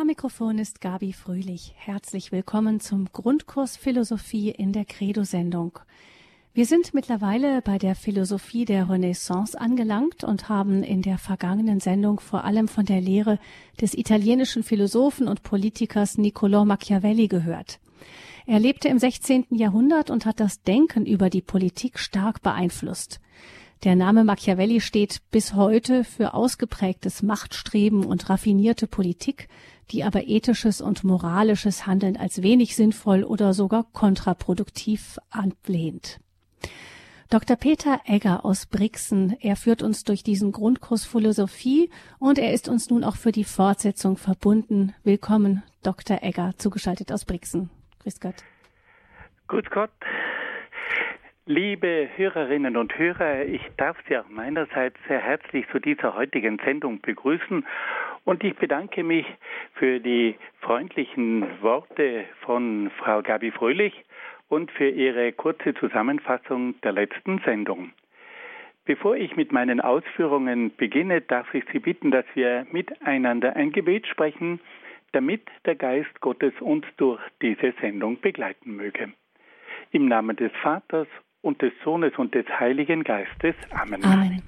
Am 0.00 0.06
Mikrofon 0.06 0.56
ist 0.56 0.80
Gabi 0.80 1.12
Fröhlich. 1.12 1.74
Herzlich 1.76 2.32
willkommen 2.32 2.80
zum 2.80 3.12
Grundkurs 3.12 3.76
Philosophie 3.76 4.48
in 4.48 4.72
der 4.72 4.86
Credo-Sendung. 4.86 5.78
Wir 6.54 6.64
sind 6.64 6.94
mittlerweile 6.94 7.60
bei 7.60 7.76
der 7.76 7.94
Philosophie 7.94 8.64
der 8.64 8.88
Renaissance 8.88 9.60
angelangt 9.60 10.24
und 10.24 10.48
haben 10.48 10.82
in 10.82 11.02
der 11.02 11.18
vergangenen 11.18 11.80
Sendung 11.80 12.18
vor 12.18 12.44
allem 12.44 12.66
von 12.66 12.86
der 12.86 13.02
Lehre 13.02 13.38
des 13.78 13.92
italienischen 13.92 14.62
Philosophen 14.62 15.28
und 15.28 15.42
Politikers 15.42 16.16
Niccolò 16.16 16.64
Machiavelli 16.64 17.28
gehört. 17.28 17.78
Er 18.46 18.58
lebte 18.58 18.88
im 18.88 18.98
16. 18.98 19.48
Jahrhundert 19.50 20.08
und 20.08 20.24
hat 20.24 20.40
das 20.40 20.62
Denken 20.62 21.04
über 21.04 21.28
die 21.28 21.42
Politik 21.42 21.98
stark 21.98 22.40
beeinflusst. 22.40 23.20
Der 23.84 23.96
Name 23.96 24.24
Machiavelli 24.24 24.82
steht 24.82 25.22
bis 25.30 25.54
heute 25.54 26.04
für 26.04 26.34
ausgeprägtes 26.34 27.22
Machtstreben 27.22 28.04
und 28.04 28.28
raffinierte 28.28 28.86
Politik, 28.86 29.48
die 29.90 30.04
aber 30.04 30.26
ethisches 30.26 30.80
und 30.80 31.04
moralisches 31.04 31.86
Handeln 31.86 32.16
als 32.16 32.42
wenig 32.42 32.76
sinnvoll 32.76 33.24
oder 33.24 33.52
sogar 33.54 33.84
kontraproduktiv 33.92 35.18
ablehnt. 35.30 36.20
Dr. 37.30 37.56
Peter 37.56 38.00
Egger 38.06 38.44
aus 38.44 38.66
Brixen, 38.66 39.36
er 39.40 39.54
führt 39.54 39.82
uns 39.84 40.02
durch 40.02 40.24
diesen 40.24 40.50
Grundkurs 40.50 41.04
Philosophie 41.04 41.88
und 42.18 42.38
er 42.38 42.52
ist 42.52 42.68
uns 42.68 42.90
nun 42.90 43.04
auch 43.04 43.14
für 43.14 43.30
die 43.30 43.44
Fortsetzung 43.44 44.16
verbunden. 44.16 44.94
Willkommen, 45.04 45.62
Dr. 45.84 46.22
Egger, 46.22 46.54
zugeschaltet 46.58 47.12
aus 47.12 47.24
Brixen. 47.24 47.70
Grüß 48.00 48.18
Gott. 48.18 48.34
Grüß 49.46 49.64
Gott. 49.70 49.90
Liebe 51.50 52.08
Hörerinnen 52.14 52.76
und 52.76 52.96
Hörer, 52.96 53.44
ich 53.44 53.60
darf 53.76 53.96
Sie 54.08 54.16
auch 54.16 54.28
meinerseits 54.28 54.96
sehr 55.08 55.18
herzlich 55.18 55.66
zu 55.72 55.80
dieser 55.80 56.14
heutigen 56.14 56.60
Sendung 56.64 57.00
begrüßen 57.00 57.66
und 58.22 58.44
ich 58.44 58.54
bedanke 58.54 59.02
mich 59.02 59.26
für 59.74 59.98
die 59.98 60.36
freundlichen 60.60 61.60
Worte 61.60 62.24
von 62.42 62.92
Frau 62.98 63.20
Gabi 63.22 63.50
Fröhlich 63.50 64.04
und 64.48 64.70
für 64.70 64.88
Ihre 64.88 65.32
kurze 65.32 65.74
Zusammenfassung 65.74 66.80
der 66.82 66.92
letzten 66.92 67.40
Sendung. 67.40 67.90
Bevor 68.84 69.16
ich 69.16 69.34
mit 69.34 69.50
meinen 69.50 69.80
Ausführungen 69.80 70.76
beginne, 70.76 71.20
darf 71.20 71.52
ich 71.52 71.64
Sie 71.72 71.80
bitten, 71.80 72.12
dass 72.12 72.26
wir 72.34 72.64
miteinander 72.70 73.56
ein 73.56 73.72
Gebet 73.72 74.06
sprechen, 74.06 74.60
damit 75.10 75.42
der 75.66 75.74
Geist 75.74 76.20
Gottes 76.20 76.52
uns 76.60 76.86
durch 76.96 77.20
diese 77.42 77.74
Sendung 77.80 78.20
begleiten 78.20 78.76
möge. 78.76 79.12
Im 79.90 80.06
Namen 80.06 80.36
des 80.36 80.52
Vaters 80.62 81.08
und 81.42 81.62
des 81.62 81.72
Sohnes 81.84 82.16
und 82.16 82.34
des 82.34 82.46
Heiligen 82.48 83.04
Geistes. 83.04 83.54
Amen. 83.70 84.04
Amen. 84.04 84.42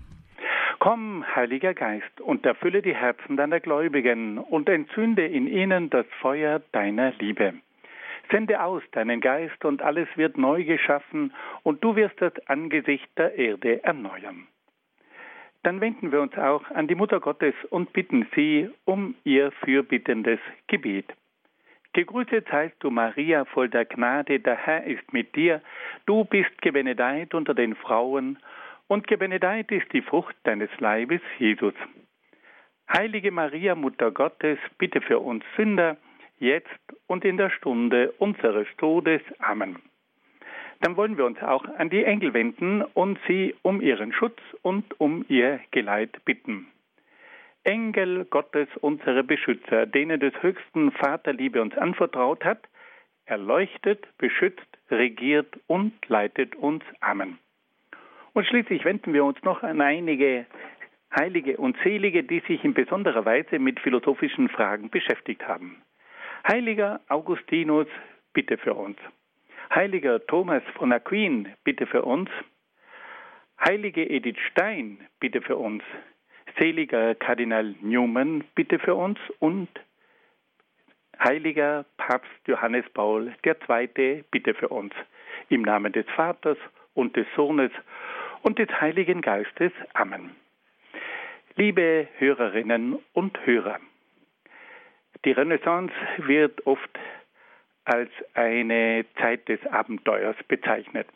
Komm, 0.78 1.24
Heiliger 1.36 1.74
Geist, 1.74 2.20
und 2.20 2.44
erfülle 2.44 2.82
die 2.82 2.94
Herzen 2.94 3.36
deiner 3.36 3.60
Gläubigen 3.60 4.38
und 4.38 4.68
entzünde 4.68 5.26
in 5.26 5.46
ihnen 5.46 5.90
das 5.90 6.06
Feuer 6.20 6.60
deiner 6.72 7.12
Liebe. 7.18 7.54
Sende 8.30 8.60
aus 8.62 8.82
deinen 8.92 9.20
Geist 9.20 9.64
und 9.64 9.82
alles 9.82 10.08
wird 10.16 10.38
neu 10.38 10.64
geschaffen 10.64 11.32
und 11.62 11.84
du 11.84 11.96
wirst 11.96 12.20
das 12.20 12.32
Angesicht 12.46 13.06
der 13.16 13.36
Erde 13.36 13.84
erneuern. 13.84 14.46
Dann 15.62 15.80
wenden 15.80 16.10
wir 16.10 16.20
uns 16.20 16.36
auch 16.36 16.68
an 16.70 16.88
die 16.88 16.96
Mutter 16.96 17.20
Gottes 17.20 17.54
und 17.70 17.92
bitten 17.92 18.26
sie 18.34 18.68
um 18.84 19.14
ihr 19.22 19.52
fürbittendes 19.52 20.40
Gebet. 20.66 21.06
Gegrüßet 21.94 22.48
seist 22.50 22.76
du, 22.80 22.90
Maria, 22.90 23.44
voll 23.44 23.68
der 23.68 23.84
Gnade, 23.84 24.40
der 24.40 24.56
Herr 24.56 24.84
ist 24.84 25.12
mit 25.12 25.36
dir. 25.36 25.60
Du 26.06 26.24
bist 26.24 26.62
gebenedeit 26.62 27.34
unter 27.34 27.54
den 27.54 27.74
Frauen, 27.74 28.38
und 28.88 29.06
gebenedeit 29.06 29.72
ist 29.72 29.90
die 29.92 30.02
Frucht 30.02 30.36
deines 30.44 30.68
Leibes, 30.78 31.22
Jesus. 31.38 31.72
Heilige 32.92 33.30
Maria, 33.30 33.74
Mutter 33.74 34.10
Gottes, 34.10 34.58
bitte 34.76 35.00
für 35.00 35.18
uns 35.18 35.44
Sünder, 35.56 35.96
jetzt 36.38 36.68
und 37.06 37.24
in 37.24 37.38
der 37.38 37.48
Stunde 37.50 38.12
unseres 38.18 38.66
Todes. 38.76 39.22
Amen. 39.38 39.76
Dann 40.80 40.96
wollen 40.96 41.16
wir 41.16 41.24
uns 41.24 41.40
auch 41.42 41.64
an 41.78 41.90
die 41.90 42.04
Engel 42.04 42.34
wenden 42.34 42.82
und 42.82 43.18
sie 43.28 43.54
um 43.62 43.80
ihren 43.80 44.12
Schutz 44.12 44.40
und 44.62 45.00
um 45.00 45.24
ihr 45.28 45.60
Geleit 45.70 46.22
bitten. 46.24 46.66
Engel 47.64 48.24
Gottes, 48.24 48.68
unsere 48.80 49.22
Beschützer, 49.22 49.86
denen 49.86 50.18
des 50.18 50.34
höchsten 50.42 50.90
Vaterliebe 50.92 51.62
uns 51.62 51.76
anvertraut 51.76 52.44
hat, 52.44 52.68
erleuchtet, 53.24 54.06
beschützt, 54.18 54.66
regiert 54.90 55.58
und 55.68 55.92
leitet 56.08 56.56
uns. 56.56 56.82
Amen. 57.00 57.38
Und 58.32 58.46
schließlich 58.46 58.84
wenden 58.84 59.12
wir 59.12 59.24
uns 59.24 59.42
noch 59.42 59.62
an 59.62 59.80
einige 59.80 60.46
Heilige 61.14 61.56
und 61.58 61.76
Selige, 61.84 62.24
die 62.24 62.40
sich 62.40 62.64
in 62.64 62.74
besonderer 62.74 63.24
Weise 63.24 63.58
mit 63.58 63.78
philosophischen 63.80 64.48
Fragen 64.48 64.90
beschäftigt 64.90 65.46
haben. 65.46 65.82
Heiliger 66.48 67.00
Augustinus, 67.08 67.86
bitte 68.32 68.58
für 68.58 68.74
uns. 68.74 68.98
Heiliger 69.72 70.26
Thomas 70.26 70.62
von 70.74 70.92
Aquin, 70.92 71.48
bitte 71.64 71.86
für 71.86 72.02
uns. 72.02 72.30
Heilige 73.64 74.08
Edith 74.08 74.38
Stein, 74.50 74.98
bitte 75.20 75.40
für 75.42 75.56
uns 75.56 75.84
seliger 76.58 77.14
Kardinal 77.14 77.74
Newman, 77.80 78.44
bitte 78.54 78.78
für 78.78 78.94
uns 78.94 79.18
und 79.38 79.68
heiliger 81.18 81.84
Papst 81.96 82.30
Johannes 82.46 82.84
Paul 82.94 83.34
II, 83.44 84.24
bitte 84.30 84.54
für 84.54 84.68
uns. 84.68 84.92
Im 85.48 85.62
Namen 85.62 85.92
des 85.92 86.06
Vaters 86.16 86.58
und 86.94 87.16
des 87.16 87.26
Sohnes 87.36 87.70
und 88.42 88.58
des 88.58 88.68
Heiligen 88.80 89.20
Geistes. 89.20 89.72
Amen. 89.94 90.34
Liebe 91.56 92.08
Hörerinnen 92.18 92.98
und 93.12 93.38
Hörer, 93.46 93.78
die 95.24 95.32
Renaissance 95.32 95.92
wird 96.18 96.66
oft 96.66 96.98
als 97.84 98.10
eine 98.34 99.04
Zeit 99.20 99.48
des 99.48 99.64
Abenteuers 99.66 100.36
bezeichnet. 100.48 101.06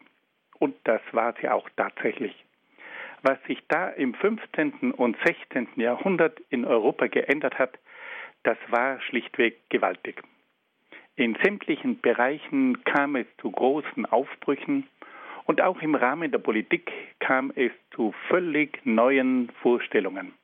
Und 0.59 0.77
das 0.85 1.01
war 1.13 1.35
sie 1.41 1.49
auch 1.49 1.69
tatsächlich 1.77 2.46
was 3.23 3.39
sich 3.47 3.63
da 3.69 3.89
im 3.91 4.15
15. 4.15 4.93
und 4.93 5.17
16. 5.25 5.69
Jahrhundert 5.77 6.41
in 6.51 6.65
Europa 6.65 7.07
geändert 7.07 7.59
hat, 7.59 7.79
das 8.43 8.59
war 8.69 9.01
schlichtweg 9.01 9.59
gewaltig. 9.71 10.23
In 11.17 11.37
sämtlichen 11.43 12.01
Bereichen 12.01 12.85
kam 12.85 13.17
es 13.17 13.27
zu 13.39 13.51
großen 13.51 14.07
Aufbrüchen 14.07 14.87
und 15.47 15.63
auch 15.63 15.81
im 15.81 15.95
Rahmen 15.95 16.31
der 16.31 16.39
Politik 16.39 16.93
kam 17.21 17.53
es 17.57 17.73
zu 17.95 18.15
völlig 18.29 18.85
neuen 18.85 19.51
Vorstellungen. 19.63 20.35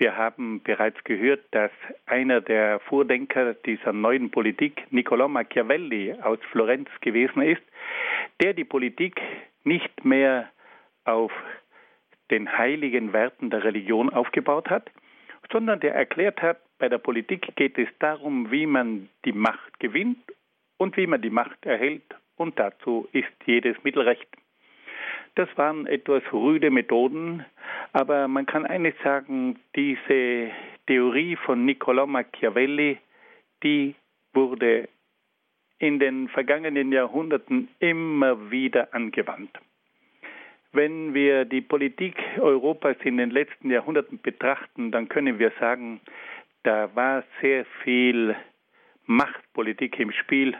Wir 0.00 0.16
haben 0.16 0.62
bereits 0.62 1.04
gehört, 1.04 1.42
dass 1.50 1.70
einer 2.06 2.40
der 2.40 2.80
Vordenker 2.80 3.52
dieser 3.52 3.92
neuen 3.92 4.30
Politik, 4.30 4.82
Niccolò 4.90 5.28
Machiavelli 5.28 6.14
aus 6.22 6.38
Florenz 6.50 6.88
gewesen 7.02 7.42
ist, 7.42 7.62
der 8.40 8.54
die 8.54 8.64
Politik 8.64 9.20
nicht 9.62 10.02
mehr 10.02 10.48
auf 11.04 11.30
den 12.30 12.56
heiligen 12.56 13.12
Werten 13.12 13.50
der 13.50 13.64
Religion 13.64 14.10
aufgebaut 14.10 14.70
hat, 14.70 14.90
sondern 15.52 15.80
der 15.80 15.94
erklärt 15.94 16.40
hat, 16.42 16.58
bei 16.78 16.88
der 16.88 16.98
Politik 16.98 17.54
geht 17.56 17.78
es 17.78 17.88
darum, 17.98 18.50
wie 18.50 18.66
man 18.66 19.08
die 19.24 19.32
Macht 19.32 19.78
gewinnt 19.80 20.18
und 20.78 20.96
wie 20.96 21.06
man 21.06 21.20
die 21.20 21.30
Macht 21.30 21.66
erhält, 21.66 22.14
und 22.36 22.58
dazu 22.58 23.06
ist 23.12 23.28
jedes 23.44 23.76
Mittel 23.84 24.02
recht. 24.02 24.28
Das 25.34 25.48
waren 25.56 25.86
etwas 25.86 26.22
rüde 26.32 26.70
Methoden, 26.70 27.44
aber 27.92 28.28
man 28.28 28.46
kann 28.46 28.66
eines 28.66 28.94
sagen, 29.04 29.58
diese 29.76 30.50
Theorie 30.86 31.36
von 31.36 31.66
Niccolò 31.66 32.06
Machiavelli, 32.06 32.98
die 33.62 33.94
wurde 34.32 34.88
in 35.78 35.98
den 35.98 36.28
vergangenen 36.28 36.92
Jahrhunderten 36.92 37.68
immer 37.78 38.50
wieder 38.50 38.92
angewandt. 38.92 39.58
Wenn 40.72 41.14
wir 41.14 41.44
die 41.44 41.62
Politik 41.62 42.16
Europas 42.38 42.96
in 43.02 43.16
den 43.16 43.30
letzten 43.30 43.70
Jahrhunderten 43.70 44.20
betrachten, 44.20 44.92
dann 44.92 45.08
können 45.08 45.40
wir 45.40 45.50
sagen, 45.58 46.00
da 46.62 46.94
war 46.94 47.24
sehr 47.40 47.64
viel 47.82 48.36
Machtpolitik 49.06 49.98
im 49.98 50.12
Spiel 50.12 50.56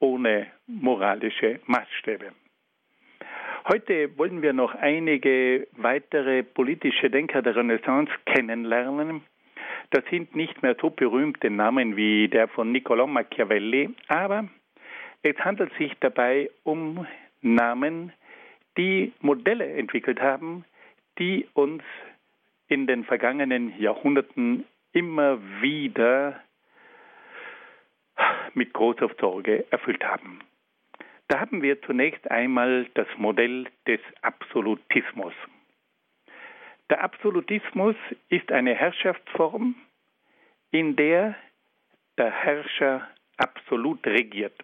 ohne 0.00 0.48
moralische 0.66 1.60
Maßstäbe. 1.66 2.32
Heute 3.68 4.18
wollen 4.18 4.42
wir 4.42 4.52
noch 4.52 4.74
einige 4.74 5.68
weitere 5.76 6.42
politische 6.42 7.08
Denker 7.08 7.40
der 7.40 7.54
Renaissance 7.54 8.12
kennenlernen. 8.26 9.22
Das 9.90 10.04
sind 10.10 10.34
nicht 10.34 10.62
mehr 10.62 10.76
so 10.80 10.90
berühmte 10.90 11.48
Namen 11.48 11.96
wie 11.96 12.28
der 12.28 12.48
von 12.48 12.74
Niccolò 12.74 13.06
Machiavelli, 13.06 13.90
aber 14.08 14.48
es 15.22 15.36
handelt 15.38 15.72
sich 15.78 15.92
dabei 16.00 16.50
um 16.64 17.06
Namen, 17.40 18.12
die 18.76 19.12
Modelle 19.20 19.72
entwickelt 19.74 20.20
haben, 20.20 20.64
die 21.18 21.48
uns 21.54 21.82
in 22.68 22.86
den 22.86 23.04
vergangenen 23.04 23.78
Jahrhunderten 23.78 24.64
immer 24.92 25.38
wieder 25.60 26.40
mit 28.54 28.72
großer 28.72 29.10
Sorge 29.20 29.66
erfüllt 29.70 30.04
haben. 30.04 30.40
Da 31.28 31.40
haben 31.40 31.62
wir 31.62 31.80
zunächst 31.82 32.30
einmal 32.30 32.86
das 32.94 33.08
Modell 33.16 33.66
des 33.86 34.00
Absolutismus. 34.22 35.34
Der 36.90 37.02
Absolutismus 37.02 37.96
ist 38.28 38.52
eine 38.52 38.74
Herrschaftsform, 38.74 39.74
in 40.70 40.96
der 40.96 41.34
der 42.18 42.30
Herrscher 42.30 43.08
absolut 43.36 44.06
regiert. 44.06 44.54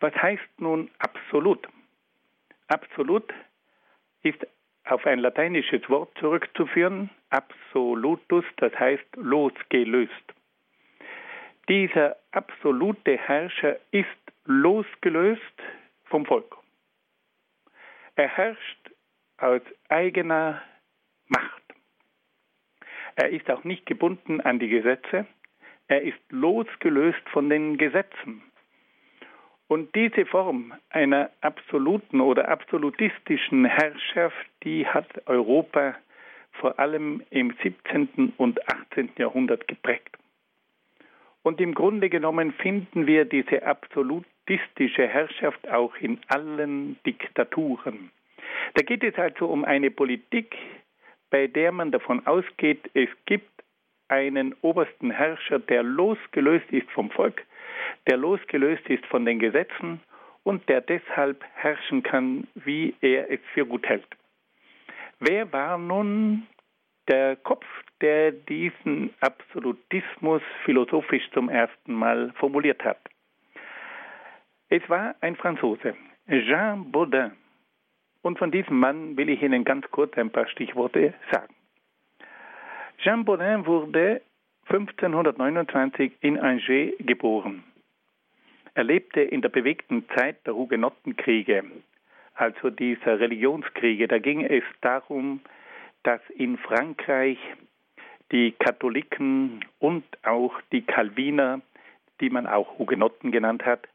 Was 0.00 0.14
heißt 0.14 0.60
nun 0.60 0.90
absolut? 0.98 1.68
Absolut 2.70 3.24
ist 4.22 4.46
auf 4.84 5.04
ein 5.04 5.18
lateinisches 5.18 5.88
Wort 5.90 6.16
zurückzuführen, 6.18 7.10
absolutus, 7.30 8.44
das 8.58 8.72
heißt 8.78 9.16
losgelöst. 9.16 10.12
Dieser 11.68 12.16
absolute 12.30 13.18
Herrscher 13.18 13.76
ist 13.90 14.06
losgelöst 14.44 15.42
vom 16.04 16.24
Volk. 16.24 16.56
Er 18.14 18.28
herrscht 18.28 18.90
aus 19.38 19.62
eigener 19.88 20.62
Macht. 21.26 21.62
Er 23.16 23.30
ist 23.30 23.50
auch 23.50 23.64
nicht 23.64 23.84
gebunden 23.86 24.40
an 24.40 24.60
die 24.60 24.68
Gesetze. 24.68 25.26
Er 25.88 26.02
ist 26.02 26.20
losgelöst 26.28 27.28
von 27.32 27.50
den 27.50 27.78
Gesetzen. 27.78 28.42
Und 29.70 29.94
diese 29.94 30.26
Form 30.26 30.72
einer 30.88 31.30
absoluten 31.42 32.20
oder 32.20 32.48
absolutistischen 32.48 33.66
Herrschaft, 33.66 34.50
die 34.64 34.84
hat 34.84 35.06
Europa 35.26 35.94
vor 36.54 36.76
allem 36.80 37.22
im 37.30 37.54
17. 37.62 38.32
und 38.36 38.68
18. 38.68 39.10
Jahrhundert 39.16 39.68
geprägt. 39.68 40.18
Und 41.44 41.60
im 41.60 41.72
Grunde 41.72 42.10
genommen 42.10 42.52
finden 42.54 43.06
wir 43.06 43.24
diese 43.26 43.64
absolutistische 43.64 45.06
Herrschaft 45.06 45.68
auch 45.70 45.94
in 46.00 46.18
allen 46.26 46.98
Diktaturen. 47.06 48.10
Da 48.74 48.82
geht 48.82 49.04
es 49.04 49.14
also 49.14 49.46
um 49.46 49.64
eine 49.64 49.92
Politik, 49.92 50.56
bei 51.30 51.46
der 51.46 51.70
man 51.70 51.92
davon 51.92 52.26
ausgeht, 52.26 52.90
es 52.94 53.08
gibt 53.24 53.62
einen 54.08 54.52
obersten 54.62 55.12
Herrscher, 55.12 55.60
der 55.60 55.84
losgelöst 55.84 56.72
ist 56.72 56.90
vom 56.90 57.12
Volk, 57.12 57.44
der 58.08 58.16
losgelöst 58.16 58.88
ist 58.88 59.04
von 59.06 59.24
den 59.24 59.38
Gesetzen 59.38 60.00
und 60.42 60.68
der 60.68 60.80
deshalb 60.80 61.44
herrschen 61.54 62.02
kann, 62.02 62.46
wie 62.54 62.94
er 63.00 63.30
es 63.30 63.40
für 63.52 63.66
gut 63.66 63.86
hält. 63.86 64.06
Wer 65.18 65.52
war 65.52 65.76
nun 65.76 66.46
der 67.08 67.36
Kopf, 67.36 67.66
der 68.00 68.32
diesen 68.32 69.10
Absolutismus 69.20 70.42
philosophisch 70.64 71.28
zum 71.32 71.48
ersten 71.50 71.92
Mal 71.92 72.32
formuliert 72.36 72.82
hat? 72.84 72.98
Es 74.70 74.88
war 74.88 75.14
ein 75.20 75.36
Franzose, 75.36 75.94
Jean 76.28 76.90
Baudin. 76.90 77.32
Und 78.22 78.38
von 78.38 78.50
diesem 78.50 78.78
Mann 78.78 79.16
will 79.16 79.28
ich 79.28 79.42
Ihnen 79.42 79.64
ganz 79.64 79.90
kurz 79.90 80.16
ein 80.16 80.30
paar 80.30 80.46
Stichworte 80.46 81.14
sagen. 81.32 81.54
Jean 82.98 83.24
Baudin 83.24 83.66
wurde 83.66 84.22
1529 84.70 86.12
in 86.20 86.38
Angers 86.38 86.92
geboren. 87.00 87.64
Er 88.74 88.84
lebte 88.84 89.20
in 89.20 89.42
der 89.42 89.48
bewegten 89.48 90.08
Zeit 90.14 90.46
der 90.46 90.54
Hugenottenkriege, 90.54 91.64
also 92.34 92.70
dieser 92.70 93.18
Religionskriege. 93.18 94.06
Da 94.06 94.18
ging 94.18 94.44
es 94.44 94.62
darum, 94.80 95.40
dass 96.04 96.20
in 96.36 96.56
Frankreich 96.56 97.38
die 98.30 98.52
Katholiken 98.52 99.64
und 99.80 100.04
auch 100.22 100.54
die 100.70 100.82
Calviner, 100.82 101.60
die 102.20 102.30
man 102.30 102.46
auch 102.46 102.78
Hugenotten 102.78 103.32
genannt 103.32 103.64
hat, 103.64 103.88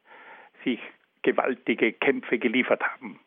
sich 0.65 0.81
gewaltige 1.21 1.93
Kämpfe 1.93 2.37
geliefert 2.37 2.83
haben. 2.83 3.17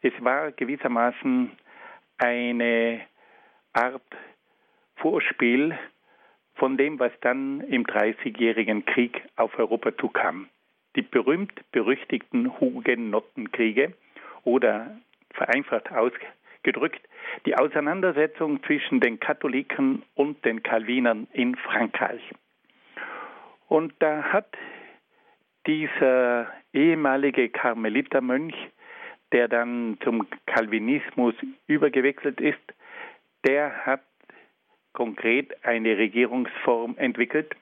Es 0.00 0.14
war 0.20 0.52
gewissermaßen 0.52 1.50
eine 2.16 3.02
Art 3.74 4.00
Vorspiel 4.96 5.78
von 6.54 6.76
dem, 6.76 6.98
was 6.98 7.12
dann 7.20 7.60
im 7.62 7.86
Dreißigjährigen 7.86 8.84
Krieg 8.84 9.22
auf 9.36 9.58
Europa 9.58 9.96
zukam 9.96 10.48
die 10.96 11.02
berühmt-berüchtigten 11.02 12.60
Hugenottenkriege 12.60 13.94
oder 14.44 14.98
vereinfacht 15.32 15.90
ausgedrückt 15.90 17.00
die 17.46 17.56
Auseinandersetzung 17.56 18.62
zwischen 18.64 19.00
den 19.00 19.18
Katholiken 19.18 20.02
und 20.14 20.44
den 20.44 20.62
Calvinern 20.62 21.26
in 21.32 21.56
Frankreich. 21.56 22.20
Und 23.68 23.94
da 24.00 24.22
hat 24.22 24.54
dieser 25.66 26.48
ehemalige 26.72 27.48
Karmelitermönch, 27.48 28.54
der 29.32 29.48
dann 29.48 29.96
zum 30.04 30.26
Calvinismus 30.46 31.34
übergewechselt 31.66 32.40
ist, 32.40 32.60
der 33.46 33.86
hat 33.86 34.02
konkret 34.92 35.64
eine 35.64 35.96
Regierungsform 35.96 36.96
entwickelt, 36.98 37.54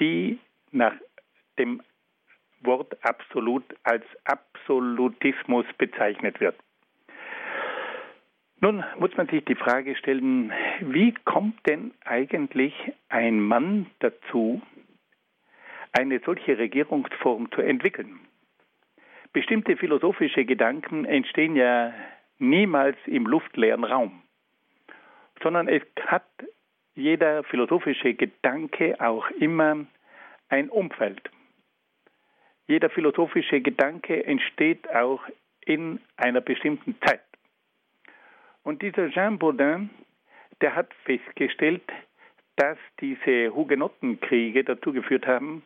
die 0.00 0.38
nach 0.70 0.94
dem 1.58 1.82
Wort 2.60 2.96
absolut 3.04 3.64
als 3.82 4.04
Absolutismus 4.24 5.66
bezeichnet 5.78 6.40
wird. 6.40 6.56
Nun 8.60 8.84
muss 8.98 9.16
man 9.16 9.26
sich 9.26 9.44
die 9.44 9.56
Frage 9.56 9.96
stellen, 9.96 10.52
wie 10.80 11.12
kommt 11.24 11.66
denn 11.66 11.92
eigentlich 12.04 12.72
ein 13.08 13.40
Mann 13.40 13.86
dazu, 13.98 14.62
eine 15.92 16.20
solche 16.20 16.56
Regierungsform 16.56 17.50
zu 17.50 17.60
entwickeln? 17.60 18.20
Bestimmte 19.32 19.76
philosophische 19.76 20.44
Gedanken 20.44 21.04
entstehen 21.04 21.56
ja 21.56 21.92
niemals 22.38 22.96
im 23.06 23.26
luftleeren 23.26 23.82
Raum, 23.82 24.21
sondern 25.42 25.68
es 25.68 25.82
hat 26.06 26.24
jeder 26.94 27.42
philosophische 27.44 28.14
Gedanke 28.14 28.96
auch 29.00 29.28
immer 29.30 29.86
ein 30.48 30.68
Umfeld. 30.68 31.30
Jeder 32.66 32.90
philosophische 32.90 33.60
Gedanke 33.60 34.24
entsteht 34.24 34.88
auch 34.94 35.22
in 35.64 36.00
einer 36.16 36.40
bestimmten 36.40 36.96
Zeit. 37.04 37.22
Und 38.62 38.82
dieser 38.82 39.10
Jean 39.10 39.38
Baudin, 39.38 39.90
der 40.60 40.74
hat 40.74 40.92
festgestellt, 41.04 41.82
dass 42.56 42.78
diese 43.00 43.54
Hugenottenkriege 43.54 44.62
dazu 44.62 44.92
geführt 44.92 45.26
haben, 45.26 45.62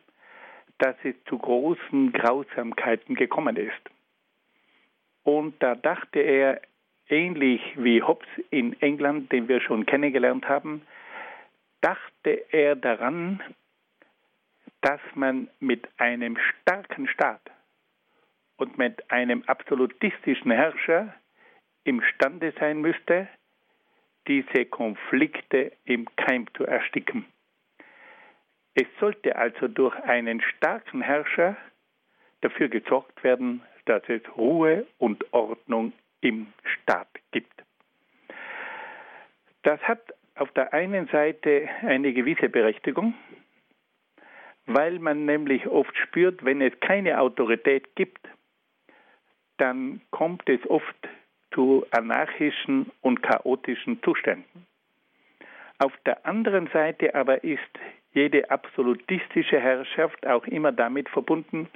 dass 0.79 0.95
es 1.03 1.15
zu 1.25 1.37
großen 1.37 2.13
Grausamkeiten 2.13 3.15
gekommen 3.15 3.57
ist. 3.57 3.73
Und 5.23 5.61
da 5.61 5.75
dachte 5.75 6.19
er, 6.19 6.61
ähnlich 7.09 7.61
wie 7.75 8.01
Hobbes 8.01 8.27
in 8.49 8.79
England, 8.81 9.31
den 9.31 9.47
wir 9.47 9.61
schon 9.61 9.85
kennengelernt 9.85 10.47
haben, 10.47 10.81
dachte 11.81 12.45
er 12.51 12.75
daran, 12.75 13.41
dass 14.81 15.01
man 15.15 15.49
mit 15.59 15.87
einem 15.97 16.37
starken 16.37 17.07
Staat 17.07 17.41
und 18.57 18.77
mit 18.77 19.09
einem 19.11 19.43
absolutistischen 19.47 20.51
Herrscher 20.51 21.13
imstande 21.83 22.53
sein 22.59 22.81
müsste, 22.81 23.27
diese 24.27 24.65
Konflikte 24.65 25.71
im 25.85 26.07
Keim 26.15 26.47
zu 26.55 26.65
ersticken. 26.65 27.25
Es 28.73 28.87
sollte 28.99 29.35
also 29.35 29.67
durch 29.67 29.95
einen 30.03 30.41
starken 30.41 31.01
Herrscher 31.01 31.57
dafür 32.41 32.67
gesorgt 32.67 33.23
werden, 33.23 33.61
dass 33.85 34.03
es 34.07 34.21
Ruhe 34.35 34.85
und 34.97 35.33
Ordnung 35.33 35.93
im 36.21 36.47
Staat 36.63 37.09
gibt. 37.31 37.53
Das 39.63 39.79
hat 39.81 40.01
auf 40.35 40.51
der 40.51 40.73
einen 40.73 41.07
Seite 41.07 41.67
eine 41.81 42.13
gewisse 42.13 42.49
Berechtigung, 42.49 43.13
weil 44.65 44.99
man 44.99 45.25
nämlich 45.25 45.67
oft 45.67 45.95
spürt, 45.97 46.43
wenn 46.45 46.61
es 46.61 46.79
keine 46.79 47.19
Autorität 47.19 47.95
gibt, 47.95 48.27
dann 49.57 50.01
kommt 50.11 50.47
es 50.49 50.65
oft 50.69 50.95
zu 51.53 51.85
anarchischen 51.91 52.91
und 53.01 53.23
chaotischen 53.23 54.01
Zuständen. 54.03 54.67
Auf 55.79 55.93
der 56.05 56.25
anderen 56.25 56.67
Seite 56.67 57.15
aber 57.15 57.43
ist 57.43 57.61
jede 58.13 58.49
absolutistische 58.49 59.59
Herrschaft 59.59 60.25
auch 60.25 60.45
immer 60.45 60.71
damit 60.71 61.09
verbunden, 61.09 61.69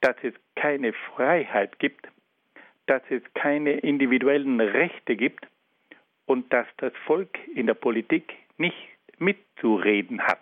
dass 0.00 0.16
es 0.22 0.34
keine 0.54 0.92
Freiheit 0.92 1.78
gibt, 1.78 2.08
dass 2.88 3.02
es 3.10 3.22
keine 3.34 3.72
individuellen 3.72 4.60
Rechte 4.60 5.14
gibt 5.14 5.46
und 6.26 6.52
dass 6.52 6.66
das 6.78 6.92
Volk 7.06 7.38
in 7.54 7.66
der 7.66 7.74
Politik 7.74 8.34
nicht 8.56 8.76
mitzureden 9.18 10.22
hat. 10.22 10.40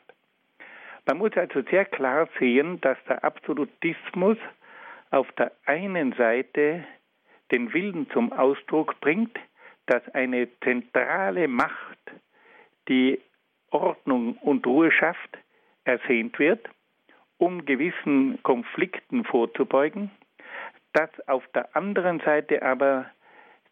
Man 1.07 1.19
muss 1.19 1.37
also 1.37 1.63
sehr 1.63 1.85
klar 1.85 2.29
sehen, 2.39 2.81
dass 2.81 2.99
der 3.09 3.25
Absolutismus 3.25 4.39
auf 5.11 5.31
der 5.33 5.53
einen 5.67 6.13
Seite 6.15 6.85
den 7.51 7.73
Willen 7.73 8.09
zum 8.11 8.33
Ausdruck 8.33 9.01
bringt, 9.01 9.39
dass 9.87 10.03
eine 10.15 10.49
zentrale 10.61 11.49
Macht, 11.49 11.99
die 12.89 13.21
Ordnung 13.71 14.37
und 14.39 14.67
Ruhe 14.67 14.91
schafft, 14.91 15.39
ersehnt 15.85 16.39
wird, 16.39 16.69
um 17.39 17.65
gewissen 17.65 18.43
Konflikten 18.43 19.25
vorzubeugen, 19.25 20.11
dass 20.97 21.29
auf 21.29 21.47
der 21.49 21.77
anderen 21.77 22.21
Seite 22.21 22.63
aber 22.63 23.11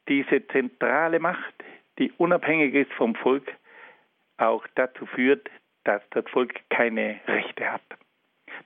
diese 0.09 0.47
zentrale 0.49 1.19
Macht, 1.19 1.55
die 1.99 2.13
unabhängig 2.19 2.75
ist 2.75 2.93
vom 2.93 3.15
Volk, 3.15 3.51
auch 4.37 4.67
dazu 4.75 5.07
führt, 5.07 5.49
dass 5.85 6.03
das 6.11 6.29
Volk 6.29 6.55
keine 6.69 7.21
Rechte 7.27 7.73
hat, 7.73 7.83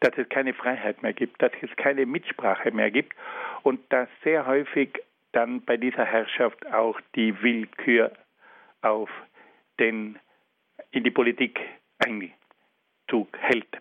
dass 0.00 0.18
es 0.18 0.28
keine 0.28 0.54
Freiheit 0.54 1.00
mehr 1.02 1.12
gibt, 1.12 1.40
dass 1.40 1.52
es 1.62 1.70
keine 1.76 2.04
Mitsprache 2.04 2.72
mehr 2.72 2.90
gibt 2.90 3.14
und 3.62 3.80
dass 3.92 4.08
sehr 4.24 4.44
häufig 4.44 4.90
dann 5.30 5.64
bei 5.64 5.76
dieser 5.76 6.04
Herrschaft 6.04 6.66
auch 6.72 7.00
die 7.14 7.40
Willkür 7.40 8.10
auf 8.82 9.10
den 9.78 10.18
in 10.90 11.04
die 11.04 11.12
Politik 11.12 11.60
Einzug 11.98 13.38
hält. 13.38 13.78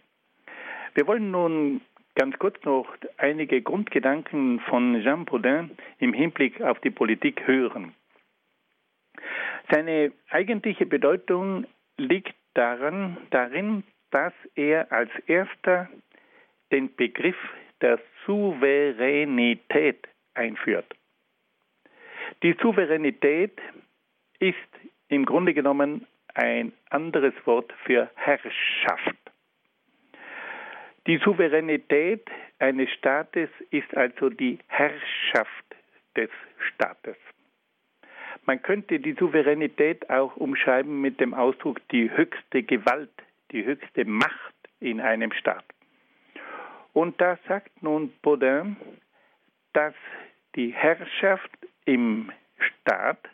Wir 0.93 1.07
wollen 1.07 1.31
nun 1.31 1.81
ganz 2.18 2.38
kurz 2.40 2.58
noch 2.66 2.88
einige 3.18 3.62
Grundgedanken 3.62 4.60
von 4.62 5.00
Jean 5.04 5.26
Baudin 5.26 5.78
im 6.00 6.14
Hinblick 6.14 6.60
auf 6.62 6.80
die 6.80 6.90
Politik 6.90 7.46
hören. 7.46 7.94
Seine 9.70 10.12
eigentliche 10.30 10.88
Bedeutung 10.88 11.68
liegt 11.98 12.36
daran, 12.56 13.18
darin, 13.30 13.84
dass 14.10 14.34
er 14.56 14.92
als 14.92 15.12
erster 15.28 15.90
den 16.72 16.94
Begriff 16.96 17.38
der 17.82 18.00
Souveränität 18.26 20.08
einführt. 20.34 20.92
Die 22.42 22.56
Souveränität 22.62 23.60
ist 24.40 24.56
im 25.10 25.24
Grunde 25.26 25.54
genommen 25.54 26.08
ein 26.34 26.74
anderes 26.90 27.34
Wort 27.46 27.72
für 27.86 28.10
Herrschaft. 28.16 29.26
Die 31.08 31.20
Souveränität 31.20 32.30
eines 32.60 32.90
Staates 32.92 33.50
ist 33.72 33.96
also 33.96 34.30
die 34.30 34.60
Herrschaft 34.68 35.76
des 36.18 36.30
Staates. 36.60 37.16
Man 38.46 38.62
könnte 38.62 39.00
die 39.00 39.14
Souveränität 39.14 40.10
auch 40.10 40.36
umschreiben 40.36 41.00
mit 41.00 41.22
dem 41.22 41.34
Ausdruck 41.34 41.80
die 41.90 42.12
höchste 42.12 42.62
Gewalt, 42.62 43.12
die 43.54 43.64
höchste 43.64 44.04
Macht 44.04 44.54
in 44.82 45.00
einem 45.00 45.32
Staat. 45.32 45.64
Und 46.92 47.22
da 47.22 47.38
sagt 47.48 47.82
nun 47.82 48.12
Baudin, 48.22 48.76
dass 49.72 49.94
die 50.56 50.74
Herrschaft 50.74 51.52
im 51.86 52.34
Staat 52.60 53.30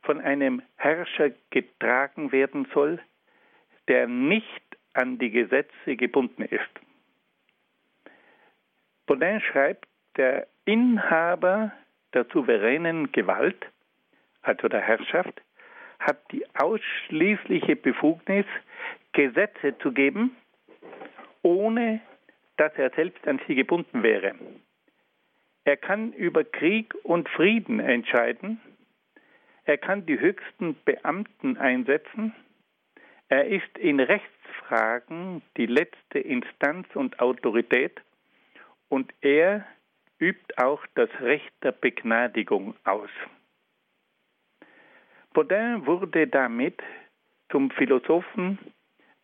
von 0.00 0.18
einem 0.18 0.62
Herrscher 0.76 1.30
getragen 1.50 2.32
werden 2.32 2.66
soll, 2.72 3.00
der 3.86 4.06
nicht 4.06 4.69
an 5.00 5.18
die 5.18 5.30
Gesetze 5.30 5.96
gebunden 5.96 6.42
ist. 6.42 6.74
Baudin 9.06 9.40
schreibt, 9.40 9.88
der 10.16 10.46
Inhaber 10.66 11.72
der 12.12 12.26
souveränen 12.32 13.10
Gewalt, 13.12 13.66
also 14.42 14.68
der 14.68 14.80
Herrschaft, 14.80 15.40
hat 16.00 16.18
die 16.32 16.44
ausschließliche 16.54 17.76
Befugnis, 17.76 18.44
Gesetze 19.12 19.76
zu 19.78 19.92
geben, 19.92 20.36
ohne 21.42 22.00
dass 22.58 22.72
er 22.74 22.90
selbst 22.90 23.26
an 23.26 23.40
sie 23.46 23.54
gebunden 23.54 24.02
wäre. 24.02 24.34
Er 25.64 25.76
kann 25.76 26.12
über 26.12 26.44
Krieg 26.44 26.94
und 27.04 27.28
Frieden 27.30 27.80
entscheiden. 27.80 28.60
Er 29.64 29.78
kann 29.78 30.04
die 30.04 30.18
höchsten 30.18 30.76
Beamten 30.84 31.56
einsetzen. 31.56 32.34
Er 33.28 33.46
ist 33.46 33.78
in 33.78 33.98
Rechtsfragen 34.50 35.42
die 35.56 35.66
letzte 35.66 36.18
Instanz 36.18 36.86
und 36.94 37.20
Autorität 37.20 38.00
und 38.88 39.12
er 39.20 39.66
übt 40.18 40.54
auch 40.58 40.84
das 40.94 41.08
Recht 41.20 41.52
der 41.62 41.72
Begnadigung 41.72 42.74
aus. 42.84 43.10
Baudin 45.32 45.86
wurde 45.86 46.26
damit 46.26 46.82
zum 47.50 47.70
Philosophen 47.70 48.58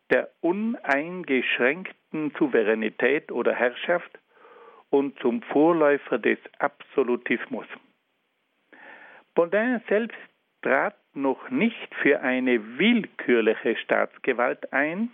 der 0.09 0.29
uneingeschränkten 0.41 2.31
Souveränität 2.39 3.31
oder 3.31 3.53
Herrschaft 3.53 4.17
und 4.89 5.19
zum 5.19 5.41
Vorläufer 5.43 6.17
des 6.17 6.39
Absolutismus. 6.59 7.67
Baudin 9.35 9.81
selbst 9.89 10.17
trat 10.61 10.95
noch 11.17 11.49
nicht 11.49 11.93
für 11.95 12.21
eine 12.21 12.77
willkürliche 12.77 13.75
Staatsgewalt 13.77 14.71
ein, 14.71 15.11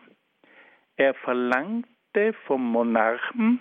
er 0.98 1.14
verlangte 1.16 2.34
vom 2.46 2.64
Monarchen, 2.72 3.60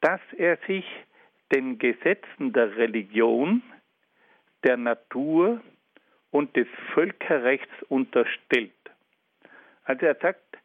dass 0.00 0.20
er 0.36 0.58
sich 0.66 0.84
den 1.52 1.78
Gesetzen 1.78 2.52
der 2.52 2.76
Religion, 2.76 3.62
der 4.64 4.76
Natur 4.76 5.60
und 6.30 6.54
des 6.56 6.66
Völkerrechts 6.92 7.82
unterstellt. 7.88 8.72
Also 9.84 10.06
er 10.06 10.16
sagt, 10.16 10.58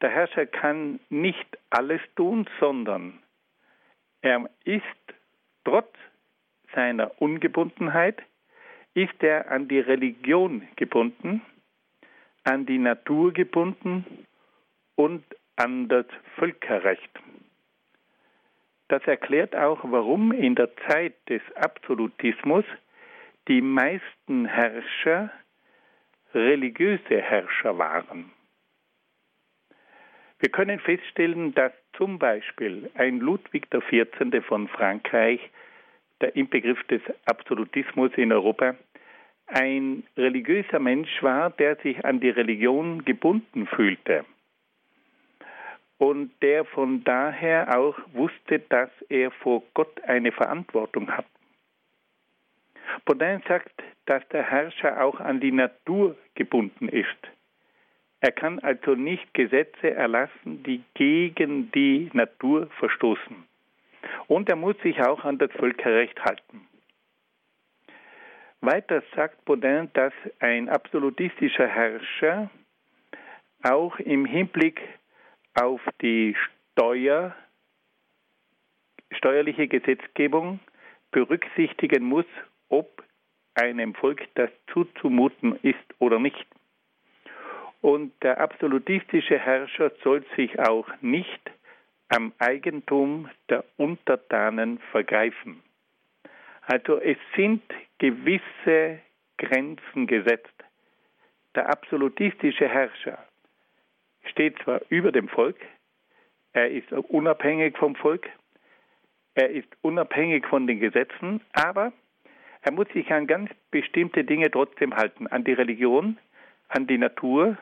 der 0.00 0.10
Herrscher 0.10 0.46
kann 0.46 1.00
nicht 1.08 1.58
alles 1.70 2.00
tun, 2.16 2.48
sondern 2.60 3.22
er 4.22 4.48
ist 4.64 4.82
trotz 5.64 5.92
seiner 6.74 7.20
Ungebundenheit, 7.20 8.22
ist 8.94 9.22
er 9.22 9.50
an 9.50 9.68
die 9.68 9.80
Religion 9.80 10.66
gebunden, 10.76 11.42
an 12.44 12.66
die 12.66 12.78
Natur 12.78 13.32
gebunden 13.32 14.04
und 14.96 15.24
an 15.56 15.88
das 15.88 16.06
Völkerrecht. 16.36 17.10
Das 18.88 19.02
erklärt 19.04 19.54
auch, 19.54 19.80
warum 19.82 20.32
in 20.32 20.54
der 20.54 20.74
Zeit 20.88 21.14
des 21.28 21.42
Absolutismus 21.56 22.64
die 23.46 23.60
meisten 23.60 24.46
Herrscher 24.46 25.30
religiöse 26.34 27.20
Herrscher 27.20 27.78
waren. 27.78 28.30
Wir 30.40 30.50
können 30.50 30.78
feststellen, 30.78 31.54
dass 31.54 31.72
zum 31.96 32.18
Beispiel 32.18 32.90
ein 32.94 33.18
Ludwig 33.18 33.68
XIV. 33.70 34.44
von 34.46 34.68
Frankreich, 34.68 35.40
der 36.20 36.34
Inbegriff 36.36 36.82
des 36.84 37.02
Absolutismus 37.26 38.10
in 38.16 38.32
Europa, 38.32 38.74
ein 39.46 40.04
religiöser 40.16 40.78
Mensch 40.78 41.22
war, 41.22 41.50
der 41.50 41.76
sich 41.76 42.04
an 42.04 42.20
die 42.20 42.30
Religion 42.30 43.04
gebunden 43.04 43.66
fühlte 43.66 44.24
und 45.98 46.30
der 46.42 46.64
von 46.64 47.02
daher 47.04 47.76
auch 47.76 47.98
wusste, 48.12 48.60
dass 48.60 48.90
er 49.08 49.30
vor 49.30 49.62
Gott 49.74 50.00
eine 50.04 50.32
Verantwortung 50.32 51.10
hat. 51.10 51.26
Baudin 53.04 53.42
sagt, 53.46 53.82
dass 54.06 54.26
der 54.28 54.44
Herrscher 54.44 55.04
auch 55.04 55.20
an 55.20 55.40
die 55.40 55.52
Natur 55.52 56.16
gebunden 56.34 56.88
ist. 56.88 57.18
Er 58.20 58.32
kann 58.32 58.58
also 58.60 58.94
nicht 58.94 59.32
Gesetze 59.34 59.90
erlassen, 59.90 60.62
die 60.62 60.82
gegen 60.94 61.70
die 61.72 62.10
Natur 62.12 62.68
verstoßen. 62.78 63.47
Und 64.28 64.48
er 64.48 64.56
muss 64.56 64.76
sich 64.82 65.00
auch 65.00 65.24
an 65.24 65.38
das 65.38 65.50
Völkerrecht 65.52 66.22
halten. 66.24 66.68
Weiter 68.60 69.02
sagt 69.16 69.44
Baudin, 69.44 69.90
dass 69.94 70.12
ein 70.38 70.68
absolutistischer 70.68 71.66
Herrscher 71.66 72.50
auch 73.62 73.98
im 73.98 74.24
Hinblick 74.24 74.80
auf 75.54 75.80
die 76.02 76.36
Steuer, 76.74 77.34
steuerliche 79.12 79.66
Gesetzgebung 79.66 80.60
berücksichtigen 81.10 82.04
muss, 82.04 82.26
ob 82.68 83.02
einem 83.54 83.94
Volk 83.94 84.22
das 84.34 84.50
zuzumuten 84.72 85.58
ist 85.62 85.78
oder 85.98 86.18
nicht. 86.18 86.46
Und 87.80 88.12
der 88.22 88.40
absolutistische 88.40 89.38
Herrscher 89.38 89.92
soll 90.02 90.24
sich 90.36 90.58
auch 90.60 90.86
nicht 91.00 91.40
am 92.08 92.32
Eigentum 92.38 93.28
der 93.48 93.64
Untertanen 93.76 94.78
vergreifen. 94.90 95.62
Also 96.62 96.98
es 97.00 97.16
sind 97.36 97.62
gewisse 97.98 99.00
Grenzen 99.36 100.06
gesetzt. 100.06 100.52
Der 101.54 101.68
absolutistische 101.68 102.68
Herrscher 102.68 103.18
steht 104.24 104.58
zwar 104.62 104.80
über 104.90 105.12
dem 105.12 105.28
Volk, 105.28 105.56
er 106.52 106.70
ist 106.70 106.90
unabhängig 106.92 107.76
vom 107.76 107.94
Volk, 107.94 108.28
er 109.34 109.50
ist 109.50 109.68
unabhängig 109.82 110.46
von 110.46 110.66
den 110.66 110.80
Gesetzen, 110.80 111.40
aber 111.52 111.92
er 112.62 112.72
muss 112.72 112.88
sich 112.88 113.10
an 113.12 113.26
ganz 113.26 113.50
bestimmte 113.70 114.24
Dinge 114.24 114.50
trotzdem 114.50 114.94
halten, 114.96 115.26
an 115.28 115.44
die 115.44 115.52
Religion, 115.52 116.18
an 116.68 116.86
die 116.86 116.98
Natur, 116.98 117.56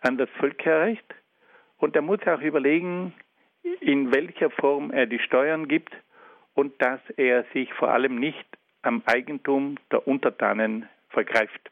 an 0.00 0.16
das 0.16 0.30
Völkerrecht 0.38 1.14
und 1.78 1.96
er 1.96 2.02
muss 2.02 2.20
auch 2.26 2.40
überlegen, 2.40 3.12
in 3.80 4.12
welcher 4.12 4.50
Form 4.50 4.90
er 4.90 5.06
die 5.06 5.18
Steuern 5.18 5.68
gibt 5.68 5.94
und 6.54 6.80
dass 6.80 7.00
er 7.16 7.44
sich 7.52 7.72
vor 7.74 7.90
allem 7.90 8.16
nicht 8.16 8.46
am 8.82 9.02
Eigentum 9.06 9.76
der 9.90 10.06
Untertanen 10.06 10.88
vergreift. 11.10 11.70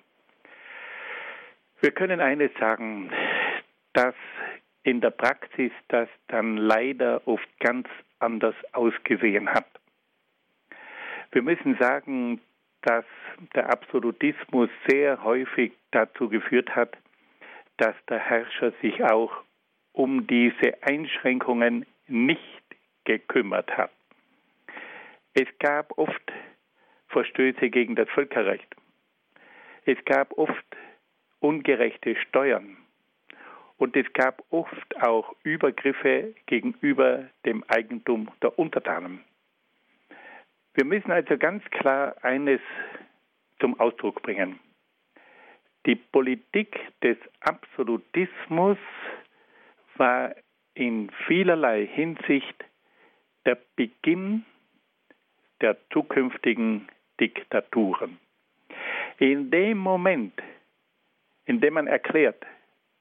Wir 1.81 1.93
können 1.93 2.21
eines 2.21 2.51
sagen, 2.59 3.11
dass 3.93 4.15
in 4.83 5.01
der 5.01 5.11
Praxis 5.11 5.73
das 5.89 6.09
dann 6.29 6.57
leider 6.57 7.27
oft 7.27 7.49
ganz 7.61 7.89
anders 8.19 8.55
ausgesehen 8.73 9.49
hat. 9.49 9.67
Wir 11.33 11.43
müssen 11.43 11.77
sagen, 11.79 12.41
dass 12.83 13.05
der 13.55 13.71
Absolutismus 13.71 14.69
sehr 14.87 15.23
häufig 15.25 15.73
dazu 15.91 16.29
geführt 16.29 16.75
hat, 16.77 16.97
dass 17.79 17.95
der 18.09 18.19
Herrscher 18.19 18.73
sich 18.83 19.03
auch 19.03 19.33
um 19.95 20.27
diese 20.27 20.83
Einschränkungen 20.83 21.87
nicht 22.07 22.63
gekümmert 23.05 23.75
hat. 23.77 23.91
Es 25.33 25.49
gab 25.59 25.97
oft 25.99 26.33
Verstöße 27.09 27.71
gegen 27.71 27.95
das 27.95 28.09
Völkerrecht. 28.11 28.69
Es 29.87 29.97
gab 30.05 30.37
oft 30.37 30.65
ungerechte 31.41 32.17
Steuern. 32.17 32.77
Und 33.77 33.97
es 33.97 34.13
gab 34.13 34.43
oft 34.51 35.03
auch 35.03 35.35
Übergriffe 35.43 36.35
gegenüber 36.47 37.29
dem 37.45 37.65
Eigentum 37.69 38.31
der 38.43 38.59
Untertanen. 38.59 39.21
Wir 40.75 40.85
müssen 40.85 41.11
also 41.11 41.37
ganz 41.37 41.65
klar 41.71 42.17
eines 42.23 42.61
zum 43.61 43.79
Ausdruck 43.79 44.23
bringen. 44.23 44.59
Die 45.87 45.97
Politik 45.97 46.81
des 47.03 47.17
Absolutismus 47.41 48.79
war 49.99 50.35
in 50.75 51.11
vielerlei 51.27 51.87
Hinsicht 51.87 52.65
der 53.47 53.59
Beginn 53.77 54.45
der 55.61 55.77
zukünftigen 55.91 56.89
Diktaturen. 57.21 58.19
In 59.19 59.51
dem 59.51 59.79
Moment, 59.79 60.35
in 61.47 61.61
dem 61.61 61.75
man 61.75 61.87
erklärt, 61.87 62.45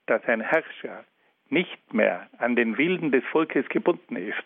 dass 0.06 0.24
ein 0.26 0.42
Herrscher 0.42 1.06
nicht 1.50 1.94
mehr 1.94 2.28
an 2.38 2.56
den 2.56 2.78
Willen 2.78 3.12
des 3.12 3.24
Volkes 3.26 3.68
gebunden 3.70 4.16
ist, 4.16 4.44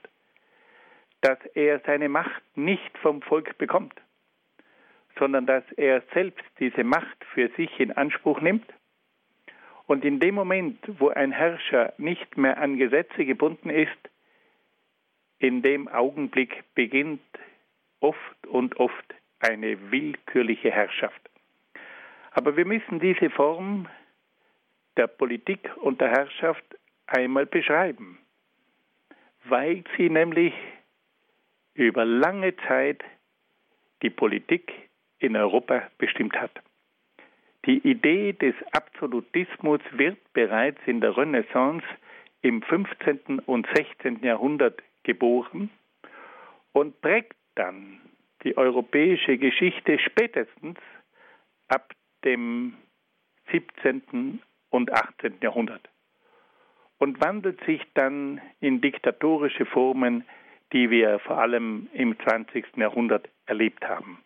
dass 1.21 1.39
er 1.55 1.79
seine 1.85 2.09
Macht 2.09 2.43
nicht 2.55 2.97
vom 2.99 3.21
Volk 3.21 3.57
bekommt, 3.57 3.99
sondern 5.17 5.45
dass 5.45 5.63
er 5.73 6.03
selbst 6.13 6.45
diese 6.59 6.83
Macht 6.83 7.23
für 7.33 7.49
sich 7.49 7.79
in 7.79 7.91
Anspruch 7.91 8.39
nimmt. 8.41 8.71
Und 9.87 10.03
in 10.03 10.19
dem 10.19 10.35
Moment, 10.35 10.77
wo 10.99 11.09
ein 11.09 11.31
Herrscher 11.31 11.93
nicht 11.97 12.37
mehr 12.37 12.57
an 12.57 12.77
Gesetze 12.77 13.25
gebunden 13.25 13.69
ist, 13.69 13.97
in 15.39 15.61
dem 15.61 15.87
Augenblick 15.87 16.63
beginnt 16.75 17.21
oft 18.01 18.47
und 18.47 18.77
oft 18.79 19.15
eine 19.39 19.91
willkürliche 19.91 20.71
Herrschaft. 20.71 21.21
Aber 22.31 22.57
wir 22.57 22.65
müssen 22.65 22.99
diese 22.99 23.29
Form 23.29 23.87
der 24.97 25.07
Politik 25.07 25.69
und 25.77 26.01
der 26.01 26.09
Herrschaft 26.09 26.65
einmal 27.05 27.45
beschreiben, 27.45 28.19
weil 29.45 29.83
sie 29.95 30.09
nämlich 30.09 30.53
über 31.75 32.03
lange 32.03 32.55
Zeit 32.67 33.03
die 34.01 34.09
Politik 34.09 34.73
in 35.19 35.35
Europa 35.35 35.89
bestimmt 35.97 36.35
hat. 36.35 36.51
Die 37.67 37.85
Idee 37.85 38.31
des 38.31 38.55
Absolutismus 38.71 39.81
wird 39.91 40.17
bereits 40.31 40.79
in 40.85 41.01
der 41.01 41.17
Renaissance 41.17 41.85
im 42.41 42.61
15. 42.61 43.39
und 43.45 43.67
16. 43.75 44.23
Jahrhundert 44.23 44.81
geboren 45.03 45.69
und 46.71 47.01
prägt 47.01 47.35
dann 47.55 47.99
die 48.43 48.55
europäische 48.55 49.37
Geschichte 49.37 49.99
spätestens 49.99 50.79
ab 51.67 51.93
dem 52.23 52.77
17. 53.51 54.41
und 54.69 54.93
18. 54.93 55.35
Jahrhundert 55.41 55.89
und 56.99 57.19
wandelt 57.19 57.61
sich 57.65 57.81
dann 57.95 58.39
in 58.61 58.79
diktatorische 58.79 59.65
Formen, 59.65 60.23
die 60.71 60.89
wir 60.89 61.19
vor 61.19 61.39
allem 61.39 61.89
im 61.91 62.17
20. 62.17 62.77
Jahrhundert 62.77 63.27
erlebt 63.45 63.85
haben. 63.85 64.23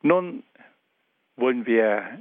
Nun 0.00 0.42
wollen 1.36 1.66
wir 1.66 2.20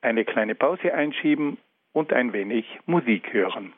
eine 0.00 0.24
kleine 0.24 0.54
Pause 0.54 0.94
einschieben 0.94 1.58
und 1.92 2.12
ein 2.12 2.32
wenig 2.32 2.66
Musik 2.86 3.32
hören. 3.32 3.72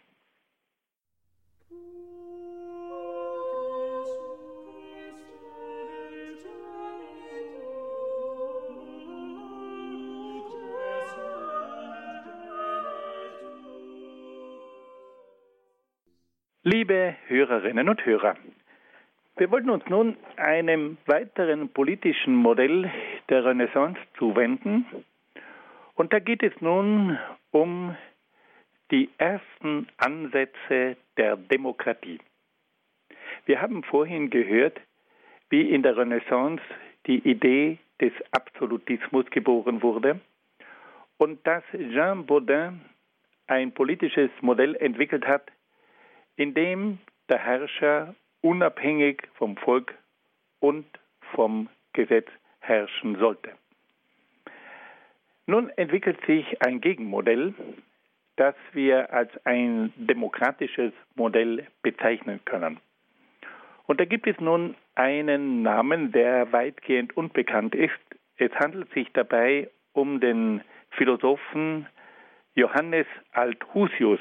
Liebe 16.63 17.15
Hörerinnen 17.29 17.89
und 17.89 18.05
Hörer, 18.05 18.35
wir 19.37 19.51
wollten 19.51 19.71
uns 19.71 19.85
nun 19.89 20.17
einem 20.37 20.97
weiteren 21.07 21.69
politischen 21.69 22.35
Modell 22.35 22.91
der 23.29 23.45
Renaissance 23.45 24.01
zuwenden. 24.19 24.87
Und 25.95 26.13
da 26.13 26.19
geht 26.19 26.43
es 26.43 26.53
nun 26.61 27.19
um 27.51 27.97
die 28.91 29.11
ersten 29.19 29.89
Ansätze 29.99 30.97
der 31.17 31.37
Demokratie. 31.37 32.19
Wir 33.45 33.61
haben 33.61 33.83
vorhin 33.83 34.31
gehört, 34.31 34.81
wie 35.51 35.71
in 35.71 35.83
der 35.83 35.97
Renaissance 35.97 36.63
die 37.07 37.19
Idee 37.19 37.79
des 38.01 38.13
Absolutismus 38.31 39.27
geboren 39.31 39.83
wurde 39.83 40.21
und 41.19 41.47
dass 41.47 41.63
Jean 41.73 42.27
Baudin 42.27 42.81
ein 43.47 43.73
politisches 43.73 44.31
Modell 44.41 44.75
entwickelt 44.77 45.27
hat, 45.27 45.51
in 46.37 46.55
dem 46.55 46.99
der 47.29 47.39
Herrscher 47.39 48.15
unabhängig 48.41 49.23
vom 49.35 49.57
Volk 49.57 49.95
und 50.61 50.87
vom 51.35 51.69
Gesetz 51.93 52.29
herrschen 52.61 53.17
sollte. 53.19 53.53
Nun 55.47 55.71
entwickelt 55.71 56.19
sich 56.27 56.61
ein 56.63 56.81
Gegenmodell, 56.81 57.55
das 58.37 58.55
wir 58.73 59.13
als 59.13 59.31
ein 59.47 59.93
demokratisches 59.97 60.93
Modell 61.15 61.67
bezeichnen 61.83 62.41
können. 62.45 62.81
Und 63.87 64.01
da 64.01 64.05
gibt 64.05 64.27
es 64.27 64.39
nun 64.41 64.75
einen 64.97 65.63
Namen, 65.63 66.11
der 66.13 66.53
weitgehend 66.53 67.17
unbekannt 67.17 67.75
ist. 67.75 67.95
Es 68.37 68.53
handelt 68.57 68.93
sich 68.93 69.11
dabei 69.13 69.71
um 69.93 70.21
den 70.21 70.63
Philosophen 70.91 71.87
Johannes 72.55 73.07
Althusius, 73.33 74.21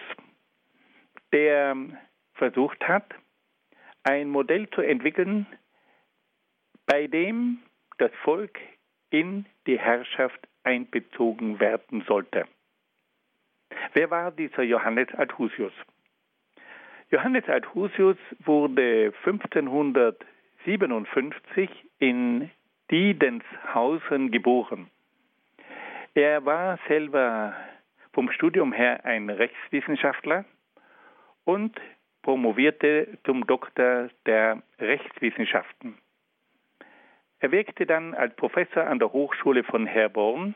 der 1.31 1.75
versucht 2.35 2.87
hat, 2.87 3.05
ein 4.05 4.29
Modell 4.29 4.69
zu 4.69 4.79
entwickeln, 4.81 5.45
bei 6.85 7.07
dem 7.07 7.57
das 7.97 8.11
Volk 8.23 8.57
in 9.09 9.45
die 9.65 9.79
Herrschaft 9.79 10.47
einbezogen 10.63 11.59
werden 11.59 12.03
sollte. 12.07 12.45
Wer 13.93 14.11
war 14.11 14.31
dieser 14.31 14.63
Johannes 14.63 15.07
Althusius? 15.15 15.73
Johannes 17.09 17.47
Althusius 17.47 18.17
wurde 18.43 19.13
1557 19.25 21.69
in 21.99 22.49
Diedenshausen 22.91 24.31
geboren. 24.31 24.89
Er 26.13 26.45
war 26.45 26.77
selber 26.87 27.55
vom 28.13 28.31
Studium 28.31 28.71
her 28.71 29.03
ein 29.05 29.29
Rechtswissenschaftler 29.29 30.45
und 31.43 31.77
promovierte 32.25 33.19
zum 33.23 33.45
Doktor 33.45 34.09
der 34.25 34.63
Rechtswissenschaften. 34.79 35.95
Er 37.37 37.51
wirkte 37.51 37.85
dann 37.85 38.15
als 38.15 38.35
Professor 38.35 38.87
an 38.87 38.97
der 38.97 39.13
Hochschule 39.13 39.63
von 39.63 39.85
Herborn 39.85 40.55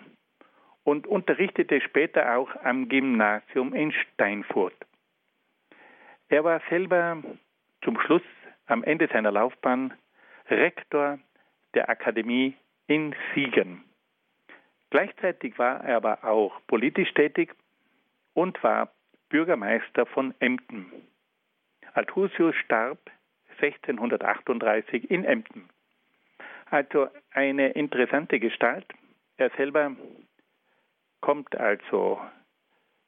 und 0.84 1.06
unterrichtete 1.06 1.80
später 1.82 2.36
auch 2.36 2.50
am 2.64 2.90
Gymnasium 2.90 3.76
in 3.76 3.92
Steinfurt. 3.92 4.74
Er 6.30 6.44
war 6.44 6.60
selber 6.72 7.22
zum 7.84 8.00
Schluss 8.00 8.24
am 8.66 8.84
Ende 8.84 9.08
seiner 9.14 9.32
Laufbahn 9.32 9.94
Rektor 10.50 11.20
der 11.76 11.88
Akademie 11.88 12.56
in 12.88 13.14
Siegen. 13.36 13.84
Gleichzeitig 14.90 15.60
war 15.60 15.84
er 15.84 15.98
aber 15.98 16.24
auch 16.24 16.60
politisch 16.66 17.14
tätig 17.14 17.54
und 18.34 18.64
war 18.64 18.92
Bürgermeister 19.30 20.08
von 20.08 20.34
Emden. 20.40 20.92
Althusius 21.94 22.56
starb 22.56 23.00
1638 23.62 25.10
in 25.10 25.26
Emden. 25.26 25.70
Also 26.70 27.08
eine 27.32 27.70
interessante 27.72 28.40
Gestalt. 28.40 28.86
Er 29.38 29.50
selber 29.52 29.96
kommt 31.22 31.56
also 31.56 32.22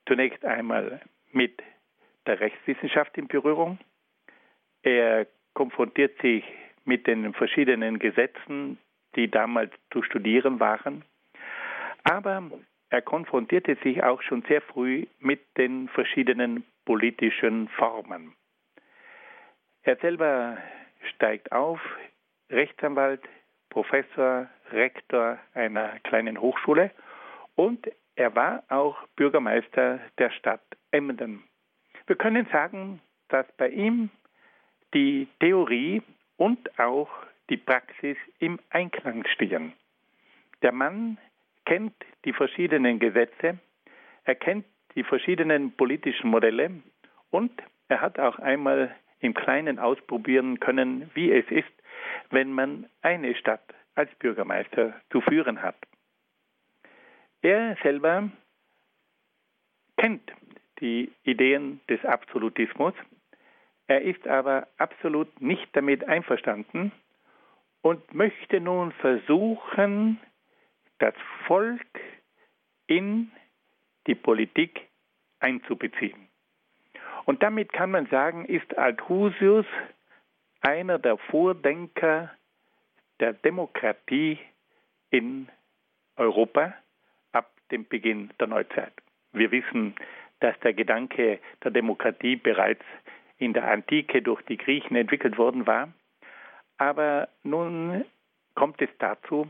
zunächst 0.07 0.43
einmal 0.43 1.01
mit 1.31 1.61
der 2.25 2.39
Rechtswissenschaft 2.39 3.17
in 3.17 3.27
Berührung. 3.27 3.77
Er 4.83 5.27
konfrontiert 5.53 6.19
sich 6.21 6.43
mit 6.85 7.07
den 7.07 7.33
verschiedenen 7.33 7.99
Gesetzen, 7.99 8.77
die 9.15 9.29
damals 9.29 9.71
zu 9.91 10.01
studieren 10.01 10.59
waren. 10.59 11.03
Aber 12.03 12.49
er 12.89 13.01
konfrontierte 13.01 13.77
sich 13.83 14.03
auch 14.03 14.21
schon 14.21 14.41
sehr 14.43 14.61
früh 14.61 15.05
mit 15.19 15.41
den 15.57 15.87
verschiedenen 15.89 16.63
politischen 16.85 17.69
Formen. 17.69 18.33
Er 19.83 19.95
selber 19.97 20.57
steigt 21.15 21.51
auf, 21.51 21.79
Rechtsanwalt, 22.49 23.21
Professor, 23.69 24.47
Rektor 24.71 25.39
einer 25.53 25.99
kleinen 26.03 26.39
Hochschule 26.39 26.91
und 27.55 27.89
er 28.15 28.35
war 28.35 28.63
auch 28.69 28.97
Bürgermeister 29.15 29.99
der 30.19 30.29
Stadt 30.31 30.61
Emden. 30.91 31.43
Wir 32.05 32.15
können 32.15 32.45
sagen, 32.51 33.01
dass 33.29 33.45
bei 33.57 33.69
ihm 33.69 34.09
die 34.93 35.27
Theorie 35.39 36.03
und 36.37 36.79
auch 36.79 37.09
die 37.49 37.57
Praxis 37.57 38.17
im 38.39 38.59
Einklang 38.69 39.25
stehen. 39.27 39.73
Der 40.61 40.73
Mann 40.73 41.17
kennt 41.65 41.95
die 42.25 42.33
verschiedenen 42.33 42.99
Gesetze, 42.99 43.57
er 44.25 44.35
kennt 44.35 44.65
die 44.95 45.03
verschiedenen 45.03 45.71
politischen 45.71 46.29
Modelle 46.29 46.71
und 47.31 47.51
er 47.87 48.01
hat 48.01 48.19
auch 48.19 48.37
einmal 48.39 48.95
im 49.21 49.33
Kleinen 49.33 49.79
ausprobieren 49.79 50.59
können, 50.59 51.09
wie 51.13 51.31
es 51.31 51.49
ist, 51.49 51.71
wenn 52.29 52.51
man 52.51 52.89
eine 53.01 53.35
Stadt 53.35 53.63
als 53.95 54.13
Bürgermeister 54.15 54.99
zu 55.11 55.21
führen 55.21 55.61
hat. 55.61 55.77
Er 57.41 57.77
selber 57.81 58.29
kennt 59.97 60.31
die 60.79 61.11
Ideen 61.23 61.79
des 61.87 62.03
Absolutismus, 62.05 62.93
er 63.87 64.01
ist 64.01 64.27
aber 64.27 64.67
absolut 64.77 65.41
nicht 65.41 65.67
damit 65.73 66.07
einverstanden 66.07 66.91
und 67.81 68.13
möchte 68.13 68.61
nun 68.61 68.91
versuchen, 68.93 70.19
das 70.99 71.15
Volk 71.45 71.99
in 72.87 73.31
die 74.07 74.15
Politik 74.15 74.87
einzubeziehen. 75.39 76.30
Und 77.25 77.43
damit 77.43 77.71
kann 77.73 77.91
man 77.91 78.07
sagen, 78.07 78.45
ist 78.45 78.77
Althusius 78.77 79.65
einer 80.61 80.99
der 80.99 81.17
Vordenker 81.17 82.31
der 83.19 83.33
Demokratie 83.33 84.39
in 85.09 85.47
Europa 86.15 86.73
ab 87.31 87.51
dem 87.71 87.87
Beginn 87.87 88.31
der 88.39 88.47
Neuzeit. 88.47 88.93
Wir 89.33 89.51
wissen, 89.51 89.95
dass 90.39 90.59
der 90.59 90.73
Gedanke 90.73 91.39
der 91.63 91.71
Demokratie 91.71 92.35
bereits 92.35 92.83
in 93.37 93.53
der 93.53 93.67
Antike 93.69 94.21
durch 94.21 94.41
die 94.43 94.57
Griechen 94.57 94.95
entwickelt 94.95 95.37
worden 95.37 95.65
war. 95.67 95.89
Aber 96.77 97.29
nun 97.43 98.05
kommt 98.55 98.81
es 98.81 98.89
dazu, 98.99 99.47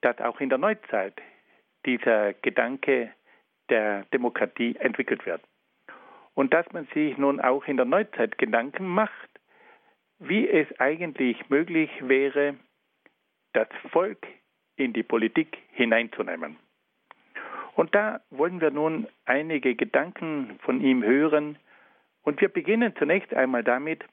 dass 0.00 0.18
auch 0.20 0.40
in 0.40 0.50
der 0.50 0.58
Neuzeit 0.58 1.14
dieser 1.86 2.34
Gedanke 2.34 3.10
der 3.70 4.04
Demokratie 4.12 4.76
entwickelt 4.76 5.24
wird. 5.26 5.42
Und 6.34 6.52
dass 6.52 6.70
man 6.72 6.86
sich 6.94 7.16
nun 7.16 7.40
auch 7.40 7.64
in 7.66 7.76
der 7.76 7.86
Neuzeit 7.86 8.38
Gedanken 8.38 8.86
macht, 8.86 9.30
wie 10.18 10.48
es 10.48 10.68
eigentlich 10.80 11.48
möglich 11.48 11.90
wäre, 12.00 12.56
das 13.52 13.68
Volk 13.90 14.26
in 14.76 14.92
die 14.92 15.02
Politik 15.02 15.58
hineinzunehmen. 15.72 16.56
Und 17.76 17.94
da 17.94 18.20
wollen 18.30 18.60
wir 18.60 18.70
nun 18.70 19.06
einige 19.24 19.74
Gedanken 19.74 20.58
von 20.62 20.80
ihm 20.80 21.02
hören. 21.02 21.58
Und 22.22 22.40
wir 22.40 22.48
beginnen 22.48 22.94
zunächst 22.96 23.34
einmal 23.34 23.64
damit, 23.64 24.04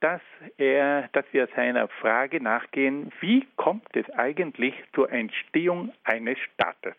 dass 0.00 0.22
er, 0.56 1.08
dass 1.12 1.24
wir 1.32 1.46
seiner 1.54 1.88
Frage 1.88 2.42
nachgehen, 2.42 3.12
wie 3.20 3.46
kommt 3.56 3.94
es 3.94 4.08
eigentlich 4.10 4.74
zur 4.94 5.10
Entstehung 5.10 5.92
eines 6.04 6.38
Staates? 6.38 6.96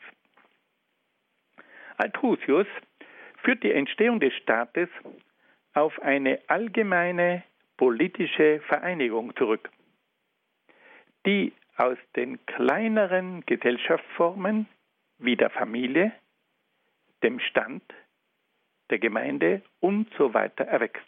Althusius 1.98 2.68
führt 3.44 3.64
die 3.64 3.72
Entstehung 3.72 4.20
des 4.20 4.34
Staates 4.36 4.90
auf 5.74 6.00
eine 6.02 6.40
allgemeine 6.48 7.44
politische 7.78 8.60
Vereinigung 8.68 9.36
zurück, 9.36 9.70
die 11.26 11.54
aus 11.78 11.98
den 12.16 12.46
kleineren 12.46 13.46
Gesellschaftsformen 13.46 14.68
wie 15.18 15.36
der 15.36 15.50
Familie, 15.50 16.12
dem 17.24 17.40
Stand, 17.40 17.84
der 18.90 19.00
Gemeinde 19.00 19.62
und 19.80 20.12
so 20.18 20.34
weiter 20.34 20.66
erwächst. 20.66 21.06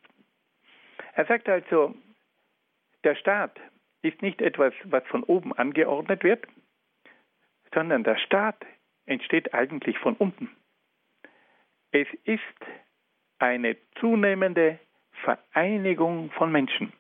Er 1.15 1.25
sagt 1.25 1.49
also, 1.49 1.95
der 3.03 3.15
Staat 3.15 3.59
ist 4.01 4.21
nicht 4.21 4.41
etwas, 4.41 4.73
was 4.85 5.05
von 5.07 5.23
oben 5.23 5.53
angeordnet 5.53 6.23
wird, 6.23 6.45
sondern 7.73 8.03
der 8.03 8.17
Staat 8.17 8.65
entsteht 9.05 9.53
eigentlich 9.53 9.97
von 9.99 10.15
unten. 10.15 10.49
Es 11.93 12.07
ist 12.23 12.41
eine 13.37 13.77
zunehmende 13.99 14.79
Vereinigung 15.23 16.31
von 16.31 16.51
Menschen. 16.51 16.91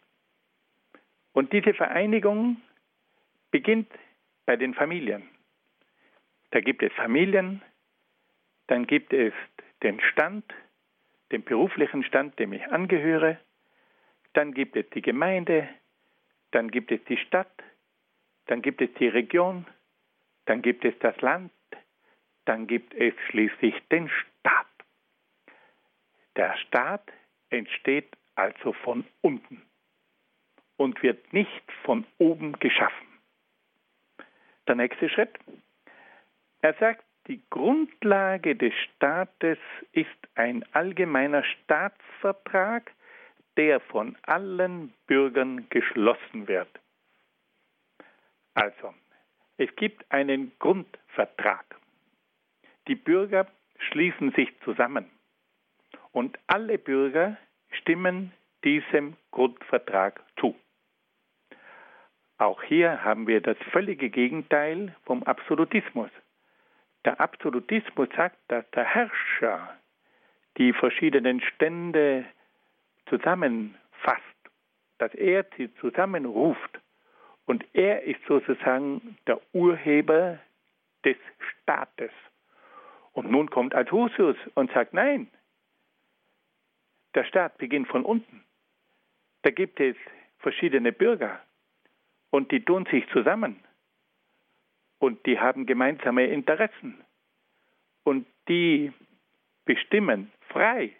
Und 1.31 1.51
diese 1.51 1.73
Vereinigung 1.73 2.61
beginnt 3.49 3.91
bei 4.45 4.55
den 4.55 4.75
Familien. 4.75 5.27
Da 6.51 6.59
gibt 6.59 6.83
es 6.83 6.93
Familien, 6.93 7.63
dann 8.67 8.85
gibt 8.85 9.13
es 9.13 9.33
den 9.81 9.99
Stand, 9.99 10.45
den 11.31 11.43
beruflichen 11.43 12.03
Stand, 12.03 12.37
dem 12.37 12.53
ich 12.53 12.63
angehöre, 12.67 13.39
dann 14.33 14.53
gibt 14.53 14.75
es 14.75 14.87
die 14.91 15.01
Gemeinde, 15.01 15.67
dann 16.51 16.69
gibt 16.69 16.91
es 16.91 17.03
die 17.05 17.17
Stadt, 17.17 17.63
dann 18.45 18.61
gibt 18.61 18.79
es 18.79 18.93
die 18.99 19.07
Region, 19.07 19.65
dann 20.45 20.61
gibt 20.61 20.85
es 20.85 20.93
das 20.99 21.19
Land, 21.21 21.51
dann 22.45 22.67
gibt 22.67 22.93
es 22.93 23.15
schließlich 23.31 23.73
den. 23.91 24.11
Der 26.35 26.57
Staat 26.57 27.11
entsteht 27.49 28.17
also 28.35 28.73
von 28.73 29.05
unten 29.21 29.61
und 30.77 31.01
wird 31.03 31.31
nicht 31.33 31.71
von 31.83 32.05
oben 32.17 32.53
geschaffen. 32.53 33.07
Der 34.67 34.75
nächste 34.75 35.09
Schritt. 35.09 35.37
Er 36.61 36.73
sagt, 36.75 37.03
die 37.27 37.41
Grundlage 37.49 38.55
des 38.55 38.73
Staates 38.73 39.59
ist 39.91 40.09
ein 40.35 40.65
allgemeiner 40.73 41.43
Staatsvertrag, 41.43 42.91
der 43.55 43.79
von 43.79 44.17
allen 44.23 44.93
Bürgern 45.05 45.67
geschlossen 45.69 46.47
wird. 46.47 46.69
Also, 48.55 48.93
es 49.57 49.73
gibt 49.75 50.11
einen 50.11 50.51
Grundvertrag. 50.59 51.65
Die 52.87 52.95
Bürger 52.95 53.47
schließen 53.77 54.31
sich 54.31 54.49
zusammen 54.61 55.09
und 56.13 56.39
alle 56.47 56.77
Bürger 56.77 57.37
stimmen 57.71 58.31
diesem 58.63 59.17
Grundvertrag 59.31 60.23
zu. 60.39 60.55
Auch 62.37 62.63
hier 62.63 63.03
haben 63.03 63.27
wir 63.27 63.41
das 63.41 63.57
völlige 63.71 64.09
Gegenteil 64.09 64.95
vom 65.05 65.23
Absolutismus. 65.23 66.09
Der 67.03 67.19
Absolutismus 67.19 68.07
sagt, 68.15 68.37
dass 68.47 68.69
der 68.71 68.85
Herrscher 68.85 69.77
die 70.57 70.71
verschiedenen 70.71 71.41
Stände 71.41 72.25
zusammenfasst, 73.07 74.21
dass 74.99 75.13
er 75.15 75.45
sie 75.57 75.73
zusammenruft 75.75 76.79
und 77.45 77.65
er 77.73 78.03
ist 78.03 78.21
sozusagen 78.27 79.17
der 79.27 79.41
Urheber 79.51 80.39
des 81.03 81.17
Staates. 81.39 82.11
Und 83.11 83.29
nun 83.29 83.49
kommt 83.49 83.75
Althusius 83.75 84.37
und 84.55 84.71
sagt, 84.71 84.93
nein, 84.93 85.27
der 87.15 87.23
Staat 87.25 87.57
beginnt 87.57 87.87
von 87.87 88.03
unten. 88.03 88.43
Da 89.43 89.51
gibt 89.51 89.79
es 89.79 89.95
verschiedene 90.39 90.91
Bürger 90.91 91.41
und 92.29 92.51
die 92.51 92.63
tun 92.63 92.85
sich 92.89 93.07
zusammen 93.09 93.59
und 94.99 95.25
die 95.25 95.39
haben 95.39 95.65
gemeinsame 95.65 96.27
Interessen 96.27 97.03
und 98.03 98.25
die 98.47 98.91
bestimmen 99.65 100.31
frei, 100.49 100.91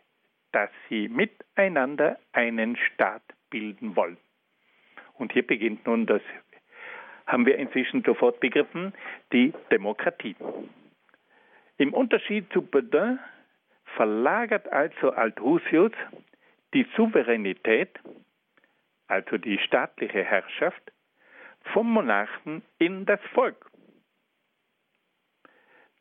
dass 0.51 0.69
sie 0.89 1.07
miteinander 1.07 2.19
einen 2.31 2.77
Staat 2.77 3.23
bilden 3.49 3.95
wollen. 3.95 4.17
Und 5.15 5.33
hier 5.33 5.45
beginnt 5.45 5.85
nun 5.85 6.05
das, 6.05 6.21
haben 7.27 7.45
wir 7.45 7.57
inzwischen 7.57 8.03
sofort 8.03 8.39
begriffen, 8.39 8.93
die 9.31 9.53
Demokratie. 9.71 10.35
Im 11.77 11.93
Unterschied 11.93 12.51
zu 12.51 12.61
Bedin 12.61 13.19
verlagert 13.95 14.67
also 14.71 15.11
Althusius 15.11 15.91
die 16.73 16.87
Souveränität, 16.95 17.99
also 19.07 19.37
die 19.37 19.59
staatliche 19.59 20.23
Herrschaft, 20.23 20.91
vom 21.71 21.91
Monarchen 21.91 22.63
in 22.79 23.05
das 23.05 23.19
Volk. 23.33 23.69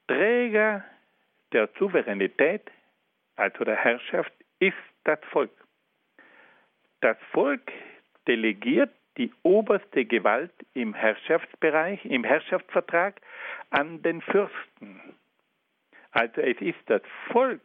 Träger 0.08 0.84
der 1.52 1.68
Souveränität, 1.78 2.70
also 3.36 3.64
der 3.64 3.76
Herrschaft, 3.76 4.32
ist 4.58 4.74
das 5.04 5.18
Volk. 5.30 5.52
Das 7.00 7.16
Volk 7.30 7.72
delegiert 8.26 8.92
die 9.18 9.32
oberste 9.42 10.04
Gewalt 10.04 10.52
im 10.74 10.94
Herrschaftsbereich, 10.94 12.04
im 12.04 12.24
Herrschaftsvertrag 12.24 13.20
an 13.70 14.02
den 14.02 14.22
Fürsten. 14.22 15.00
Also 16.12 16.40
es 16.42 16.60
ist 16.60 16.78
das 16.86 17.02
Volk, 17.30 17.60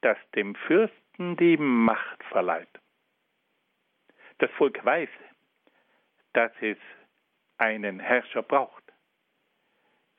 das 0.00 0.16
dem 0.34 0.54
Fürsten 0.54 1.36
die 1.36 1.56
Macht 1.56 2.22
verleiht. 2.24 2.68
Das 4.38 4.50
Volk 4.52 4.84
weiß, 4.84 5.08
dass 6.32 6.52
es 6.60 6.78
einen 7.58 7.98
Herrscher 7.98 8.42
braucht, 8.42 8.84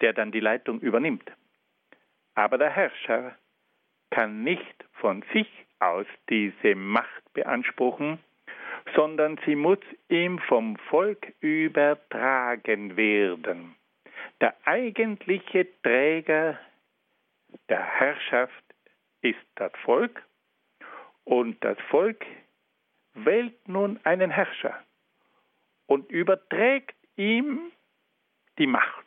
der 0.02 0.12
dann 0.12 0.32
die 0.32 0.42
Leitung 0.42 0.82
übernimmt. 0.82 1.32
Aber 2.36 2.58
der 2.58 2.70
Herrscher 2.70 3.38
kann 4.10 4.44
nicht 4.44 4.86
von 4.94 5.24
sich 5.34 5.48
aus 5.80 6.06
diese 6.30 6.76
Macht 6.76 7.34
beanspruchen, 7.34 8.20
sondern 8.96 9.40
sie 9.46 9.56
muss 9.56 9.80
ihm 10.10 10.40
vom 10.40 10.76
Volk 10.90 11.34
übertragen 11.40 12.98
werden. 12.98 13.76
Der 14.42 14.56
eigentliche 14.66 15.68
Träger 15.82 16.60
der 17.70 17.84
Herrschaft 17.84 18.64
ist 19.22 19.46
das 19.56 19.72
Volk 19.84 20.24
und 21.24 21.64
das 21.64 21.78
Volk 21.90 22.26
wählt 23.14 23.68
nun 23.68 24.00
einen 24.04 24.32
Herrscher 24.32 24.84
und 25.86 26.10
überträgt 26.12 26.96
ihm 27.16 27.72
die 28.58 28.68
Macht. 28.68 29.06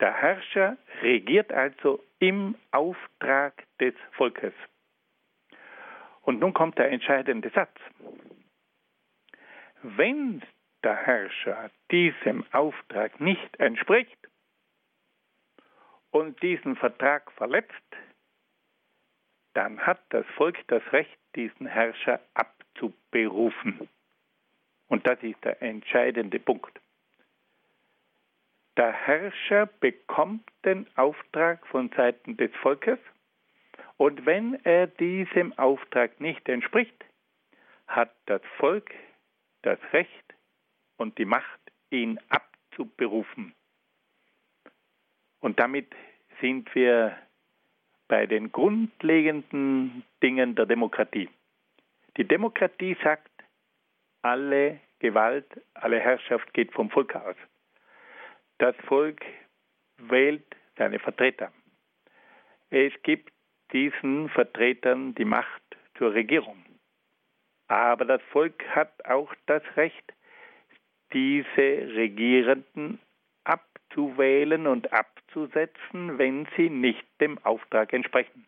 Der 0.00 0.12
Herrscher 0.12 0.76
regiert 1.02 1.52
also 1.52 2.02
im 2.18 2.56
Auftrag 2.72 3.64
des 3.78 3.94
Volkes. 4.12 4.54
Und 6.22 6.40
nun 6.40 6.52
kommt 6.54 6.78
der 6.78 6.90
entscheidende 6.90 7.50
Satz. 7.50 7.78
Wenn 9.82 10.42
der 10.82 10.96
Herrscher 10.96 11.70
diesem 11.90 12.44
Auftrag 12.52 13.20
nicht 13.20 13.58
entspricht 13.60 14.18
und 16.14 16.40
diesen 16.42 16.76
Vertrag 16.76 17.28
verletzt, 17.32 17.72
dann 19.54 19.80
hat 19.80 20.00
das 20.10 20.24
Volk 20.36 20.56
das 20.68 20.80
Recht, 20.92 21.18
diesen 21.34 21.66
Herrscher 21.66 22.20
abzuberufen. 22.34 23.88
Und 24.86 25.04
das 25.08 25.20
ist 25.24 25.44
der 25.44 25.60
entscheidende 25.60 26.38
Punkt. 26.38 26.80
Der 28.76 28.92
Herrscher 28.92 29.66
bekommt 29.66 30.48
den 30.64 30.86
Auftrag 30.96 31.66
von 31.66 31.90
Seiten 31.96 32.36
des 32.36 32.54
Volkes 32.62 33.00
und 33.96 34.24
wenn 34.24 34.64
er 34.64 34.86
diesem 34.86 35.52
Auftrag 35.58 36.20
nicht 36.20 36.48
entspricht, 36.48 37.04
hat 37.88 38.14
das 38.26 38.42
Volk 38.58 38.94
das 39.62 39.80
Recht 39.92 40.34
und 40.96 41.18
die 41.18 41.24
Macht, 41.24 41.60
ihn 41.90 42.20
abzuberufen. 42.28 43.52
Und 45.44 45.60
damit 45.60 45.92
sind 46.40 46.74
wir 46.74 47.16
bei 48.08 48.26
den 48.26 48.52
grundlegenden 48.52 50.04
Dingen 50.22 50.54
der 50.54 50.66
Demokratie. 50.66 51.28
Die 52.16 52.24
Demokratie 52.24 52.96
sagt, 53.02 53.30
alle 54.22 54.80
Gewalt, 54.98 55.46
alle 55.74 55.98
Herrschaft 56.00 56.52
geht 56.54 56.72
vom 56.72 56.90
Volk 56.90 57.14
aus. 57.14 57.36
Das 58.58 58.76
Volk 58.86 59.20
wählt 59.98 60.44
seine 60.76 60.98
Vertreter. 60.98 61.52
Es 62.70 62.92
gibt 63.02 63.32
diesen 63.72 64.28
Vertretern 64.30 65.14
die 65.14 65.24
Macht 65.24 65.62
zur 65.98 66.14
Regierung. 66.14 66.64
Aber 67.68 68.04
das 68.04 68.22
Volk 68.30 68.62
hat 68.68 69.04
auch 69.04 69.34
das 69.46 69.62
Recht, 69.76 70.12
diese 71.12 71.94
Regierenden 71.96 72.98
abzuwählen 73.94 74.66
und 74.66 74.92
abzusetzen, 74.92 76.18
wenn 76.18 76.46
sie 76.56 76.70
nicht 76.70 77.04
dem 77.20 77.38
Auftrag 77.44 77.92
entsprechen. 77.92 78.46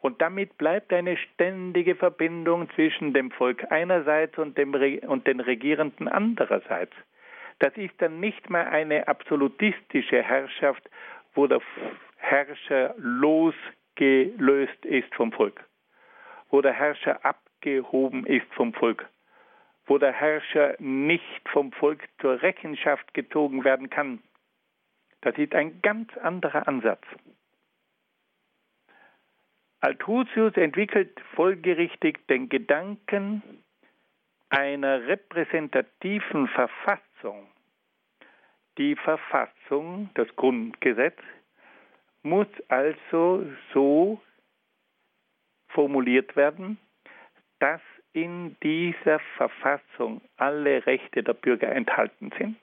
Und 0.00 0.22
damit 0.22 0.56
bleibt 0.58 0.92
eine 0.92 1.16
ständige 1.16 1.96
Verbindung 1.96 2.70
zwischen 2.74 3.12
dem 3.12 3.30
Volk 3.30 3.70
einerseits 3.70 4.38
und, 4.38 4.56
dem 4.56 4.72
und 5.08 5.26
den 5.26 5.40
Regierenden 5.40 6.06
andererseits. 6.06 6.92
Das 7.58 7.76
ist 7.76 7.94
dann 7.98 8.20
nicht 8.20 8.48
mehr 8.50 8.70
eine 8.70 9.08
absolutistische 9.08 10.22
Herrschaft, 10.22 10.88
wo 11.34 11.46
der 11.46 11.60
Herrscher 12.18 12.94
losgelöst 12.98 14.84
ist 14.84 15.12
vom 15.14 15.32
Volk, 15.32 15.64
wo 16.50 16.60
der 16.60 16.72
Herrscher 16.72 17.24
abgehoben 17.24 18.26
ist 18.26 18.46
vom 18.54 18.74
Volk, 18.74 19.08
wo 19.86 19.98
der 19.98 20.12
Herrscher 20.12 20.76
nicht 20.78 21.48
vom 21.48 21.72
Volk 21.72 22.04
zur 22.20 22.42
Rechenschaft 22.42 23.14
gezogen 23.14 23.64
werden 23.64 23.88
kann. 23.88 24.20
Das 25.22 25.36
ist 25.38 25.54
ein 25.54 25.80
ganz 25.82 26.16
anderer 26.18 26.68
Ansatz. 26.68 27.02
Althusius 29.80 30.56
entwickelt 30.56 31.20
folgerichtig 31.34 32.26
den 32.28 32.48
Gedanken 32.48 33.42
einer 34.48 35.06
repräsentativen 35.06 36.48
Verfassung. 36.48 37.48
Die 38.78 38.96
Verfassung, 38.96 40.10
das 40.14 40.28
Grundgesetz, 40.36 41.18
muss 42.22 42.48
also 42.68 43.46
so 43.72 44.20
formuliert 45.68 46.36
werden, 46.36 46.78
dass 47.58 47.80
in 48.12 48.56
dieser 48.62 49.20
Verfassung 49.36 50.20
alle 50.36 50.84
Rechte 50.86 51.22
der 51.22 51.34
Bürger 51.34 51.70
enthalten 51.70 52.32
sind, 52.38 52.56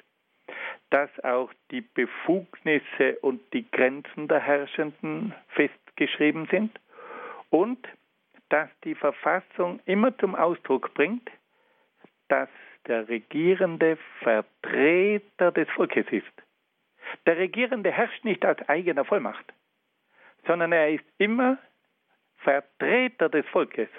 dass 0.94 1.10
auch 1.24 1.52
die 1.72 1.82
Befugnisse 1.82 3.18
und 3.22 3.42
die 3.52 3.66
Grenzen 3.72 4.28
der 4.28 4.40
Herrschenden 4.40 5.34
festgeschrieben 5.48 6.48
sind 6.52 6.80
und 7.50 7.80
dass 8.50 8.70
die 8.84 8.94
Verfassung 8.94 9.80
immer 9.86 10.16
zum 10.20 10.36
Ausdruck 10.36 10.94
bringt, 10.94 11.32
dass 12.28 12.50
der 12.86 13.08
Regierende 13.08 13.98
Vertreter 14.20 15.52
des 15.52 15.68
Volkes 15.72 16.06
ist. 16.12 16.32
Der 17.26 17.38
Regierende 17.38 17.92
herrscht 17.92 18.24
nicht 18.24 18.46
aus 18.46 18.58
eigener 18.68 19.04
Vollmacht, 19.04 19.52
sondern 20.46 20.74
er 20.74 20.92
ist 20.92 21.06
immer 21.18 21.58
Vertreter 22.38 23.30
des 23.30 23.48
Volkes. 23.48 23.90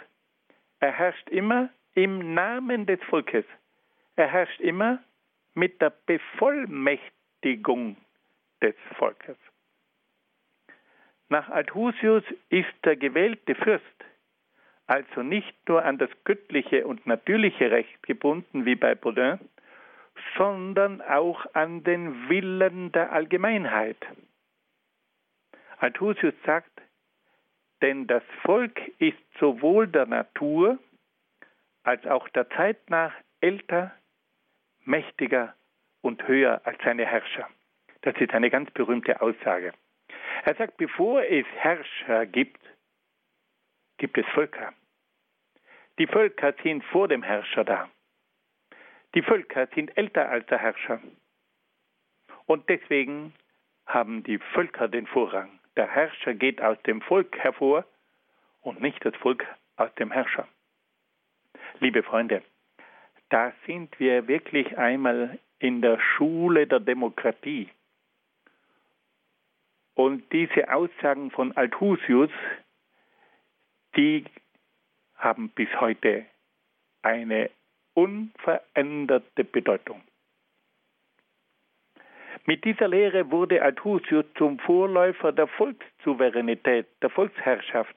Er 0.79 0.93
herrscht 0.93 1.29
immer 1.31 1.71
im 1.95 2.35
Namen 2.35 2.87
des 2.87 3.03
Volkes. 3.03 3.47
Er 4.15 4.29
herrscht 4.29 4.61
immer 4.61 5.03
mit 5.55 5.81
der 5.81 5.91
Bevollmächtigung 5.91 7.97
des 8.63 8.75
Volkes. 8.97 9.37
Nach 11.29 11.49
Althusius 11.49 12.25
ist 12.51 12.75
der 12.85 12.97
gewählte 12.97 13.55
Fürst 13.55 14.05
also 14.87 15.23
nicht 15.23 15.57
nur 15.69 15.85
an 15.85 15.99
das 15.99 16.11
göttliche 16.25 16.87
und 16.87 17.07
natürliche 17.07 17.71
Recht 17.71 18.03
gebunden 18.03 18.67
wie 18.67 18.75
bei 18.75 18.95
Baudin, 18.95 19.39
sondern 20.37 21.01
auch 21.01 21.47
an 21.55 21.83
den 21.85 22.29
Willen 22.29 22.93
der 22.93 23.13
Allgemeinheit. 23.13 23.97
Althusius 25.79 26.35
sagt, 26.45 26.71
denn 27.83 28.07
das 28.07 28.23
Volk 28.43 28.81
ist 28.99 29.19
sowohl 29.39 29.89
der 29.89 30.07
Natur 30.07 30.79
als 31.83 32.07
auch 32.07 32.29
der 32.29 32.49
Zeit 32.51 32.89
nach 32.89 33.13
älter, 33.41 33.93
mächtiger 34.85 35.55
und 36.01 36.27
höher 36.27 36.61
als 36.65 36.79
seine 36.85 37.07
Herrscher. 37.07 37.49
Das 38.03 38.17
ist 38.17 38.35
eine 38.35 38.51
ganz 38.51 38.71
berühmte 38.71 39.21
Aussage. 39.21 39.73
Er 40.45 40.55
sagt, 40.57 40.77
bevor 40.77 41.23
es 41.23 41.47
Herrscher 41.57 42.27
gibt, 42.27 42.61
gibt 43.97 44.19
es 44.19 44.27
Völker. 44.35 44.73
Die 45.99 46.07
Völker 46.07 46.55
sind 46.63 46.85
vor 46.85 47.09
dem 47.09 47.23
Herrscher 47.23 47.65
da. 47.65 47.89
Die 49.15 49.23
Völker 49.23 49.69
sind 49.75 49.97
älter 49.97 50.29
als 50.29 50.47
der 50.47 50.59
Herrscher. 50.59 51.01
Und 52.47 52.69
deswegen 52.69 53.33
haben 53.87 54.23
die 54.25 54.39
Völker 54.39 54.89
den 54.89 55.07
Vorrang. 55.07 55.61
Der 55.77 55.89
Herrscher 55.89 56.35
geht 56.35 56.61
aus 56.61 56.81
dem 56.83 57.01
Volk 57.01 57.39
hervor 57.39 57.85
und 58.61 58.81
nicht 58.81 59.05
das 59.05 59.15
Volk 59.17 59.47
aus 59.77 59.95
dem 59.95 60.11
Herrscher. 60.11 60.49
Liebe 61.81 62.03
Freunde, 62.03 62.43
da 63.35 63.53
sind 63.67 63.99
wir 63.99 64.29
wirklich 64.29 64.79
einmal 64.79 65.41
in 65.59 65.83
der 65.83 65.99
Schule 65.99 66.69
der 66.69 66.79
Demokratie. 66.79 67.69
Und 69.95 70.33
diese 70.33 70.73
Aussagen 70.73 71.33
von 71.33 71.51
Althusius, 71.57 72.31
die 73.97 74.25
haben 75.17 75.49
bis 75.49 75.69
heute 75.81 76.27
eine 77.03 77.51
unveränderte 77.95 79.43
Bedeutung. 79.43 80.01
Mit 82.47 82.65
dieser 82.65 82.87
Lehre 82.87 83.33
wurde 83.33 83.63
Althusius 83.63 84.27
zum 84.39 84.61
Vorläufer 84.61 85.33
der 85.33 85.49
Volkssouveränität, 85.49 86.87
der 87.03 87.11
Volksherrschaft, 87.11 87.97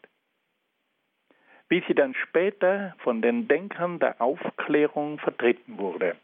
wie 1.70 1.84
sie 1.88 1.94
dann 1.94 2.14
später 2.14 2.96
von 3.00 3.22
den 3.22 3.48
Denkern 3.48 4.00
der 4.00 4.22
Aufklärung 4.22 5.20
vertreten 5.20 5.78
wurde. 5.78 6.16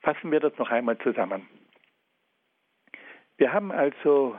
Fassen 0.00 0.30
wir 0.30 0.40
das 0.40 0.56
noch 0.58 0.70
einmal 0.70 0.98
zusammen. 0.98 1.48
Wir 3.36 3.52
haben 3.52 3.70
also 3.70 4.36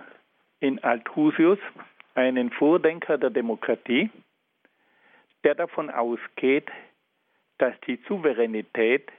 in 0.60 0.84
Althusius 0.84 1.60
einen 2.16 2.52
Vordenker 2.52 3.18
der 3.18 3.30
Demokratie, 3.30 4.10
der 5.44 5.56
davon 5.56 5.90
ausgeht, 5.90 6.70
dass 7.60 7.74
die 7.88 7.98
Souveränität, 8.08 9.10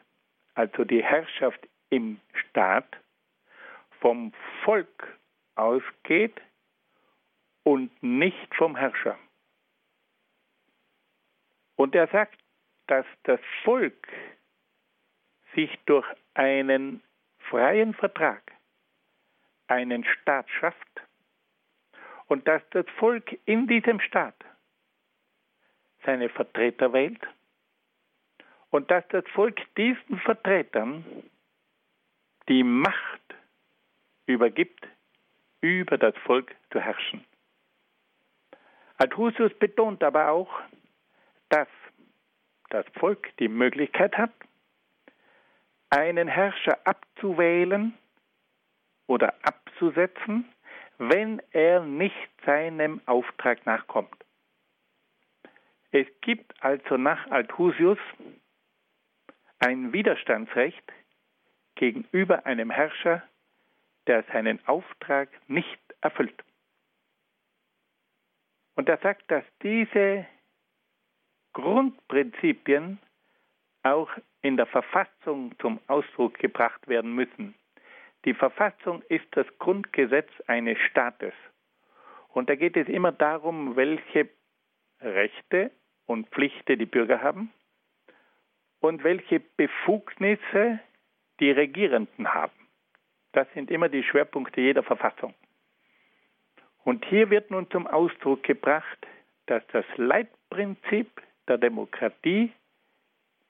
also 0.54 0.84
die 0.84 1.02
Herrschaft 1.02 1.66
im 1.88 2.20
Staat, 2.34 2.96
vom 4.00 4.32
Volk 4.64 5.18
ausgeht 5.54 6.40
und 7.62 7.90
nicht 8.02 8.54
vom 8.54 8.76
Herrscher. 8.76 9.18
Und 11.80 11.94
er 11.94 12.08
sagt, 12.08 12.38
dass 12.88 13.06
das 13.22 13.40
Volk 13.64 14.06
sich 15.54 15.78
durch 15.86 16.06
einen 16.34 17.02
freien 17.48 17.94
Vertrag 17.94 18.52
einen 19.66 20.04
Staat 20.04 20.50
schafft 20.50 21.00
und 22.26 22.46
dass 22.46 22.60
das 22.72 22.84
Volk 22.98 23.34
in 23.46 23.66
diesem 23.66 23.98
Staat 23.98 24.34
seine 26.04 26.28
Vertreter 26.28 26.92
wählt 26.92 27.26
und 28.68 28.90
dass 28.90 29.08
das 29.08 29.24
Volk 29.28 29.58
diesen 29.78 30.18
Vertretern 30.18 31.02
die 32.50 32.62
Macht 32.62 33.34
übergibt, 34.26 34.86
über 35.62 35.96
das 35.96 36.14
Volk 36.26 36.54
zu 36.72 36.78
herrschen. 36.78 37.24
Althusius 38.98 39.54
betont 39.54 40.02
aber 40.02 40.28
auch, 40.28 40.60
dass 41.50 41.68
das 42.70 42.86
Volk 42.98 43.36
die 43.38 43.48
Möglichkeit 43.48 44.16
hat, 44.16 44.32
einen 45.90 46.28
Herrscher 46.28 46.78
abzuwählen 46.84 47.96
oder 49.06 49.34
abzusetzen, 49.42 50.48
wenn 50.98 51.42
er 51.50 51.80
nicht 51.80 52.28
seinem 52.46 53.00
Auftrag 53.06 53.66
nachkommt. 53.66 54.14
Es 55.90 56.06
gibt 56.20 56.52
also 56.62 56.96
nach 56.96 57.28
Althusius 57.30 57.98
ein 59.58 59.92
Widerstandsrecht 59.92 60.84
gegenüber 61.74 62.46
einem 62.46 62.70
Herrscher, 62.70 63.22
der 64.06 64.22
seinen 64.32 64.64
Auftrag 64.68 65.28
nicht 65.48 65.80
erfüllt. 66.00 66.44
Und 68.76 68.88
er 68.88 68.98
sagt, 68.98 69.30
dass 69.30 69.44
diese 69.62 70.26
Grundprinzipien 71.52 72.98
auch 73.82 74.10
in 74.42 74.56
der 74.56 74.66
Verfassung 74.66 75.54
zum 75.58 75.80
Ausdruck 75.86 76.38
gebracht 76.38 76.86
werden 76.88 77.14
müssen. 77.14 77.54
Die 78.24 78.34
Verfassung 78.34 79.02
ist 79.08 79.26
das 79.32 79.46
Grundgesetz 79.58 80.28
eines 80.46 80.78
Staates. 80.90 81.34
Und 82.28 82.50
da 82.50 82.54
geht 82.54 82.76
es 82.76 82.88
immer 82.88 83.12
darum, 83.12 83.76
welche 83.76 84.28
Rechte 85.00 85.70
und 86.06 86.28
Pflichten 86.28 86.78
die 86.78 86.86
Bürger 86.86 87.22
haben 87.22 87.52
und 88.80 89.02
welche 89.04 89.40
Befugnisse 89.40 90.80
die 91.40 91.50
Regierenden 91.50 92.34
haben. 92.34 92.52
Das 93.32 93.46
sind 93.54 93.70
immer 93.70 93.88
die 93.88 94.02
Schwerpunkte 94.02 94.60
jeder 94.60 94.82
Verfassung. 94.82 95.34
Und 96.84 97.04
hier 97.06 97.30
wird 97.30 97.50
nun 97.50 97.70
zum 97.70 97.86
Ausdruck 97.86 98.42
gebracht, 98.42 99.06
dass 99.46 99.66
das 99.68 99.84
Leitprinzip 99.96 101.22
der 101.50 101.58
Demokratie 101.58 102.52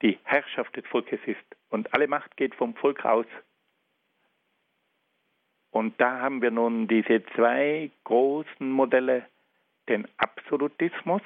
die 0.03 0.19
Herrschaft 0.25 0.75
des 0.75 0.87
Volkes 0.87 1.21
ist. 1.27 1.45
Und 1.69 1.93
alle 1.95 2.09
Macht 2.09 2.37
geht 2.37 2.55
vom 2.55 2.75
Volk 2.75 3.05
aus. 3.05 3.27
Und 5.71 6.01
da 6.01 6.19
haben 6.21 6.43
wir 6.43 6.51
nun 6.51 6.89
diese 6.89 7.23
zwei 7.37 7.91
großen 8.05 8.71
Modelle, 8.71 9.27
den 9.89 10.09
Absolutismus, 10.17 11.23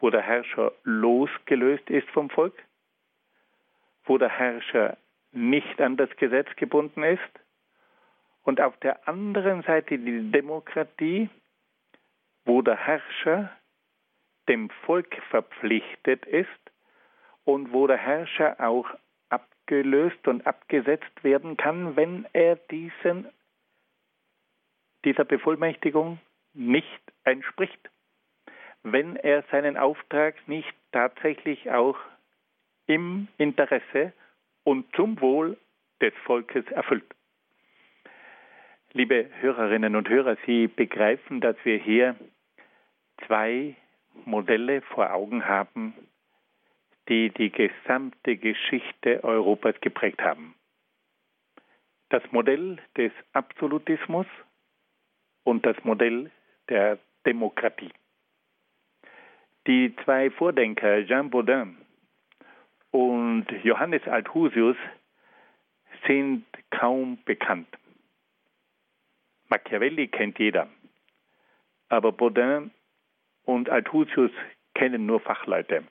wo 0.00 0.10
der 0.10 0.22
Herrscher 0.22 0.72
losgelöst 0.82 1.88
ist 1.90 2.08
vom 2.10 2.30
Volk, 2.30 2.54
wo 4.04 4.18
der 4.18 4.30
Herrscher 4.30 4.96
nicht 5.32 5.80
an 5.80 5.96
das 5.96 6.10
Gesetz 6.16 6.48
gebunden 6.56 7.02
ist, 7.04 7.20
und 8.44 8.60
auf 8.60 8.76
der 8.78 9.06
anderen 9.06 9.62
Seite 9.62 9.98
die 9.98 10.30
Demokratie, 10.30 11.28
wo 12.44 12.60
der 12.62 12.76
Herrscher 12.76 13.50
dem 14.48 14.70
Volk 14.84 15.14
verpflichtet 15.30 16.26
ist 16.26 16.48
und 17.44 17.72
wo 17.72 17.86
der 17.86 17.96
Herrscher 17.96 18.56
auch 18.58 18.88
abgelöst 19.28 20.26
und 20.26 20.46
abgesetzt 20.46 21.22
werden 21.22 21.56
kann, 21.56 21.96
wenn 21.96 22.26
er 22.32 22.56
diesen, 22.56 23.28
dieser 25.04 25.24
Bevollmächtigung 25.24 26.18
nicht 26.54 27.02
entspricht, 27.24 27.90
wenn 28.82 29.16
er 29.16 29.44
seinen 29.50 29.76
Auftrag 29.76 30.36
nicht 30.48 30.74
tatsächlich 30.90 31.70
auch 31.70 31.96
im 32.86 33.28
Interesse 33.38 34.12
und 34.64 34.94
zum 34.94 35.20
Wohl 35.20 35.56
des 36.00 36.12
Volkes 36.24 36.66
erfüllt. 36.66 37.04
Liebe 38.92 39.30
Hörerinnen 39.40 39.96
und 39.96 40.08
Hörer, 40.08 40.36
Sie 40.44 40.66
begreifen, 40.66 41.40
dass 41.40 41.56
wir 41.64 41.78
hier 41.78 42.16
zwei 43.26 43.76
Modelle 44.24 44.82
vor 44.82 45.12
Augen 45.12 45.46
haben, 45.46 45.94
die 47.08 47.30
die 47.30 47.50
gesamte 47.50 48.36
Geschichte 48.36 49.22
Europas 49.24 49.74
geprägt 49.80 50.20
haben. 50.22 50.54
Das 52.10 52.22
Modell 52.30 52.78
des 52.96 53.12
Absolutismus 53.32 54.26
und 55.44 55.66
das 55.66 55.76
Modell 55.84 56.30
der 56.68 56.98
Demokratie. 57.26 57.92
Die 59.66 59.94
zwei 60.04 60.30
Vordenker 60.30 61.06
Jean 61.06 61.30
Baudin 61.30 61.76
und 62.90 63.46
Johannes 63.62 64.06
Althusius 64.06 64.76
sind 66.06 66.44
kaum 66.70 67.18
bekannt. 67.24 67.68
Machiavelli 69.48 70.08
kennt 70.08 70.38
jeder, 70.38 70.68
aber 71.88 72.12
Baudin 72.12 72.70
und 73.44 73.70
Althusius 73.70 74.30
kennen 74.74 75.06
nur 75.06 75.20
Fachleute. 75.20 75.84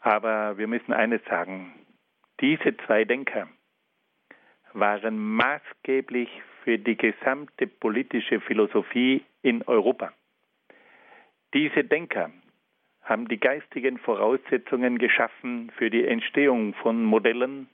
Aber 0.00 0.58
wir 0.58 0.66
müssen 0.66 0.92
eines 0.92 1.24
sagen, 1.24 1.72
diese 2.40 2.76
zwei 2.86 3.04
Denker 3.04 3.48
waren 4.72 5.18
maßgeblich 5.18 6.28
für 6.62 6.78
die 6.78 6.96
gesamte 6.96 7.66
politische 7.66 8.40
Philosophie 8.40 9.24
in 9.42 9.62
Europa. 9.62 10.12
Diese 11.54 11.84
Denker 11.84 12.30
haben 13.02 13.28
die 13.28 13.38
geistigen 13.38 13.98
Voraussetzungen 13.98 14.98
geschaffen 14.98 15.70
für 15.76 15.90
die 15.90 16.04
Entstehung 16.04 16.74
von 16.74 17.04
Modellen, 17.04 17.68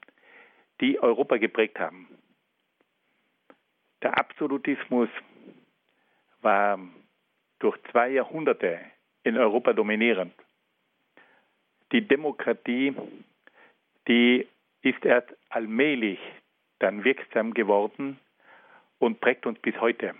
die 0.79 0.99
Europa 0.99 1.37
geprägt 1.37 1.79
haben. 1.79 2.07
Der 4.03 4.17
Absolutismus 4.17 5.09
war 6.41 6.79
durch 7.63 7.77
zwei 7.91 8.09
Jahrhunderte 8.09 8.79
in 9.23 9.37
Europa 9.37 9.71
dominierend. 9.71 10.33
Die 11.93 12.05
Demokratie, 12.05 12.93
die 14.07 14.47
ist 14.81 15.05
erst 15.05 15.33
allmählich 15.49 16.19
dann 16.79 17.05
wirksam 17.05 17.53
geworden 17.53 18.19
und 18.99 19.21
prägt 19.21 19.45
uns 19.45 19.57
bis 19.59 19.79
heute. 19.79 20.13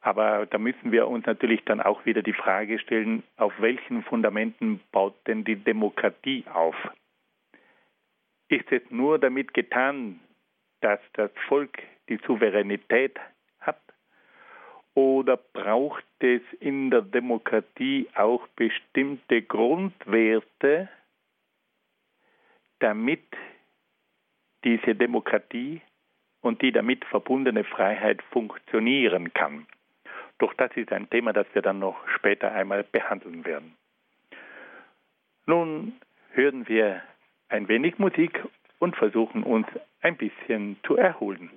Aber 0.00 0.46
da 0.46 0.58
müssen 0.58 0.90
wir 0.90 1.06
uns 1.06 1.26
natürlich 1.26 1.64
dann 1.64 1.80
auch 1.80 2.04
wieder 2.04 2.22
die 2.22 2.32
Frage 2.32 2.80
stellen, 2.80 3.22
auf 3.36 3.52
welchen 3.60 4.02
Fundamenten 4.02 4.80
baut 4.90 5.14
denn 5.28 5.44
die 5.44 5.56
Demokratie 5.56 6.44
auf? 6.52 6.74
Ist 8.48 8.72
es 8.72 8.82
nur 8.90 9.18
damit 9.20 9.54
getan, 9.54 10.18
dass 10.80 11.00
das 11.12 11.30
Volk 11.46 11.78
die 12.08 12.18
Souveränität? 12.26 13.18
Oder 14.98 15.36
braucht 15.36 16.04
es 16.18 16.42
in 16.58 16.90
der 16.90 17.02
Demokratie 17.02 18.08
auch 18.16 18.48
bestimmte 18.56 19.42
Grundwerte, 19.42 20.88
damit 22.80 23.22
diese 24.64 24.96
Demokratie 24.96 25.82
und 26.40 26.62
die 26.62 26.72
damit 26.72 27.04
verbundene 27.04 27.62
Freiheit 27.62 28.20
funktionieren 28.32 29.32
kann? 29.34 29.68
Doch 30.38 30.52
das 30.54 30.72
ist 30.76 30.90
ein 30.90 31.08
Thema, 31.08 31.32
das 31.32 31.46
wir 31.52 31.62
dann 31.62 31.78
noch 31.78 31.96
später 32.08 32.50
einmal 32.50 32.82
behandeln 32.82 33.44
werden. 33.44 33.76
Nun 35.46 35.92
hören 36.32 36.66
wir 36.66 37.04
ein 37.48 37.68
wenig 37.68 38.00
Musik 38.00 38.44
und 38.80 38.96
versuchen 38.96 39.44
uns 39.44 39.68
ein 40.00 40.16
bisschen 40.16 40.76
zu 40.82 40.96
erholen. 40.96 41.50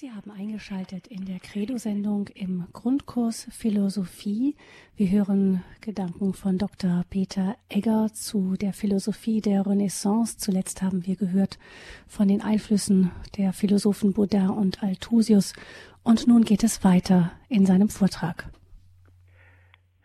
Sie 0.00 0.12
haben 0.12 0.30
eingeschaltet 0.30 1.08
in 1.08 1.24
der 1.24 1.40
Credo-Sendung 1.40 2.28
im 2.36 2.68
Grundkurs 2.72 3.48
Philosophie. 3.50 4.54
Wir 4.96 5.10
hören 5.10 5.64
Gedanken 5.80 6.34
von 6.34 6.56
Dr. 6.56 7.02
Peter 7.10 7.56
Egger 7.68 8.06
zu 8.12 8.54
der 8.54 8.72
Philosophie 8.72 9.40
der 9.40 9.66
Renaissance. 9.66 10.38
Zuletzt 10.38 10.82
haben 10.82 11.04
wir 11.04 11.16
gehört 11.16 11.58
von 12.06 12.28
den 12.28 12.42
Einflüssen 12.42 13.10
der 13.36 13.52
Philosophen 13.52 14.14
Baudin 14.14 14.50
und 14.50 14.84
Althusius 14.84 15.52
Und 16.04 16.28
nun 16.28 16.44
geht 16.44 16.62
es 16.62 16.84
weiter 16.84 17.32
in 17.48 17.66
seinem 17.66 17.88
Vortrag. 17.88 18.44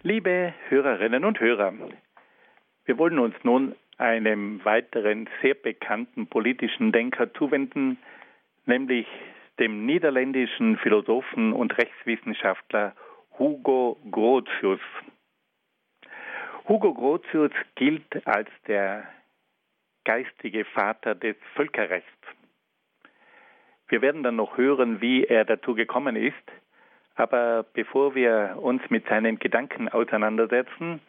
Liebe 0.02 0.56
Hörerinnen 0.70 1.24
und 1.24 1.40
Hörer, 1.40 1.72
wir 2.86 2.98
wollen 2.98 3.20
uns 3.20 3.36
nun 3.44 3.76
einem 4.00 4.66
weiteren 4.66 5.30
sehr 5.44 5.54
bekannten 5.54 6.26
politischen 6.26 6.92
Denker 6.92 7.32
zuwenden, 7.36 8.00
nämlich 8.66 9.06
dem 9.60 9.86
niederländischen 9.86 10.78
Philosophen 10.78 11.54
und 11.54 11.78
Rechtswissenschaftler 11.78 12.96
Hugo 13.38 13.98
Grotius. 14.10 14.80
Hugo 16.68 16.94
Grotius 16.94 17.52
gilt 17.76 18.26
als 18.26 18.50
der 18.68 19.08
geistige 20.06 20.66
Vater 20.66 21.16
des 21.16 21.36
Völkerrechts. 21.56 22.10
Wir 23.88 24.02
werden 24.02 24.24
dann 24.24 24.38
noch 24.38 24.58
hören, 24.58 25.02
wie 25.02 25.26
er 25.26 25.46
dazu 25.46 25.76
gekommen 25.76 26.16
ist. 26.16 26.52
Aber 27.16 27.64
bevor 27.74 28.16
wir 28.16 28.58
uns 28.60 28.82
mit 28.90 29.08
seinen 29.08 29.38
Gedanken 29.38 29.88
auseinandersetzen, 29.88 31.00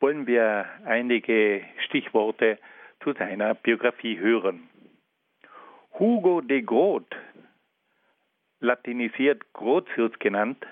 wollen 0.00 0.26
wir 0.26 0.66
einige 0.84 1.62
Stichworte 1.84 2.58
zu 3.02 3.12
seiner 3.12 3.54
Biografie 3.54 4.18
hören. 4.18 4.68
Hugo 5.98 6.40
de 6.40 6.62
Groot, 6.62 7.14
latinisiert 8.62 9.52
Grotius 9.52 10.18
genannt, 10.18 10.66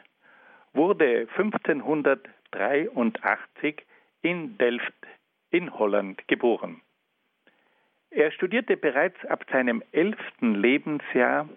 wurde 0.73 1.29
1583 1.37 3.85
in 4.23 4.57
Delft 4.59 4.95
in 5.51 5.79
Holland 5.79 6.27
geboren. 6.29 6.81
Er 8.11 8.31
studierte 8.33 8.77
bereits 8.77 9.25
ab 9.27 9.45
seinem 9.51 9.83
elften 9.93 10.55
Lebensjahr 10.55 11.49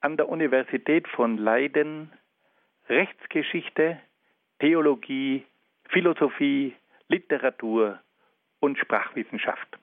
an 0.00 0.16
der 0.16 0.28
Universität 0.28 1.06
von 1.08 1.38
Leiden 1.38 2.12
Rechtsgeschichte, 2.88 4.00
Theologie, 4.58 5.44
Philosophie, 5.88 6.74
Literatur 7.08 8.00
und 8.60 8.78
Sprachwissenschaft. 8.78 9.78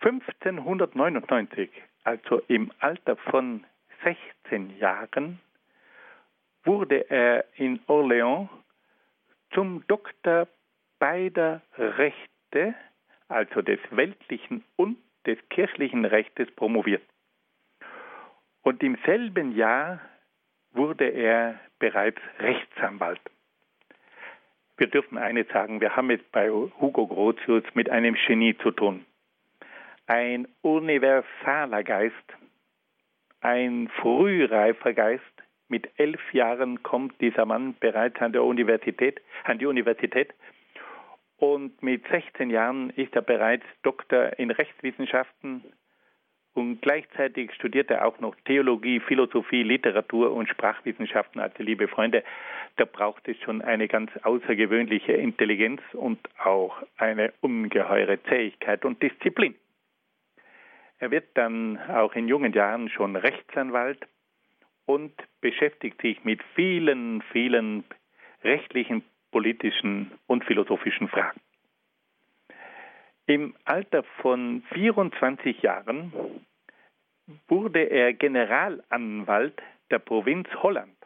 1599, 0.00 1.70
also 2.06 2.40
im 2.48 2.72
Alter 2.78 3.16
von 3.16 3.64
16 4.04 4.78
Jahren, 4.78 5.40
wurde 6.64 7.10
er 7.10 7.44
in 7.56 7.80
Orléans 7.86 8.48
zum 9.52 9.86
Doktor 9.86 10.48
beider 10.98 11.62
Rechte 11.76 12.74
also 13.28 13.62
des 13.62 13.80
weltlichen 13.90 14.64
und 14.76 14.98
des 15.26 15.38
kirchlichen 15.50 16.04
Rechtes, 16.04 16.50
promoviert. 16.52 17.02
Und 18.62 18.82
im 18.82 18.96
selben 19.04 19.56
Jahr 19.56 20.00
wurde 20.72 21.08
er 21.08 21.58
bereits 21.78 22.20
Rechtsanwalt. 22.38 23.20
Wir 24.76 24.88
dürfen 24.88 25.18
eines 25.18 25.48
sagen, 25.48 25.80
wir 25.80 25.96
haben 25.96 26.10
es 26.10 26.22
bei 26.32 26.50
Hugo 26.50 27.06
Grotius 27.06 27.64
mit 27.74 27.88
einem 27.88 28.14
Genie 28.26 28.56
zu 28.58 28.70
tun. 28.70 29.06
Ein 30.06 30.48
universaler 30.62 31.82
Geist, 31.82 32.14
ein 33.40 33.88
frühreifer 34.00 34.92
Geist. 34.92 35.22
Mit 35.68 35.88
elf 35.98 36.20
Jahren 36.32 36.82
kommt 36.84 37.20
dieser 37.20 37.44
Mann 37.44 37.74
bereits 37.80 38.20
an 38.20 38.32
an 39.44 39.58
die 39.58 39.66
Universität 39.66 40.32
und 41.38 41.82
mit 41.82 42.06
16 42.08 42.50
Jahren 42.50 42.90
ist 42.90 43.14
er 43.14 43.22
bereits 43.22 43.64
Doktor 43.82 44.38
in 44.38 44.50
Rechtswissenschaften 44.50 45.64
und 46.54 46.80
gleichzeitig 46.80 47.52
studiert 47.52 47.90
er 47.90 48.06
auch 48.06 48.18
noch 48.18 48.34
Theologie, 48.46 49.00
Philosophie, 49.00 49.62
Literatur 49.62 50.32
und 50.32 50.48
Sprachwissenschaften. 50.48 51.40
Also 51.40 51.62
liebe 51.62 51.86
Freunde, 51.86 52.24
da 52.76 52.86
braucht 52.86 53.28
es 53.28 53.36
schon 53.40 53.60
eine 53.60 53.88
ganz 53.88 54.10
außergewöhnliche 54.22 55.12
Intelligenz 55.12 55.82
und 55.92 56.18
auch 56.42 56.82
eine 56.96 57.34
ungeheure 57.42 58.22
Zähigkeit 58.22 58.86
und 58.86 59.02
Disziplin. 59.02 59.54
Er 60.98 61.10
wird 61.10 61.28
dann 61.34 61.78
auch 61.90 62.14
in 62.14 62.28
jungen 62.28 62.52
Jahren 62.52 62.88
schon 62.88 63.16
Rechtsanwalt 63.16 64.06
und 64.86 65.12
beschäftigt 65.40 66.00
sich 66.00 66.24
mit 66.24 66.42
vielen, 66.54 67.22
vielen 67.32 67.84
rechtlichen 68.42 69.04
politischen 69.30 70.12
und 70.26 70.44
philosophischen 70.44 71.08
Fragen. 71.08 71.40
Im 73.26 73.54
Alter 73.64 74.04
von 74.22 74.62
24 74.72 75.60
Jahren 75.60 76.12
wurde 77.48 77.80
er 77.80 78.12
Generalanwalt 78.12 79.60
der 79.90 79.98
Provinz 79.98 80.48
Holland. 80.62 80.96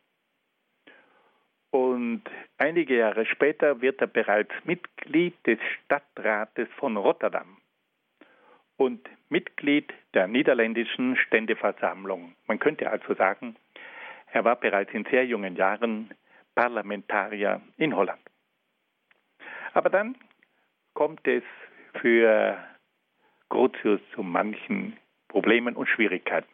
Und 1.71 2.23
einige 2.59 2.99
Jahre 2.99 3.25
später 3.27 3.81
wird 3.81 4.01
er 4.01 4.07
bereits 4.07 4.53
Mitglied 4.65 5.35
des 5.47 5.59
Stadtrates 5.85 6.69
von 6.77 6.97
Rotterdam 6.97 7.60
und 8.81 9.07
Mitglied 9.29 9.93
der 10.15 10.27
niederländischen 10.27 11.15
Ständeversammlung. 11.15 12.35
Man 12.47 12.59
könnte 12.59 12.91
also 12.91 13.15
sagen, 13.15 13.57
er 14.33 14.47
war 14.47 14.57
bereits 14.57 14.95
in 14.95 15.05
sehr 15.05 15.27
jungen 15.27 15.55
Jahren 15.55 16.11
Parlamentarier 16.55 17.61
in 17.77 17.95
Holland. 17.95 18.23
Aber 19.75 19.91
dann 19.91 20.17
kommt 20.95 21.29
es 21.29 21.43
für 22.01 22.57
Grotius 23.51 24.01
zu 24.15 24.23
manchen 24.23 24.97
Problemen 25.29 25.77
und 25.77 25.87
Schwierigkeiten. 25.87 26.49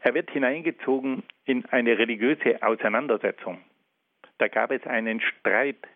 Er 0.00 0.14
wird 0.14 0.30
hineingezogen 0.30 1.22
in 1.44 1.66
eine 1.66 1.98
religiöse 1.98 2.62
Auseinandersetzung. 2.62 3.58
Da 4.38 4.48
gab 4.48 4.70
es 4.70 4.86
einen 4.86 5.20
Streit 5.20 5.86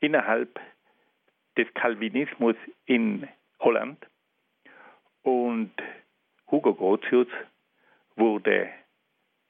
innerhalb 0.00 0.60
des 1.56 1.72
Calvinismus 1.72 2.56
in 2.84 3.26
Holland 3.58 4.06
und 5.24 5.72
Hugo 6.50 6.74
Grotius 6.74 7.28
wurde 8.14 8.68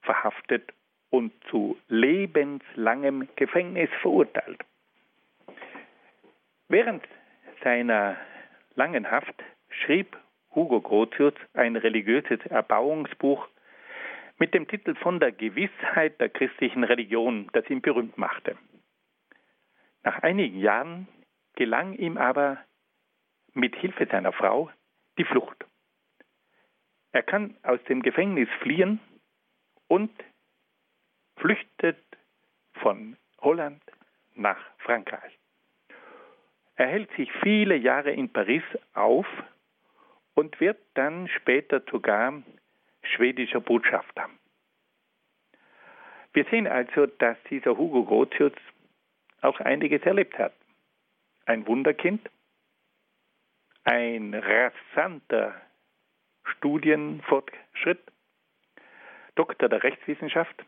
verhaftet 0.03 0.73
und 1.11 1.33
zu 1.51 1.79
lebenslangem 1.89 3.29
Gefängnis 3.37 3.91
verurteilt. 4.01 4.65
Während 6.69 7.05
seiner 7.63 8.17
langen 8.75 9.11
Haft 9.11 9.35
schrieb 9.69 10.17
Hugo 10.55 10.81
Grotius 10.81 11.35
ein 11.53 11.77
religiöses 11.77 12.41
Erbauungsbuch 12.47 13.49
mit 14.39 14.55
dem 14.55 14.67
Titel 14.69 14.95
Von 14.97 15.21
der 15.21 15.33
Gewissheit 15.33 16.21
der 16.21 16.29
christlichen 16.29 16.85
Religion, 16.85 17.49
das 17.53 17.69
ihn 17.69 17.83
berühmt 17.83 18.17
machte. 18.19 18.57
Nach 20.03 20.23
einigen 20.23 20.59
Jahren 20.59 21.09
gelang 21.57 21.95
ihm 21.95 22.17
aber 22.17 22.59
mit 23.53 23.75
Hilfe 23.77 24.07
seiner 24.07 24.33
Frau 24.33 24.71
die 25.19 25.25
Flucht. 25.25 25.65
Er 27.13 27.23
kann 27.23 27.57
aus 27.63 27.83
dem 27.85 28.03
Gefängnis 28.03 28.49
fliehen 28.61 29.01
und 29.89 30.11
flüchtet 31.37 31.99
von 32.75 33.17
Holland 33.41 33.83
nach 34.35 34.59
Frankreich. 34.79 35.39
Er 36.77 36.89
hält 36.89 37.11
sich 37.17 37.31
viele 37.43 37.77
Jahre 37.77 38.11
in 38.11 38.33
Paris 38.33 38.65
auf 38.95 39.27
und 40.35 40.59
wird 40.61 40.79
dann 40.95 41.29
später 41.29 41.83
sogar 41.89 42.43
schwedischer 43.03 43.61
Botschafter. 43.61 44.29
Wir 46.33 46.45
sehen 46.47 46.67
also, 46.67 47.07
dass 47.07 47.37
dieser 47.49 47.79
Hugo 47.79 48.05
Grotius 48.05 48.53
auch 49.41 49.61
einiges 49.61 50.03
erlebt 50.03 50.37
hat. 50.37 50.55
Ein 51.47 51.67
Wunderkind, 51.67 52.29
ein 53.85 54.35
rasanter 54.35 55.55
Studienfortschritt, 56.45 58.01
Doktor 59.35 59.69
der 59.69 59.83
Rechtswissenschaft, 59.83 60.65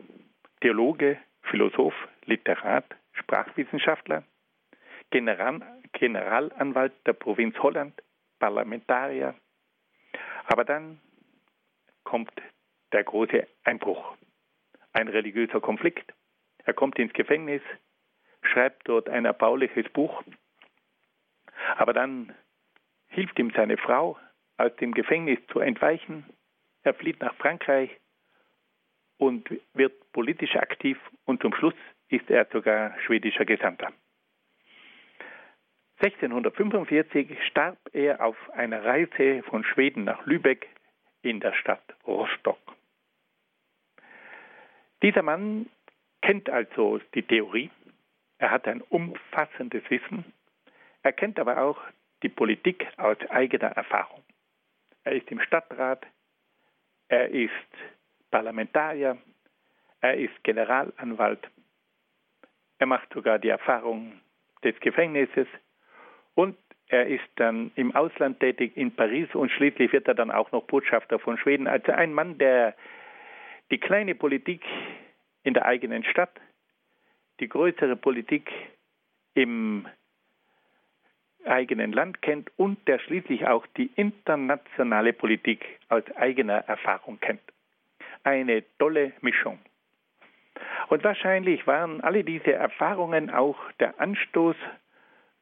Theologe, 0.61 1.19
Philosoph, 1.43 1.95
Literat, 2.25 2.85
Sprachwissenschaftler, 3.12 4.25
General, 5.11 5.61
Generalanwalt 5.93 6.93
der 7.07 7.12
Provinz 7.14 7.57
Holland, 7.59 8.03
Parlamentarier. 8.39 9.35
Aber 10.47 10.64
dann 10.64 11.01
kommt 12.05 12.33
der 12.93 13.05
große 13.05 13.47
Einbruch, 13.64 14.17
ein 14.93 15.09
religiöser 15.09 15.61
Konflikt. 15.61 16.12
Er 16.64 16.75
kommt 16.75 16.99
ins 16.99 17.12
Gefängnis, 17.12 17.62
schreibt 18.43 18.89
dort 18.89 19.09
ein 19.09 19.25
erbauliches 19.25 19.89
Buch. 19.91 20.23
Aber 21.77 21.93
dann 21.93 22.35
hilft 23.17 23.39
ihm 23.39 23.51
seine 23.57 23.79
Frau, 23.79 24.19
aus 24.59 24.77
dem 24.77 24.93
Gefängnis 24.93 25.39
zu 25.51 25.61
entweichen. 25.61 26.27
Er 26.83 26.93
flieht 26.93 27.19
nach 27.21 27.35
Frankreich 27.37 27.91
und 29.17 29.49
wird 29.73 30.12
politisch 30.12 30.55
aktiv 30.55 30.99
und 31.25 31.41
zum 31.41 31.55
Schluss 31.55 31.75
ist 32.09 32.31
er 32.31 32.47
sogar 32.53 32.95
schwedischer 33.01 33.47
Gesandter. 33.47 33.91
1645 36.01 37.43
starb 37.47 37.79
er 37.95 38.23
auf 38.23 38.37
einer 38.51 38.85
Reise 38.85 39.43
von 39.45 39.64
Schweden 39.64 40.05
nach 40.05 40.27
Lübeck 40.27 40.69
in 41.23 41.41
der 41.41 41.55
Stadt 41.55 41.97
Rostock. 42.07 42.61
Dieser 45.03 45.23
Mann 45.23 45.71
kennt 46.21 46.51
also 46.51 47.01
die 47.14 47.23
Theorie, 47.23 47.71
er 48.37 48.51
hat 48.51 48.69
ein 48.69 48.83
umfassendes 48.83 49.89
Wissen, 49.89 50.35
er 51.03 51.14
kennt 51.14 51.39
aber 51.39 51.62
auch 51.62 51.81
die 52.23 52.29
Politik 52.29 52.87
aus 52.97 53.19
eigener 53.29 53.69
Erfahrung. 53.69 54.23
Er 55.05 55.12
ist 55.12 55.31
im 55.31 55.41
Stadtrat, 55.41 56.07
er 57.09 57.29
ist 57.31 57.51
Parlamentarier, 58.31 59.19
er 60.01 60.17
ist 60.17 60.43
Generalanwalt, 60.43 61.49
er 62.79 62.87
macht 62.87 63.12
sogar 63.12 63.39
die 63.39 63.49
Erfahrung 63.49 64.21
des 64.64 64.79
Gefängnisses 64.81 65.47
und 66.35 66.57
er 66.89 67.07
ist 67.07 67.29
dann 67.37 67.73
im 67.75 67.95
Ausland 67.95 68.39
tätig 68.41 68.77
in 68.77 68.95
Paris 68.95 69.29
und 69.35 69.51
schließlich 69.51 69.93
wird 69.93 70.07
er 70.07 70.14
dann 70.14 70.31
auch 70.31 70.53
noch 70.53 70.64
Botschafter 70.64 71.19
von 71.19 71.37
Schweden. 71.39 71.67
Also 71.67 71.93
ein 71.93 72.12
Mann, 72.12 72.39
der 72.39 72.77
die 73.71 73.79
kleine 73.79 74.14
Politik 74.14 74.62
in 75.43 75.55
der 75.55 75.64
eigenen 75.64 76.05
Stadt, 76.05 76.41
die 77.41 77.49
größere 77.49 77.97
Politik 77.97 78.51
im 79.35 79.87
eigenen 81.47 81.92
Land 81.92 82.22
kennt 82.22 82.51
und 82.57 82.86
der 82.88 82.99
schließlich 82.99 83.47
auch 83.47 83.66
die 83.76 83.90
internationale 83.97 85.12
Politik 85.12 85.64
aus 85.88 86.03
eigener 86.16 86.59
Erfahrung 86.68 87.18
kennt. 87.20 87.40
Eine 88.24 88.64
tolle 88.78 89.12
Mischung. 89.20 89.59
Und 90.88 91.05
wahrscheinlich 91.05 91.66
waren 91.66 92.01
alle 92.01 92.24
diese 92.24 92.53
Erfahrungen 92.53 93.30
auch 93.30 93.57
der 93.80 94.01
Anstoß 94.01 94.57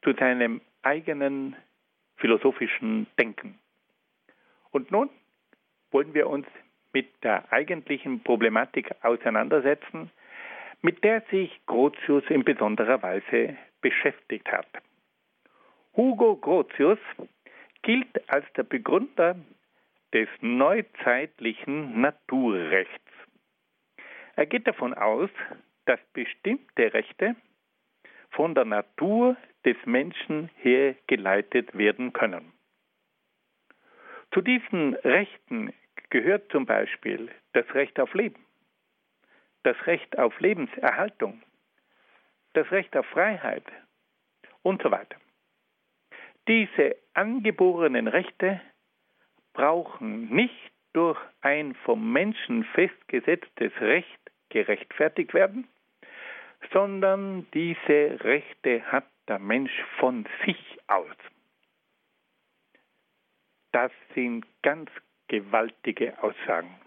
zu 0.02 0.12
seinem 0.14 0.60
eigenen 0.82 1.56
philosophischen 2.16 3.06
Denken. 3.18 3.58
Und 4.70 4.90
nun 4.90 5.10
wollen 5.90 6.14
wir 6.14 6.28
uns 6.28 6.46
mit 6.92 7.08
der 7.22 7.52
eigentlichen 7.52 8.22
Problematik 8.22 8.90
auseinandersetzen, 9.02 10.10
mit 10.82 11.02
der 11.02 11.22
sich 11.30 11.50
Grotius 11.66 12.24
in 12.28 12.44
besonderer 12.44 13.02
Weise 13.02 13.56
beschäftigt 13.80 14.50
hat. 14.50 14.66
Hugo 15.96 16.36
Grotius 16.36 16.98
gilt 17.82 18.28
als 18.28 18.44
der 18.54 18.64
Begründer 18.64 19.36
des 20.12 20.28
neuzeitlichen 20.40 22.00
Naturrechts. 22.00 23.12
Er 24.34 24.46
geht 24.46 24.66
davon 24.66 24.94
aus, 24.94 25.30
dass 25.84 26.00
bestimmte 26.12 26.92
Rechte 26.92 27.36
von 28.30 28.54
der 28.54 28.64
Natur 28.64 29.36
des 29.64 29.76
Menschen 29.84 30.50
hergeleitet 30.56 31.76
werden 31.78 32.12
können. 32.12 32.52
Zu 34.32 34.40
diesen 34.40 34.94
Rechten 34.94 35.72
gehört 36.10 36.50
zum 36.50 36.66
Beispiel 36.66 37.30
das 37.52 37.72
Recht 37.74 38.00
auf 38.00 38.12
Leben, 38.14 38.44
das 39.62 39.76
Recht 39.86 40.18
auf 40.18 40.40
Lebenserhaltung, 40.40 41.40
das 42.54 42.68
Recht 42.72 42.96
auf 42.96 43.06
Freiheit 43.06 43.64
und 44.62 44.82
so 44.82 44.90
weiter. 44.90 45.16
Diese 46.46 46.96
angeborenen 47.14 48.08
Rechte 48.08 48.60
brauchen 49.54 50.28
nicht 50.28 50.72
durch 50.92 51.18
ein 51.40 51.74
vom 51.74 52.12
Menschen 52.12 52.64
festgesetztes 52.64 53.72
Recht 53.80 54.20
gerechtfertigt 54.50 55.34
werden, 55.34 55.66
sondern 56.72 57.46
diese 57.52 58.18
Rechte 58.22 58.82
hat 58.90 59.06
der 59.28 59.38
Mensch 59.38 59.72
von 59.98 60.26
sich 60.44 60.78
aus. 60.86 61.16
Das 63.72 63.90
sind 64.14 64.46
ganz 64.62 64.90
gewaltige 65.28 66.22
Aussagen. 66.22 66.78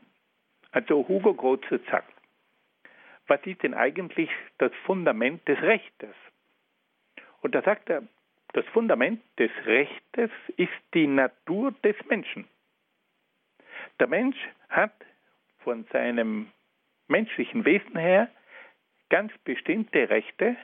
Also 0.72 1.08
Hugo 1.08 1.34
Grotius 1.34 1.82
sagt, 1.90 2.14
was 3.28 3.46
ist 3.46 3.64
denn 3.64 3.74
eigentlich 3.74 4.30
das 4.58 4.72
Fundament 4.86 5.46
des 5.48 5.62
Rechtes? 5.62 6.16
Und 7.42 7.56
da 7.56 7.62
sagt 7.62 7.90
er, 7.90 8.04
das 8.58 8.66
Fundament 8.70 9.22
des 9.38 9.52
Rechtes 9.66 10.32
ist 10.56 10.72
die 10.96 11.06
Natur 11.06 11.74
des 11.84 11.96
Menschen. 12.10 12.48
Der 14.00 14.08
Mensch 14.08 14.38
hat 14.70 14.96
von 15.60 15.86
seinem 15.94 16.52
menschlichen 17.08 17.66
Wesen 17.66 17.96
her 17.96 18.32
ganz 19.10 19.32
bestimmte 19.44 20.10
Rechte, 20.10 20.58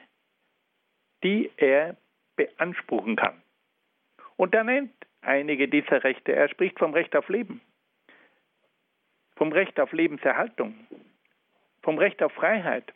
die 1.24 1.52
er 1.58 1.96
beanspruchen 2.36 3.16
kann. 3.16 3.40
Und 4.38 4.56
er 4.56 4.64
nennt 4.64 4.94
einige 5.22 5.68
dieser 5.68 6.04
Rechte. 6.04 6.34
Er 6.34 6.50
spricht 6.50 6.80
vom 6.80 6.96
Recht 6.96 7.16
auf 7.16 7.30
Leben, 7.30 7.62
vom 9.36 9.52
Recht 9.52 9.80
auf 9.80 9.92
Lebenserhaltung, 9.92 10.88
vom 11.84 12.00
Recht 12.00 12.24
auf 12.24 12.34
Freiheit. 12.34 12.92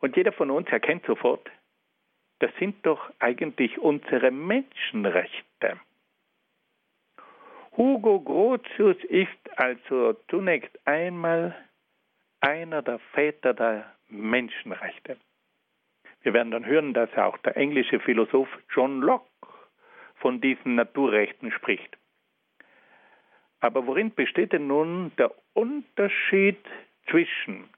Und 0.00 0.16
jeder 0.16 0.32
von 0.32 0.50
uns 0.50 0.66
erkennt 0.70 1.04
sofort, 1.04 1.50
das 2.42 2.50
sind 2.58 2.84
doch 2.84 3.12
eigentlich 3.20 3.78
unsere 3.78 4.32
Menschenrechte. 4.32 5.78
Hugo 7.76 8.20
Grotius 8.20 8.96
ist 9.04 9.58
also 9.58 10.14
zunächst 10.28 10.76
einmal 10.84 11.54
einer 12.40 12.82
der 12.82 12.98
Väter 13.14 13.54
der 13.54 13.94
Menschenrechte. 14.08 15.18
Wir 16.22 16.34
werden 16.34 16.50
dann 16.50 16.66
hören, 16.66 16.94
dass 16.94 17.16
auch 17.16 17.38
der 17.38 17.56
englische 17.56 18.00
Philosoph 18.00 18.48
John 18.74 19.00
Locke 19.00 19.46
von 20.16 20.40
diesen 20.40 20.74
Naturrechten 20.74 21.52
spricht. 21.52 21.96
Aber 23.60 23.86
worin 23.86 24.12
besteht 24.12 24.52
denn 24.52 24.66
nun 24.66 25.12
der 25.16 25.32
Unterschied 25.52 26.58
zwischen 27.08 27.70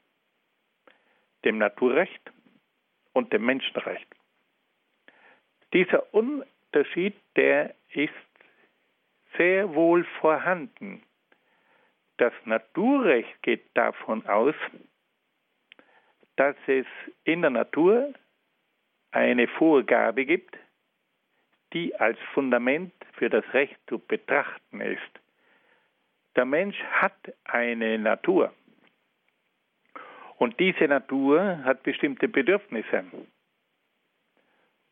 dem 1.44 1.58
Naturrecht 1.58 2.32
und 3.12 3.30
dem 3.34 3.44
Menschenrecht? 3.44 4.08
Dieser 5.74 6.14
Unterschied, 6.14 7.14
der 7.34 7.74
ist 7.92 8.12
sehr 9.36 9.74
wohl 9.74 10.04
vorhanden. 10.20 11.02
Das 12.18 12.32
Naturrecht 12.44 13.42
geht 13.42 13.64
davon 13.74 14.24
aus, 14.26 14.54
dass 16.36 16.54
es 16.68 16.86
in 17.24 17.42
der 17.42 17.50
Natur 17.50 18.14
eine 19.10 19.48
Vorgabe 19.48 20.24
gibt, 20.24 20.56
die 21.72 21.94
als 21.96 22.18
Fundament 22.32 22.92
für 23.14 23.28
das 23.28 23.44
Recht 23.52 23.76
zu 23.88 23.98
betrachten 23.98 24.80
ist. 24.80 25.00
Der 26.36 26.44
Mensch 26.44 26.80
hat 26.84 27.16
eine 27.44 27.98
Natur. 27.98 28.52
Und 30.36 30.58
diese 30.60 30.86
Natur 30.86 31.64
hat 31.64 31.82
bestimmte 31.82 32.28
Bedürfnisse. 32.28 33.04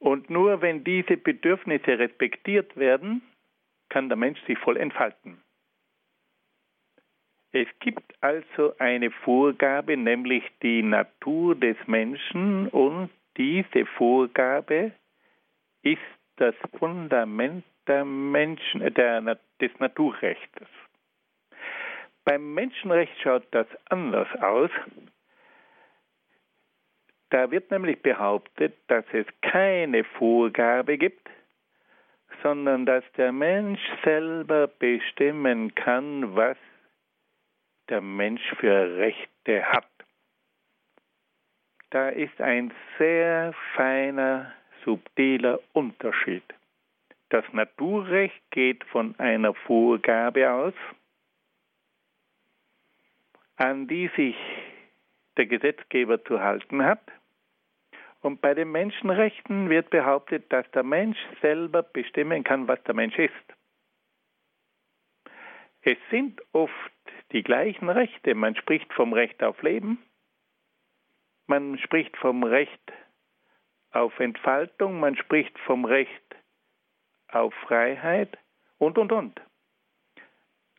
Und 0.03 0.31
nur 0.31 0.61
wenn 0.61 0.83
diese 0.83 1.17
Bedürfnisse 1.17 1.97
respektiert 1.97 2.77
werden, 2.77 3.23
kann 3.89 4.09
der 4.09 4.17
Mensch 4.17 4.41
sich 4.49 4.59
voll 4.59 4.77
entfalten. 4.77 5.41
Es 7.53 7.69
gibt 7.79 8.13
also 8.21 8.75
eine 8.79 9.13
Vorgabe, 9.13 9.97
nämlich 9.97 10.43
die 10.61 10.83
Natur 10.83 11.55
des 11.55 11.77
Menschen 11.87 12.67
und 12.69 13.11
diese 13.37 13.87
Vorgabe 13.97 14.91
ist 15.83 16.01
das 16.35 16.57
Fundament 16.81 17.65
der 17.87 18.05
Menschen, 18.05 18.81
äh, 18.81 18.91
der, 18.91 19.39
des 19.61 19.71
Naturrechts. 19.79 20.67
Beim 22.25 22.55
Menschenrecht 22.55 23.13
schaut 23.23 23.47
das 23.53 23.69
anders 23.85 24.29
aus. 24.41 24.71
Da 27.33 27.51
wird 27.51 27.71
nämlich 27.71 28.03
behauptet, 28.03 28.75
dass 28.89 29.07
es 29.15 29.25
keine 29.41 30.05
Vorgabe 30.05 30.99
gibt, 30.99 31.31
sondern 32.43 32.85
dass 32.85 33.05
der 33.17 33.33
Mensch 33.33 33.81
selber 34.05 34.67
bestimmen 34.67 35.75
kann, 35.75 36.37
was 36.37 36.59
der 37.89 38.03
Mensch 38.03 38.43
für 38.61 38.99
Rechte 38.99 39.65
hat. 39.65 39.89
Da 41.89 42.11
ist 42.11 42.39
ein 42.39 42.71
sehr 42.99 43.55
feiner, 43.77 44.53
subtiler 44.85 45.59
Unterschied. 45.73 46.45
Das 47.31 47.51
Naturrecht 47.55 48.43
geht 48.51 48.85
von 48.85 49.19
einer 49.19 49.55
Vorgabe 49.55 50.51
aus, 50.51 50.75
an 53.57 53.89
die 53.89 54.11
sich 54.17 54.37
der 55.39 55.47
Gesetzgeber 55.47 56.23
zu 56.25 56.39
halten 56.39 56.85
hat. 56.85 57.01
Und 58.23 58.41
bei 58.41 58.55
den 58.55 58.71
Menschenrechten 58.71 59.69
wird 59.69 59.91
behauptet, 59.91 60.51
dass 60.53 60.71
der 60.71 60.85
Mensch 60.85 61.19
selber 61.41 61.83
bestimmen 61.83 62.45
kann, 62.45 62.69
was 62.69 62.83
der 62.85 62.95
Mensch 62.95 63.19
ist. 63.19 63.35
Es 65.83 65.99
sind 66.11 66.41
oft 66.53 66.73
die 67.33 67.43
gleichen 67.43 67.89
Rechte. 67.89 68.37
Man 68.37 68.55
spricht 68.55 68.93
vom 68.93 69.13
Recht 69.13 69.43
auf 69.43 69.61
Leben, 69.63 69.99
man 71.49 71.77
spricht 71.79 72.17
vom 72.17 72.45
Recht 72.45 72.93
auf 73.91 74.19
Entfaltung, 74.21 75.01
man 75.01 75.17
spricht 75.17 75.59
vom 75.59 75.85
Recht 75.85 76.37
auf 77.29 77.53
Freiheit 77.67 78.39
und, 78.79 78.99
und, 78.99 79.11
und. 79.11 79.41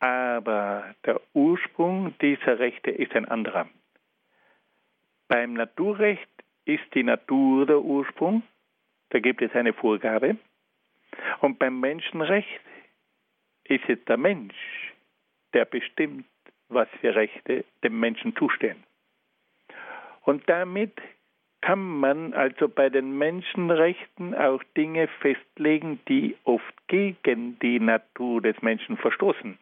Aber 0.00 0.94
der 1.04 1.20
Ursprung 1.34 2.16
dieser 2.20 2.58
Rechte 2.58 2.90
ist 2.90 3.14
ein 3.14 3.26
anderer. 3.26 3.68
Beim 5.28 5.52
Naturrecht 5.52 6.43
ist 6.64 6.84
die 6.94 7.02
Natur 7.02 7.66
der 7.66 7.80
Ursprung, 7.80 8.42
da 9.10 9.20
gibt 9.20 9.42
es 9.42 9.54
eine 9.54 9.72
Vorgabe. 9.72 10.36
Und 11.40 11.58
beim 11.58 11.78
Menschenrecht 11.80 12.60
ist 13.64 13.88
es 13.88 14.04
der 14.06 14.16
Mensch, 14.16 14.92
der 15.52 15.64
bestimmt, 15.64 16.26
was 16.68 16.88
für 17.00 17.14
Rechte 17.14 17.64
dem 17.82 18.00
Menschen 18.00 18.34
zustehen. 18.36 18.82
Und 20.22 20.48
damit 20.48 21.00
kann 21.60 21.78
man 21.78 22.34
also 22.34 22.68
bei 22.68 22.90
den 22.90 23.16
Menschenrechten 23.16 24.34
auch 24.34 24.62
Dinge 24.76 25.08
festlegen, 25.20 26.00
die 26.08 26.36
oft 26.44 26.74
gegen 26.88 27.58
die 27.60 27.80
Natur 27.80 28.42
des 28.42 28.60
Menschen 28.60 28.96
verstoßen. 28.96 29.58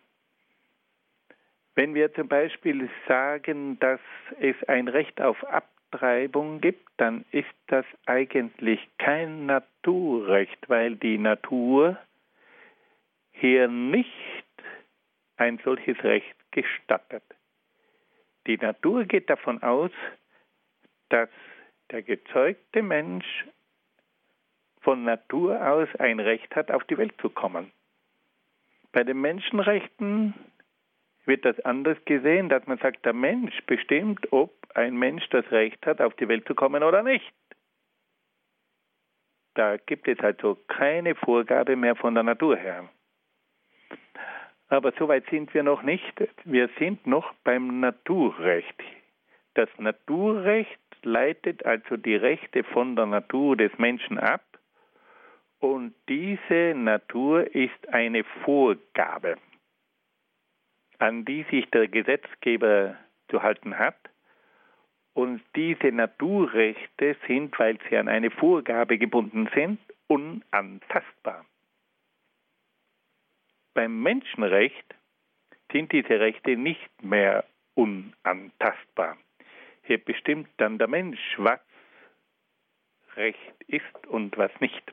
Wenn 1.74 1.94
wir 1.94 2.12
zum 2.14 2.28
Beispiel 2.28 2.90
sagen, 3.06 3.78
dass 3.78 4.00
es 4.40 4.56
ein 4.64 4.88
Recht 4.88 5.20
auf 5.20 5.44
Abtreibung 5.92 6.60
gibt, 6.60 6.88
dann 6.96 7.24
ist 7.32 7.54
das 7.66 7.84
eigentlich 8.06 8.80
kein 8.98 9.46
Naturrecht, 9.46 10.68
weil 10.68 10.96
die 10.96 11.18
Natur 11.18 11.98
hier 13.32 13.68
nicht 13.68 14.08
ein 15.36 15.60
solches 15.64 16.02
Recht 16.02 16.34
gestattet. 16.50 17.22
Die 18.46 18.56
Natur 18.56 19.04
geht 19.04 19.28
davon 19.28 19.62
aus, 19.62 19.90
dass 21.10 21.28
der 21.90 22.02
gezeugte 22.02 22.82
Mensch 22.82 23.44
von 24.80 25.04
Natur 25.04 25.60
aus 25.66 25.88
ein 25.98 26.20
Recht 26.20 26.56
hat, 26.56 26.70
auf 26.70 26.84
die 26.84 26.96
Welt 26.96 27.14
zu 27.20 27.28
kommen. 27.28 27.70
Bei 28.92 29.04
den 29.04 29.20
Menschenrechten 29.20 30.34
wird 31.24 31.44
das 31.44 31.58
anders 31.60 31.98
gesehen, 32.04 32.48
dass 32.48 32.66
man 32.66 32.78
sagt, 32.78 33.04
der 33.04 33.12
Mensch 33.12 33.60
bestimmt, 33.66 34.32
ob 34.32 34.52
ein 34.74 34.96
Mensch 34.96 35.28
das 35.30 35.50
Recht 35.50 35.84
hat, 35.86 36.00
auf 36.00 36.14
die 36.14 36.28
Welt 36.28 36.46
zu 36.46 36.54
kommen 36.54 36.82
oder 36.82 37.02
nicht. 37.02 37.32
Da 39.54 39.76
gibt 39.76 40.08
es 40.08 40.18
also 40.20 40.56
keine 40.68 41.14
Vorgabe 41.14 41.76
mehr 41.76 41.94
von 41.94 42.14
der 42.14 42.22
Natur 42.22 42.56
her. 42.56 42.88
Aber 44.68 44.92
so 44.98 45.08
weit 45.08 45.28
sind 45.28 45.52
wir 45.52 45.62
noch 45.62 45.82
nicht. 45.82 46.14
Wir 46.44 46.70
sind 46.78 47.06
noch 47.06 47.34
beim 47.44 47.80
Naturrecht. 47.80 48.82
Das 49.54 49.68
Naturrecht 49.76 50.78
leitet 51.02 51.66
also 51.66 51.98
die 51.98 52.16
Rechte 52.16 52.64
von 52.64 52.96
der 52.96 53.06
Natur 53.06 53.56
des 53.56 53.76
Menschen 53.76 54.18
ab 54.18 54.42
und 55.62 55.94
diese 56.08 56.74
Natur 56.74 57.54
ist 57.54 57.88
eine 57.90 58.24
Vorgabe, 58.44 59.36
an 61.02 61.24
die 61.24 61.44
sich 61.50 61.68
der 61.70 61.88
Gesetzgeber 61.88 62.96
zu 63.28 63.42
halten 63.42 63.76
hat. 63.76 63.98
Und 65.14 65.42
diese 65.56 65.90
Naturrechte 65.90 67.16
sind, 67.26 67.58
weil 67.58 67.76
sie 67.88 67.96
an 67.96 68.08
eine 68.08 68.30
Vorgabe 68.30 68.98
gebunden 68.98 69.50
sind, 69.52 69.80
unantastbar. 70.06 71.44
Beim 73.74 74.00
Menschenrecht 74.00 74.94
sind 75.72 75.90
diese 75.90 76.20
Rechte 76.20 76.56
nicht 76.56 77.02
mehr 77.02 77.44
unantastbar. 77.74 79.16
Hier 79.82 79.98
bestimmt 79.98 80.48
dann 80.58 80.78
der 80.78 80.88
Mensch, 80.88 81.20
was 81.36 81.60
Recht 83.16 83.54
ist 83.66 84.06
und 84.06 84.38
was 84.38 84.52
nicht. 84.60 84.92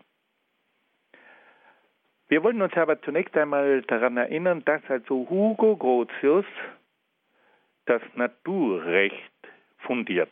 Wir 2.30 2.44
wollen 2.44 2.62
uns 2.62 2.78
aber 2.78 3.02
zunächst 3.02 3.36
einmal 3.36 3.82
daran 3.82 4.16
erinnern, 4.18 4.64
dass 4.64 4.84
also 4.88 5.28
Hugo 5.28 5.76
Grotius 5.76 6.46
das 7.86 8.04
Naturrecht 8.14 9.16
fundiert 9.80 10.30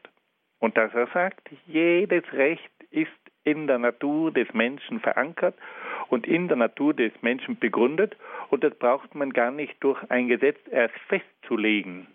und 0.59 0.77
dass 0.77 0.93
er 0.93 1.07
sagt, 1.07 1.49
jedes 1.65 2.23
Recht 2.33 2.71
ist 2.91 3.09
in 3.43 3.65
der 3.65 3.79
Natur 3.79 4.31
des 4.31 4.53
Menschen 4.53 4.99
verankert 4.99 5.55
und 6.09 6.27
in 6.27 6.47
der 6.47 6.57
Natur 6.57 6.93
des 6.93 7.13
Menschen 7.23 7.57
begründet 7.57 8.15
und 8.49 8.63
das 8.63 8.75
braucht 8.75 9.15
man 9.15 9.33
gar 9.33 9.49
nicht 9.49 9.75
durch 9.83 9.99
ein 10.11 10.27
Gesetz 10.27 10.59
erst 10.69 10.95
festzulegen, 11.07 12.05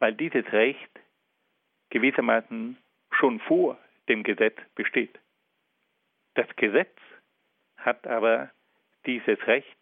weil 0.00 0.12
dieses 0.12 0.52
Recht 0.52 1.00
gewissermaßen 1.88 2.76
schon 3.10 3.40
vor 3.40 3.78
dem 4.10 4.22
Gesetz 4.22 4.58
besteht. 4.74 5.18
Das 6.34 6.46
Gesetz 6.56 6.94
hat 7.78 8.06
aber 8.06 8.50
dieses 9.06 9.46
Recht 9.46 9.76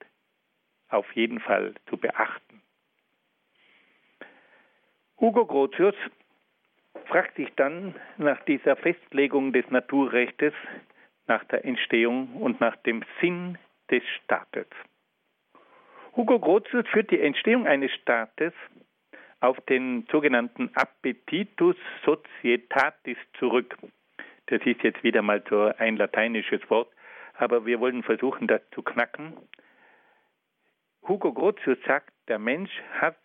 auf 0.88 1.10
jeden 1.14 1.40
Fall 1.40 1.74
zu 1.88 1.96
beachten. 1.96 2.62
Hugo 5.20 5.46
Grotius 5.46 5.94
fragt 7.06 7.36
sich 7.36 7.48
dann 7.56 7.94
nach 8.18 8.42
dieser 8.44 8.76
Festlegung 8.76 9.52
des 9.52 9.68
Naturrechtes, 9.70 10.52
nach 11.26 11.44
der 11.44 11.64
Entstehung 11.64 12.36
und 12.36 12.60
nach 12.60 12.76
dem 12.76 13.04
Sinn 13.20 13.58
des 13.90 14.02
Staates. 14.22 14.66
Hugo 16.16 16.38
Grotius 16.38 16.86
führt 16.88 17.10
die 17.10 17.20
Entstehung 17.20 17.66
eines 17.66 17.92
Staates 17.92 18.52
auf 19.40 19.60
den 19.62 20.06
sogenannten 20.10 20.70
Appetitus 20.74 21.76
Societatis 22.04 23.18
zurück. 23.38 23.76
Das 24.46 24.60
ist 24.64 24.82
jetzt 24.82 25.02
wieder 25.02 25.22
mal 25.22 25.42
so 25.48 25.72
ein 25.78 25.96
lateinisches 25.96 26.60
Wort, 26.70 26.88
aber 27.35 27.66
wir 27.66 27.80
wollen 27.80 28.03
versuchen, 28.03 28.47
das 28.47 28.62
zu 28.70 28.82
knacken. 28.82 29.35
Hugo 31.07 31.32
Grotius 31.32 31.78
sagt, 31.87 32.12
der 32.28 32.39
Mensch 32.39 32.70
hat 32.93 33.18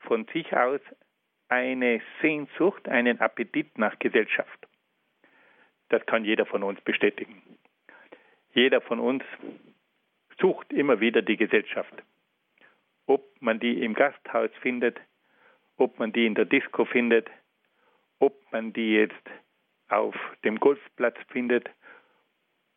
von 0.00 0.26
sich 0.32 0.54
aus 0.54 0.80
eine 1.48 2.00
Sehnsucht, 2.20 2.88
einen 2.88 3.20
Appetit 3.20 3.78
nach 3.78 3.98
Gesellschaft. 3.98 4.66
Das 5.88 6.04
kann 6.06 6.24
jeder 6.24 6.46
von 6.46 6.62
uns 6.62 6.80
bestätigen. 6.82 7.42
Jeder 8.52 8.80
von 8.80 9.00
uns 9.00 9.24
sucht 10.38 10.72
immer 10.72 11.00
wieder 11.00 11.22
die 11.22 11.36
Gesellschaft. 11.36 11.94
Ob 13.06 13.24
man 13.40 13.58
die 13.58 13.82
im 13.82 13.94
Gasthaus 13.94 14.50
findet, 14.60 15.00
ob 15.76 15.98
man 15.98 16.12
die 16.12 16.26
in 16.26 16.34
der 16.34 16.44
Disco 16.44 16.84
findet, 16.84 17.28
ob 18.18 18.34
man 18.52 18.72
die 18.72 18.94
jetzt 18.94 19.30
auf 19.88 20.14
dem 20.44 20.60
Golfplatz 20.60 21.16
findet 21.28 21.68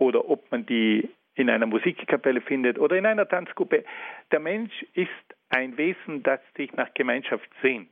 oder 0.03 0.29
ob 0.29 0.49
man 0.51 0.65
die 0.65 1.09
in 1.35 1.49
einer 1.49 1.65
Musikkapelle 1.65 2.41
findet 2.41 2.77
oder 2.77 2.95
in 2.95 3.05
einer 3.05 3.27
Tanzgruppe. 3.27 3.83
Der 4.31 4.39
Mensch 4.39 4.83
ist 4.93 5.09
ein 5.49 5.77
Wesen, 5.77 6.21
das 6.23 6.39
sich 6.55 6.71
nach 6.73 6.93
Gemeinschaft 6.93 7.49
sehnt. 7.61 7.89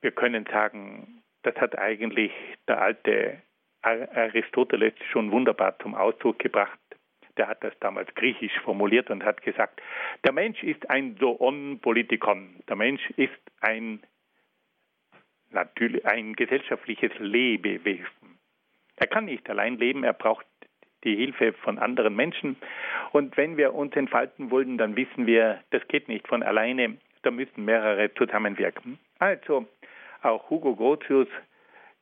Wir 0.00 0.12
können 0.12 0.46
sagen, 0.46 1.22
das 1.42 1.56
hat 1.56 1.78
eigentlich 1.78 2.32
der 2.68 2.80
alte 2.80 3.42
Aristoteles 3.82 4.94
schon 5.10 5.32
wunderbar 5.32 5.76
zum 5.80 5.96
Ausdruck 5.96 6.38
gebracht 6.38 6.78
der 7.36 7.48
hat 7.48 7.64
das 7.64 7.72
damals 7.80 8.14
griechisch 8.14 8.58
formuliert 8.60 9.10
und 9.10 9.24
hat 9.24 9.42
gesagt, 9.42 9.80
der 10.24 10.32
Mensch 10.32 10.62
ist 10.62 10.88
ein 10.90 11.16
Zoon 11.16 11.78
Politikon. 11.80 12.62
Der 12.68 12.76
Mensch 12.76 13.08
ist 13.16 13.32
ein, 13.60 14.02
natürlich 15.50 16.04
ein 16.06 16.34
gesellschaftliches 16.34 17.12
Lebewesen. 17.18 18.31
Er 19.02 19.08
kann 19.08 19.24
nicht 19.24 19.50
allein 19.50 19.78
leben, 19.78 20.04
er 20.04 20.12
braucht 20.12 20.46
die 21.02 21.16
Hilfe 21.16 21.52
von 21.54 21.80
anderen 21.80 22.14
Menschen. 22.14 22.54
Und 23.10 23.36
wenn 23.36 23.56
wir 23.56 23.74
uns 23.74 23.96
entfalten 23.96 24.52
wollen, 24.52 24.78
dann 24.78 24.94
wissen 24.94 25.26
wir, 25.26 25.58
das 25.70 25.86
geht 25.88 26.06
nicht 26.06 26.28
von 26.28 26.44
alleine, 26.44 26.98
da 27.22 27.32
müssen 27.32 27.64
mehrere 27.64 28.14
zusammenwirken. 28.14 29.00
Also, 29.18 29.66
auch 30.22 30.48
Hugo 30.50 30.76
Grotius 30.76 31.26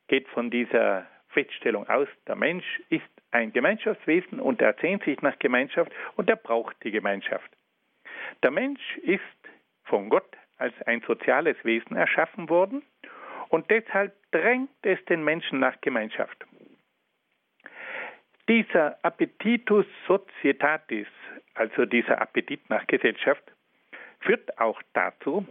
geht 0.09 0.27
von 0.27 0.51
dieser 0.51 1.07
Feststellung 1.29 1.89
aus, 1.89 2.07
der 2.27 2.35
Mensch 2.35 2.79
ist 2.89 3.09
ein 3.31 3.51
Gemeinschaftswesen 3.51 4.39
und 4.39 4.61
er 4.61 4.75
sehnt 4.79 5.03
sich 5.03 5.19
nach 5.23 5.39
Gemeinschaft 5.39 5.91
und 6.17 6.29
er 6.29 6.35
braucht 6.35 6.75
die 6.83 6.91
Gemeinschaft. 6.91 7.49
Der 8.43 8.51
Mensch 8.51 8.97
ist 8.97 9.21
von 9.85 10.09
Gott 10.09 10.37
als 10.59 10.79
ein 10.83 11.01
soziales 11.07 11.57
Wesen 11.63 11.97
erschaffen 11.97 12.47
worden 12.47 12.83
und 13.49 13.71
deshalb 13.71 14.13
drängt 14.29 14.69
es 14.83 15.03
den 15.05 15.23
Menschen 15.23 15.59
nach 15.59 15.81
Gemeinschaft. 15.81 16.45
Dieser 18.47 18.97
Appetitus 19.03 19.85
Societatis, 20.07 21.07
also 21.53 21.85
dieser 21.85 22.21
Appetit 22.21 22.69
nach 22.69 22.85
Gesellschaft, 22.87 23.43
führt 24.19 24.57
auch 24.59 24.81
dazu, 24.93 25.45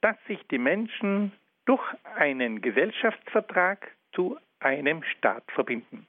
dass 0.00 0.16
sich 0.26 0.40
die 0.48 0.58
Menschen 0.58 1.32
durch 1.66 1.82
einen 2.16 2.62
Gesellschaftsvertrag 2.62 3.90
zu 4.12 4.38
einem 4.60 5.02
Staat 5.02 5.44
verbinden. 5.52 6.06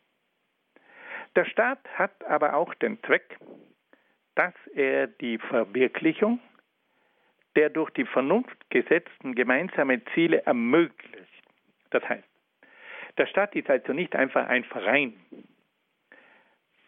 Der 1.36 1.46
Staat 1.46 1.80
hat 1.96 2.24
aber 2.26 2.54
auch 2.56 2.74
den 2.76 3.02
Zweck, 3.04 3.38
dass 4.36 4.54
er 4.74 5.08
die 5.08 5.38
Verwirklichung 5.38 6.40
der 7.56 7.70
durch 7.70 7.90
die 7.92 8.06
Vernunft 8.06 8.70
gesetzten 8.70 9.36
gemeinsamen 9.36 10.02
Ziele 10.14 10.44
ermöglicht. 10.46 11.44
Das 11.90 12.08
heißt, 12.08 12.24
der 13.18 13.26
Staat 13.26 13.56
ist 13.56 13.70
also 13.70 13.92
nicht 13.92 14.16
einfach 14.16 14.48
ein 14.48 14.64
Verein. 14.64 15.14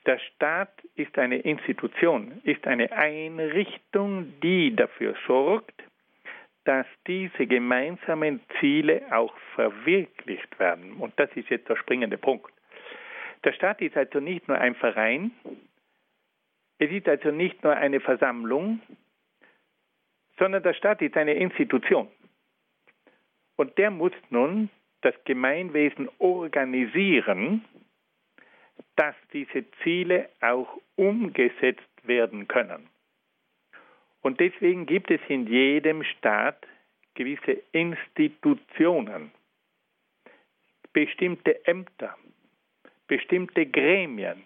Der 0.06 0.18
Staat 0.18 0.84
ist 0.96 1.18
eine 1.18 1.38
Institution, 1.38 2.42
ist 2.44 2.66
eine 2.66 2.92
Einrichtung, 2.92 4.34
die 4.42 4.76
dafür 4.76 5.16
sorgt, 5.28 5.84
dass 6.64 6.86
diese 7.08 7.46
gemeinsamen 7.46 8.42
Ziele 8.60 9.04
auch 9.12 9.36
verwirklicht 9.56 10.60
werden. 10.60 10.94
Und 10.94 11.14
das 11.20 11.30
ist 11.36 11.50
jetzt 11.50 11.70
der 11.70 11.76
springende 11.76 12.18
Punkt. 12.18 12.52
Der 13.44 13.54
Staat 13.54 13.82
ist 13.82 13.98
also 13.98 14.20
nicht 14.20 14.48
nur 14.48 14.58
ein 14.58 14.76
Verein, 14.76 15.32
es 16.78 16.90
ist 16.90 17.08
also 17.08 17.30
nicht 17.30 17.64
nur 17.64 17.76
eine 17.76 18.00
Versammlung, 18.00 18.80
sondern 20.40 20.64
der 20.64 20.74
Staat 20.74 21.02
ist 21.04 21.16
eine 21.16 21.34
Institution. 21.34 22.08
Und 23.56 23.78
der 23.78 23.92
muss 23.92 24.14
nun 24.32 24.70
das 25.02 25.14
Gemeinwesen 25.26 26.10
organisieren, 26.18 27.64
dass 28.96 29.16
diese 29.34 29.66
Ziele 29.84 30.30
auch 30.42 30.78
umgesetzt 30.96 31.82
werden 32.04 32.48
können. 32.48 32.88
Und 34.22 34.40
deswegen 34.40 34.86
gibt 34.86 35.10
es 35.10 35.22
in 35.28 35.48
jedem 35.48 36.04
Staat 36.04 36.68
gewisse 37.16 37.62
Institutionen, 37.72 39.32
bestimmte 40.94 41.66
Ämter, 41.66 42.16
bestimmte 43.08 43.66
Gremien. 43.66 44.44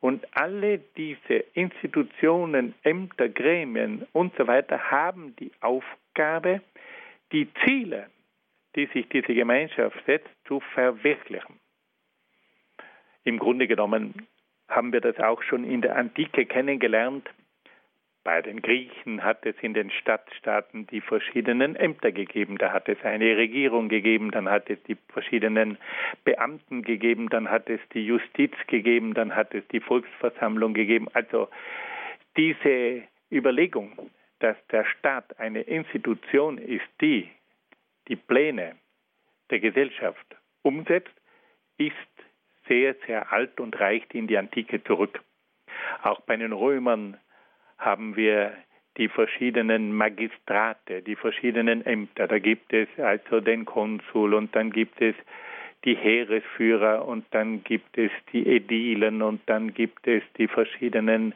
Und 0.00 0.26
alle 0.36 0.78
diese 0.96 1.44
Institutionen, 1.54 2.74
Ämter, 2.82 3.28
Gremien 3.28 4.06
und 4.12 4.34
so 4.36 4.46
weiter 4.46 4.90
haben 4.90 5.34
die 5.36 5.50
Aufgabe, 5.60 6.60
die 7.32 7.48
Ziele, 7.64 8.10
die 8.76 8.86
sich 8.86 9.08
diese 9.08 9.34
Gemeinschaft 9.34 9.96
setzt, 10.04 10.28
zu 10.46 10.60
verwirklichen. 10.74 11.58
Im 13.24 13.38
Grunde 13.38 13.66
genommen 13.66 14.26
haben 14.68 14.92
wir 14.92 15.00
das 15.00 15.18
auch 15.18 15.42
schon 15.42 15.64
in 15.64 15.80
der 15.80 15.96
Antike 15.96 16.46
kennengelernt. 16.46 17.28
Bei 18.22 18.40
den 18.40 18.62
Griechen 18.62 19.22
hat 19.22 19.44
es 19.44 19.54
in 19.60 19.74
den 19.74 19.90
Stadtstaaten 19.90 20.86
die 20.86 21.02
verschiedenen 21.02 21.76
Ämter 21.76 22.10
gegeben. 22.10 22.56
Da 22.56 22.72
hat 22.72 22.88
es 22.88 23.02
eine 23.02 23.36
Regierung 23.36 23.88
gegeben, 23.90 24.30
dann 24.30 24.48
hat 24.48 24.70
es 24.70 24.82
die 24.84 24.96
verschiedenen 25.08 25.76
Beamten 26.24 26.82
gegeben, 26.82 27.28
dann 27.28 27.50
hat 27.50 27.68
es 27.68 27.80
die 27.92 28.06
Justiz 28.06 28.52
gegeben, 28.66 29.12
dann 29.12 29.36
hat 29.36 29.54
es 29.54 29.66
die 29.68 29.80
Volksversammlung 29.80 30.72
gegeben. 30.72 31.08
Also 31.12 31.48
diese 32.36 33.02
Überlegung, 33.30 34.10
dass 34.38 34.56
der 34.68 34.84
Staat 34.86 35.38
eine 35.38 35.60
Institution 35.60 36.56
ist, 36.58 36.88
die 37.00 37.28
die 38.08 38.16
Pläne 38.16 38.76
der 39.50 39.60
Gesellschaft 39.60 40.26
umsetzt, 40.62 41.14
ist 41.76 41.94
sehr, 42.68 42.94
sehr 43.06 43.32
alt 43.32 43.60
und 43.60 43.78
reicht 43.78 44.14
in 44.14 44.26
die 44.26 44.38
Antike 44.38 44.82
zurück. 44.84 45.22
Auch 46.02 46.20
bei 46.20 46.36
den 46.36 46.52
Römern 46.52 47.16
haben 47.78 48.16
wir 48.16 48.52
die 48.96 49.08
verschiedenen 49.08 49.92
Magistrate, 49.92 51.02
die 51.02 51.16
verschiedenen 51.16 51.84
Ämter. 51.84 52.28
Da 52.28 52.38
gibt 52.38 52.72
es 52.72 52.88
also 52.98 53.40
den 53.40 53.64
Konsul 53.64 54.34
und 54.34 54.54
dann 54.54 54.70
gibt 54.70 55.00
es 55.00 55.14
die 55.84 55.96
Heeresführer 55.96 57.06
und 57.06 57.26
dann 57.32 57.62
gibt 57.62 57.98
es 57.98 58.10
die 58.32 58.46
Ädilen 58.46 59.20
und 59.20 59.42
dann 59.46 59.74
gibt 59.74 60.06
es 60.06 60.22
die 60.38 60.48
verschiedenen 60.48 61.34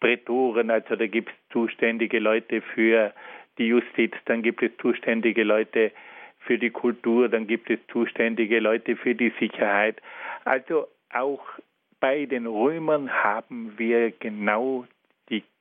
Prätoren, 0.00 0.70
also 0.70 0.96
da 0.96 1.06
gibt 1.06 1.28
es 1.28 1.52
zuständige 1.52 2.18
Leute 2.18 2.62
für 2.62 3.12
die 3.58 3.66
Justiz, 3.66 4.14
dann 4.24 4.42
gibt 4.42 4.62
es 4.62 4.70
zuständige 4.78 5.44
Leute 5.44 5.92
für 6.38 6.56
die 6.56 6.70
Kultur, 6.70 7.28
dann 7.28 7.46
gibt 7.46 7.68
es 7.68 7.78
zuständige 7.88 8.60
Leute 8.60 8.96
für 8.96 9.14
die 9.14 9.32
Sicherheit. 9.38 10.00
Also 10.44 10.88
auch 11.12 11.42
bei 12.00 12.26
den 12.26 12.46
Römern 12.46 13.12
haben 13.12 13.78
wir 13.78 14.10
genau 14.10 14.86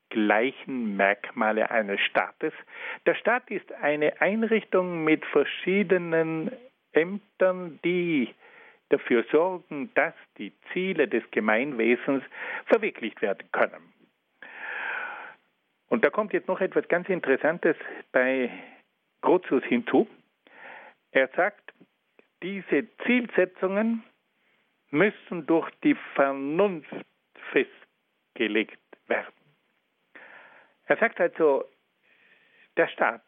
gleichen 0.09 0.97
Merkmale 0.97 1.71
eines 1.71 1.99
Staates. 2.01 2.53
Der 3.05 3.15
Staat 3.15 3.49
ist 3.49 3.71
eine 3.73 4.19
Einrichtung 4.21 5.03
mit 5.03 5.25
verschiedenen 5.25 6.51
Ämtern, 6.91 7.79
die 7.83 8.33
dafür 8.89 9.23
sorgen, 9.31 9.91
dass 9.93 10.13
die 10.37 10.51
Ziele 10.73 11.07
des 11.07 11.23
Gemeinwesens 11.31 12.23
verwirklicht 12.65 13.21
werden 13.21 13.47
können. 13.51 13.93
Und 15.89 16.03
da 16.03 16.09
kommt 16.09 16.33
jetzt 16.33 16.47
noch 16.47 16.61
etwas 16.61 16.87
ganz 16.87 17.07
Interessantes 17.09 17.75
bei 18.11 18.49
Grotius 19.21 19.63
hinzu. 19.63 20.07
Er 21.11 21.27
sagt, 21.35 21.73
diese 22.41 22.87
Zielsetzungen 23.05 24.03
müssen 24.91 25.45
durch 25.45 25.69
die 25.83 25.95
Vernunft 26.15 26.93
festgelegt 27.51 28.79
werden. 29.07 29.33
Er 30.85 30.97
sagt 30.97 31.19
also, 31.19 31.65
der 32.77 32.87
Staat 32.87 33.21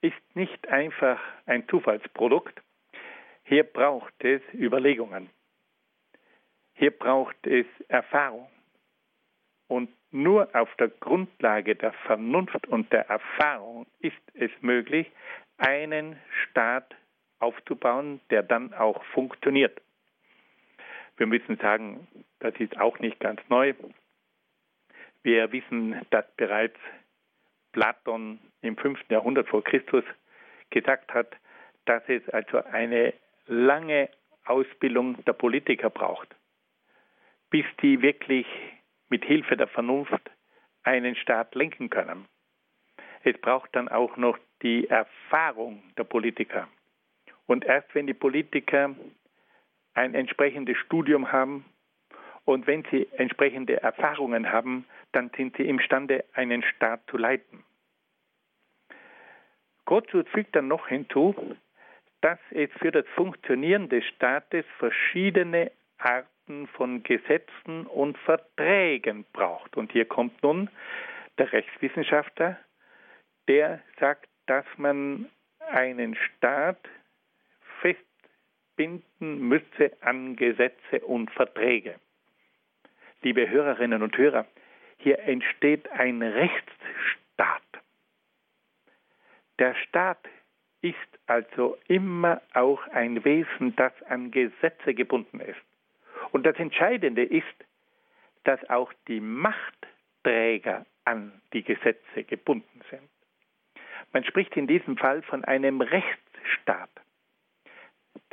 ist 0.00 0.36
nicht 0.36 0.68
einfach 0.68 1.20
ein 1.46 1.66
Zufallsprodukt. 1.68 2.60
Hier 3.44 3.64
braucht 3.64 4.14
es 4.24 4.42
Überlegungen. 4.52 5.30
Hier 6.74 6.90
braucht 6.90 7.46
es 7.46 7.66
Erfahrung. 7.88 8.48
Und 9.68 9.90
nur 10.10 10.54
auf 10.54 10.74
der 10.76 10.88
Grundlage 10.88 11.74
der 11.74 11.92
Vernunft 12.06 12.66
und 12.68 12.92
der 12.92 13.08
Erfahrung 13.08 13.86
ist 13.98 14.22
es 14.34 14.50
möglich, 14.60 15.10
einen 15.56 16.18
Staat 16.42 16.94
aufzubauen, 17.38 18.20
der 18.30 18.42
dann 18.42 18.72
auch 18.74 19.02
funktioniert. 19.06 19.80
Wir 21.16 21.26
müssen 21.26 21.56
sagen, 21.58 22.08
das 22.40 22.54
ist 22.58 22.78
auch 22.78 22.98
nicht 22.98 23.20
ganz 23.20 23.40
neu. 23.48 23.74
Wir 25.22 25.52
wissen, 25.52 26.00
dass 26.10 26.24
bereits 26.36 26.78
Platon 27.72 28.38
im 28.62 28.76
5. 28.76 28.98
Jahrhundert 29.08 29.48
vor 29.48 29.62
Christus 29.62 30.04
gesagt 30.70 31.14
hat, 31.14 31.36
dass 31.86 32.02
es 32.08 32.28
also 32.30 32.62
eine 32.64 33.14
lange 33.46 34.08
Ausbildung 34.44 35.24
der 35.24 35.32
Politiker 35.32 35.90
braucht, 35.90 36.34
bis 37.50 37.64
die 37.82 38.02
wirklich 38.02 38.46
mit 39.08 39.24
Hilfe 39.24 39.56
der 39.56 39.68
Vernunft 39.68 40.30
einen 40.82 41.16
Staat 41.16 41.54
lenken 41.54 41.90
können. 41.90 42.26
Es 43.22 43.38
braucht 43.40 43.74
dann 43.74 43.88
auch 43.88 44.16
noch 44.16 44.38
die 44.62 44.88
Erfahrung 44.88 45.82
der 45.96 46.04
Politiker. 46.04 46.68
Und 47.46 47.64
erst 47.64 47.94
wenn 47.94 48.06
die 48.06 48.14
Politiker 48.14 48.94
ein 49.94 50.14
entsprechendes 50.14 50.76
Studium 50.78 51.32
haben 51.32 51.64
und 52.44 52.66
wenn 52.66 52.84
sie 52.90 53.08
entsprechende 53.12 53.80
Erfahrungen 53.82 54.52
haben, 54.52 54.84
dann 55.12 55.30
sind 55.36 55.56
sie 55.56 55.66
imstande, 55.68 56.24
einen 56.34 56.62
Staat 56.62 57.00
zu 57.08 57.16
leiten. 57.16 57.64
Grotius 59.86 60.26
fügt 60.28 60.56
dann 60.56 60.68
noch 60.68 60.88
hinzu, 60.88 61.34
dass 62.20 62.38
es 62.50 62.70
für 62.78 62.90
das 62.90 63.06
Funktionieren 63.14 63.88
des 63.88 64.04
Staates 64.06 64.64
verschiedene 64.78 65.70
Arten 65.98 66.66
von 66.68 67.02
Gesetzen 67.02 67.86
und 67.86 68.16
Verträgen 68.18 69.24
braucht. 69.32 69.76
Und 69.76 69.92
hier 69.92 70.06
kommt 70.06 70.42
nun 70.42 70.70
der 71.38 71.52
Rechtswissenschaftler, 71.52 72.58
der 73.48 73.80
sagt, 73.98 74.28
dass 74.46 74.64
man 74.76 75.28
einen 75.70 76.14
Staat 76.14 76.78
festbinden 78.74 79.48
müsse 79.48 79.92
an 80.00 80.36
Gesetze 80.36 81.00
und 81.06 81.30
Verträge. 81.30 81.96
Liebe 83.22 83.48
Hörerinnen 83.48 84.02
und 84.02 84.16
Hörer, 84.16 84.46
hier 84.98 85.18
entsteht 85.20 85.90
ein 85.92 86.22
Rechtsstaat. 86.22 87.62
Der 89.58 89.74
Staat 89.74 90.18
ist 90.82 90.96
also 91.26 91.78
immer 91.88 92.42
auch 92.52 92.86
ein 92.88 93.24
Wesen, 93.24 93.74
das 93.76 93.92
an 94.08 94.30
Gesetze 94.30 94.94
gebunden 94.94 95.40
ist. 95.40 95.60
Und 96.32 96.44
das 96.44 96.56
Entscheidende 96.56 97.22
ist, 97.22 97.46
dass 98.44 98.68
auch 98.68 98.92
die 99.08 99.20
Machtträger 99.20 100.84
an 101.04 101.32
die 101.52 101.62
Gesetze 101.62 102.24
gebunden 102.24 102.82
sind. 102.90 103.08
Man 104.12 104.24
spricht 104.24 104.56
in 104.56 104.66
diesem 104.66 104.96
Fall 104.98 105.22
von 105.22 105.44
einem 105.44 105.80
Rechtsstaat. 105.80 106.90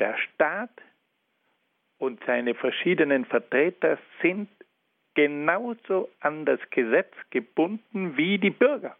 Der 0.02 0.18
Staat 0.18 0.72
und 1.99 2.20
seine 2.26 2.56
verschiedenen 2.56 3.24
Vertreter 3.24 3.99
sind 4.24 4.49
genauso 5.14 6.10
an 6.22 6.43
das 6.43 6.60
Gesetz 6.72 7.14
gebunden 7.30 8.18
wie 8.18 8.39
die 8.39 8.49
Bürger. 8.49 8.97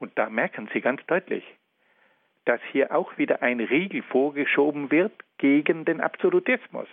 Und 0.00 0.18
da 0.18 0.28
merken 0.28 0.68
Sie 0.72 0.80
ganz 0.80 1.06
deutlich, 1.06 1.44
dass 2.46 2.60
hier 2.72 2.92
auch 2.92 3.16
wieder 3.16 3.42
ein 3.42 3.60
Riegel 3.60 4.02
vorgeschoben 4.02 4.90
wird 4.90 5.12
gegen 5.38 5.84
den 5.84 6.00
Absolutismus. 6.00 6.88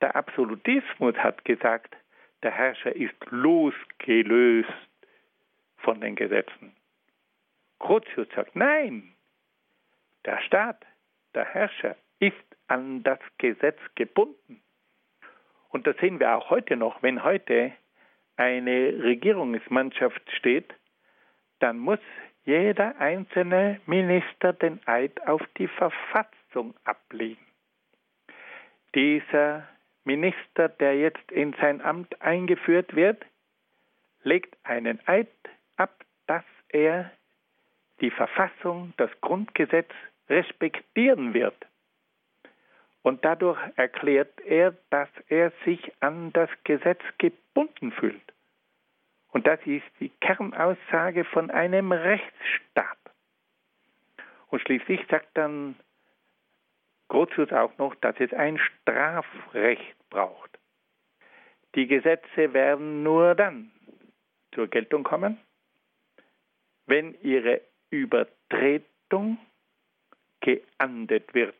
Der 0.00 0.16
Absolutismus 0.16 1.14
hat 1.14 1.44
gesagt, 1.44 1.96
der 2.42 2.50
Herrscher 2.50 2.96
ist 2.96 3.14
losgelöst 3.30 4.68
von 5.76 6.00
den 6.00 6.16
Gesetzen. 6.16 6.74
Grotius 7.78 8.26
sagt, 8.34 8.56
nein, 8.56 9.14
der 10.24 10.40
Staat, 10.40 10.84
der 11.34 11.44
Herrscher 11.44 11.96
ist 12.18 12.34
an 12.68 13.02
das 13.02 13.18
Gesetz 13.38 13.78
gebunden. 13.94 14.62
Und 15.70 15.86
das 15.86 15.96
sehen 15.98 16.20
wir 16.20 16.36
auch 16.36 16.50
heute 16.50 16.76
noch. 16.76 17.02
Wenn 17.02 17.22
heute 17.24 17.72
eine 18.36 19.02
Regierungsmannschaft 19.02 20.22
steht, 20.36 20.72
dann 21.60 21.78
muss 21.78 22.00
jeder 22.44 22.98
einzelne 22.98 23.80
Minister 23.86 24.52
den 24.52 24.80
Eid 24.86 25.26
auf 25.26 25.42
die 25.58 25.68
Verfassung 25.68 26.74
ablegen. 26.84 27.44
Dieser 28.94 29.68
Minister, 30.04 30.68
der 30.68 30.98
jetzt 30.98 31.30
in 31.30 31.54
sein 31.60 31.80
Amt 31.80 32.20
eingeführt 32.22 32.96
wird, 32.96 33.24
legt 34.22 34.56
einen 34.64 34.98
Eid 35.06 35.28
ab, 35.76 36.04
dass 36.26 36.44
er 36.68 37.10
die 38.00 38.10
Verfassung, 38.10 38.94
das 38.96 39.10
Grundgesetz 39.20 39.90
respektieren 40.30 41.34
wird. 41.34 41.56
Und 43.02 43.24
dadurch 43.24 43.58
erklärt 43.76 44.40
er, 44.40 44.76
dass 44.90 45.08
er 45.28 45.52
sich 45.64 45.92
an 46.00 46.32
das 46.32 46.50
Gesetz 46.64 47.00
gebunden 47.18 47.92
fühlt. 47.92 48.22
Und 49.32 49.46
das 49.46 49.60
ist 49.64 49.84
die 50.00 50.10
Kernaussage 50.20 51.24
von 51.24 51.50
einem 51.50 51.92
Rechtsstaat. 51.92 52.98
Und 54.48 54.60
schließlich 54.62 55.00
sagt 55.08 55.30
dann 55.34 55.76
Grotius 57.08 57.52
auch 57.52 57.76
noch, 57.78 57.94
dass 57.96 58.16
es 58.18 58.32
ein 58.32 58.58
Strafrecht 58.58 59.96
braucht. 60.10 60.58
Die 61.74 61.86
Gesetze 61.86 62.52
werden 62.52 63.02
nur 63.02 63.34
dann 63.34 63.70
zur 64.52 64.66
Geltung 64.66 65.04
kommen, 65.04 65.38
wenn 66.86 67.14
ihre 67.22 67.60
Übertretung 67.90 69.38
geahndet 70.40 71.32
wird. 71.34 71.56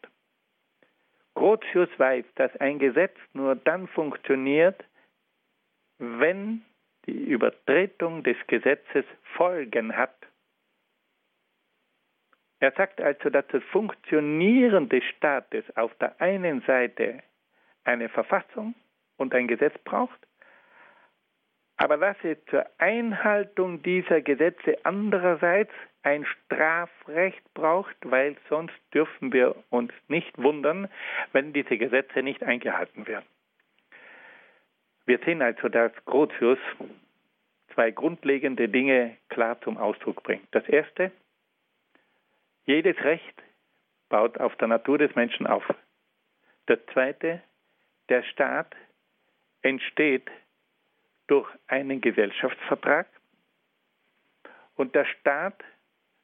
Grotius 1.34 1.88
weiß, 1.96 2.24
dass 2.34 2.54
ein 2.56 2.78
Gesetz 2.78 3.16
nur 3.32 3.56
dann 3.56 3.88
funktioniert, 3.88 4.84
wenn 5.98 6.64
die 7.06 7.24
Übertretung 7.24 8.22
des 8.22 8.36
Gesetzes 8.46 9.04
Folgen 9.36 9.96
hat. 9.96 10.14
Er 12.58 12.72
sagt 12.72 13.00
also, 13.00 13.30
dass 13.30 13.46
das 13.48 13.62
Funktionieren 13.64 14.88
des 14.88 15.02
Staates 15.16 15.64
auf 15.76 15.94
der 15.94 16.20
einen 16.20 16.60
Seite 16.62 17.22
eine 17.84 18.08
Verfassung 18.10 18.74
und 19.16 19.34
ein 19.34 19.48
Gesetz 19.48 19.76
braucht, 19.84 20.18
aber 21.76 21.96
dass 21.96 22.16
es 22.22 22.36
zur 22.50 22.66
Einhaltung 22.76 23.82
dieser 23.82 24.20
Gesetze 24.20 24.76
andererseits 24.84 25.72
ein 26.02 26.24
Strafrecht 26.24 27.42
braucht, 27.54 27.96
weil 28.02 28.36
sonst 28.48 28.74
dürfen 28.94 29.32
wir 29.32 29.54
uns 29.70 29.92
nicht 30.08 30.36
wundern, 30.38 30.88
wenn 31.32 31.52
diese 31.52 31.76
Gesetze 31.76 32.22
nicht 32.22 32.42
eingehalten 32.42 33.06
werden. 33.06 33.26
Wir 35.06 35.18
sehen 35.18 35.42
also, 35.42 35.68
dass 35.68 35.92
Grotius 36.04 36.58
zwei 37.74 37.90
grundlegende 37.90 38.68
Dinge 38.68 39.16
klar 39.28 39.60
zum 39.60 39.76
Ausdruck 39.76 40.22
bringt. 40.22 40.46
Das 40.52 40.68
erste, 40.68 41.12
jedes 42.64 42.96
Recht 43.04 43.42
baut 44.08 44.38
auf 44.38 44.56
der 44.56 44.68
Natur 44.68 44.98
des 44.98 45.14
Menschen 45.14 45.46
auf. 45.46 45.64
Das 46.66 46.78
zweite, 46.92 47.42
der 48.08 48.22
Staat 48.24 48.74
entsteht 49.62 50.30
durch 51.26 51.48
einen 51.68 52.00
Gesellschaftsvertrag 52.00 53.06
und 54.76 54.94
der 54.94 55.04
Staat 55.04 55.62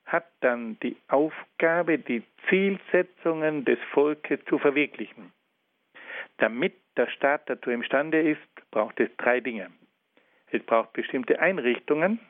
hat 0.06 0.26
dann 0.40 0.78
die 0.80 0.96
Aufgabe, 1.08 1.98
die 1.98 2.22
Zielsetzungen 2.48 3.64
des 3.64 3.78
Volkes 3.92 4.40
zu 4.46 4.58
verwirklichen. 4.58 5.32
Damit 6.38 6.74
der 6.96 7.08
Staat 7.08 7.48
dazu 7.50 7.70
imstande 7.70 8.20
ist, 8.20 8.70
braucht 8.70 9.00
es 9.00 9.10
drei 9.16 9.40
Dinge. 9.40 9.70
Es 10.50 10.62
braucht 10.62 10.92
bestimmte 10.92 11.40
Einrichtungen, 11.40 12.20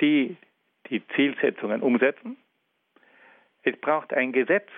die 0.00 0.36
die 0.88 1.06
Zielsetzungen 1.08 1.82
umsetzen. 1.82 2.36
Es 3.62 3.76
braucht 3.80 4.12
ein 4.12 4.32
Gesetz, 4.32 4.68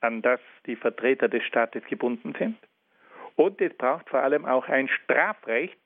an 0.00 0.22
das 0.22 0.40
die 0.64 0.76
Vertreter 0.76 1.28
des 1.28 1.44
Staates 1.44 1.84
gebunden 1.84 2.34
sind. 2.38 2.56
Und 3.36 3.60
es 3.60 3.76
braucht 3.76 4.08
vor 4.08 4.20
allem 4.20 4.46
auch 4.46 4.66
ein 4.68 4.88
Strafrecht, 4.88 5.78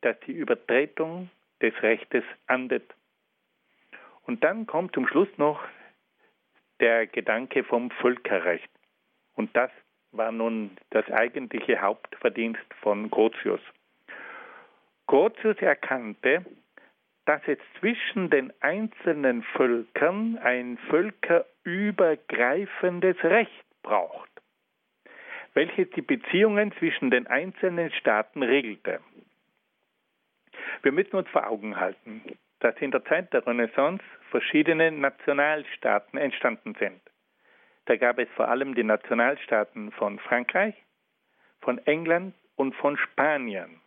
das 0.00 0.18
die 0.20 0.32
Übertretung 0.32 1.30
des 1.60 1.74
Rechtes 1.82 2.24
ahndet. 2.46 2.94
Und 4.28 4.44
dann 4.44 4.66
kommt 4.66 4.94
zum 4.94 5.08
Schluss 5.08 5.28
noch 5.38 5.58
der 6.80 7.06
Gedanke 7.06 7.64
vom 7.64 7.90
Völkerrecht. 7.90 8.68
Und 9.34 9.56
das 9.56 9.70
war 10.12 10.30
nun 10.32 10.76
das 10.90 11.10
eigentliche 11.10 11.80
Hauptverdienst 11.80 12.74
von 12.82 13.08
Grotius. 13.10 13.62
Grotius 15.06 15.56
erkannte, 15.62 16.44
dass 17.24 17.40
es 17.46 17.56
zwischen 17.80 18.28
den 18.28 18.52
einzelnen 18.60 19.44
Völkern 19.44 20.36
ein 20.42 20.76
völkerübergreifendes 20.90 23.16
Recht 23.24 23.64
braucht, 23.82 24.28
welches 25.54 25.88
die 25.92 26.02
Beziehungen 26.02 26.72
zwischen 26.72 27.10
den 27.10 27.26
einzelnen 27.28 27.90
Staaten 27.92 28.42
regelte. 28.42 29.00
Wir 30.82 30.92
müssen 30.92 31.16
uns 31.16 31.30
vor 31.30 31.46
Augen 31.46 31.80
halten, 31.80 32.38
dass 32.60 32.76
in 32.80 32.90
der 32.90 33.04
Zeit 33.04 33.32
der 33.32 33.46
Renaissance 33.46 34.02
verschiedene 34.30 34.90
Nationalstaaten 34.90 36.18
entstanden 36.18 36.74
sind. 36.78 37.00
Da 37.86 37.96
gab 37.96 38.18
es 38.18 38.28
vor 38.36 38.48
allem 38.48 38.74
die 38.74 38.84
Nationalstaaten 38.84 39.92
von 39.92 40.18
Frankreich, 40.18 40.74
von 41.60 41.78
England 41.86 42.34
und 42.56 42.74
von 42.74 42.96
Spanien. 42.96 43.80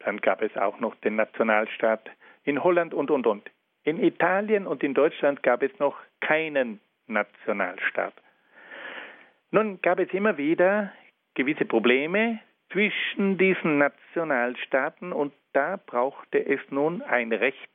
Dann 0.00 0.20
gab 0.20 0.42
es 0.42 0.54
auch 0.56 0.78
noch 0.80 0.94
den 0.96 1.16
Nationalstaat 1.16 2.10
in 2.44 2.62
Holland 2.62 2.92
und, 2.92 3.10
und, 3.10 3.26
und. 3.26 3.50
In 3.84 4.02
Italien 4.02 4.66
und 4.66 4.82
in 4.82 4.94
Deutschland 4.94 5.42
gab 5.42 5.62
es 5.62 5.78
noch 5.78 5.96
keinen 6.20 6.80
Nationalstaat. 7.06 8.14
Nun 9.50 9.80
gab 9.80 9.98
es 10.00 10.12
immer 10.12 10.36
wieder 10.36 10.92
gewisse 11.34 11.64
Probleme 11.64 12.40
zwischen 12.72 13.38
diesen 13.38 13.78
Nationalstaaten 13.78 15.12
und 15.12 15.32
da 15.52 15.78
brauchte 15.84 16.44
es 16.44 16.60
nun 16.70 17.00
ein 17.02 17.32
Recht, 17.32 17.70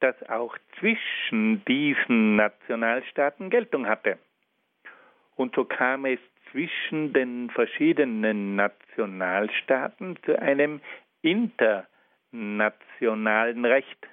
das 0.00 0.16
auch 0.28 0.56
zwischen 0.78 1.64
diesen 1.64 2.36
Nationalstaaten 2.36 3.50
Geltung 3.50 3.86
hatte. 3.86 4.18
Und 5.36 5.54
so 5.54 5.64
kam 5.64 6.04
es 6.06 6.18
zwischen 6.50 7.12
den 7.12 7.50
verschiedenen 7.50 8.56
Nationalstaaten 8.56 10.18
zu 10.24 10.40
einem 10.40 10.80
internationalen 11.22 13.64
Recht. 13.64 14.08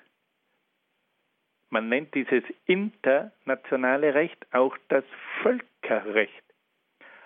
Man 1.70 1.90
nennt 1.90 2.14
dieses 2.14 2.44
internationale 2.66 4.14
Recht 4.14 4.38
auch 4.52 4.78
das 4.90 5.04
Völkerrecht. 5.42 6.44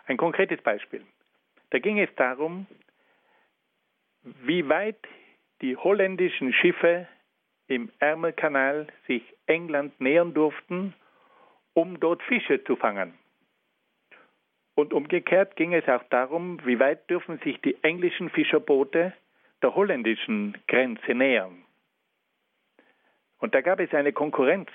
Ein 0.05 0.15
konkretes 0.17 0.61
Beispiel. 0.61 1.03
Da 1.71 1.79
ging 1.79 1.99
es 1.99 2.13
darum, 2.15 2.65
wie 4.23 4.69
weit 4.69 4.99
die 5.61 5.75
holländischen 5.75 6.53
Schiffe 6.53 7.07
im 7.67 7.89
Ärmelkanal 7.99 8.87
sich 9.07 9.23
England 9.45 9.99
nähern 9.99 10.33
durften, 10.33 10.93
um 11.73 11.99
dort 11.99 12.23
Fische 12.23 12.63
zu 12.63 12.75
fangen. 12.75 13.13
Und 14.75 14.93
umgekehrt 14.93 15.55
ging 15.55 15.73
es 15.73 15.87
auch 15.87 16.03
darum, 16.09 16.59
wie 16.65 16.79
weit 16.79 17.09
dürfen 17.09 17.39
sich 17.39 17.59
die 17.61 17.81
englischen 17.83 18.29
Fischerboote 18.29 19.13
der 19.61 19.75
holländischen 19.75 20.55
Grenze 20.67 21.13
nähern. 21.13 21.63
Und 23.39 23.55
da 23.55 23.61
gab 23.61 23.79
es 23.79 23.93
eine 23.93 24.13
Konkurrenz. 24.13 24.69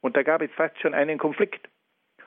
Und 0.00 0.16
da 0.16 0.22
gab 0.22 0.42
es 0.42 0.50
fast 0.52 0.78
schon 0.80 0.94
einen 0.94 1.18
Konflikt. 1.18 1.68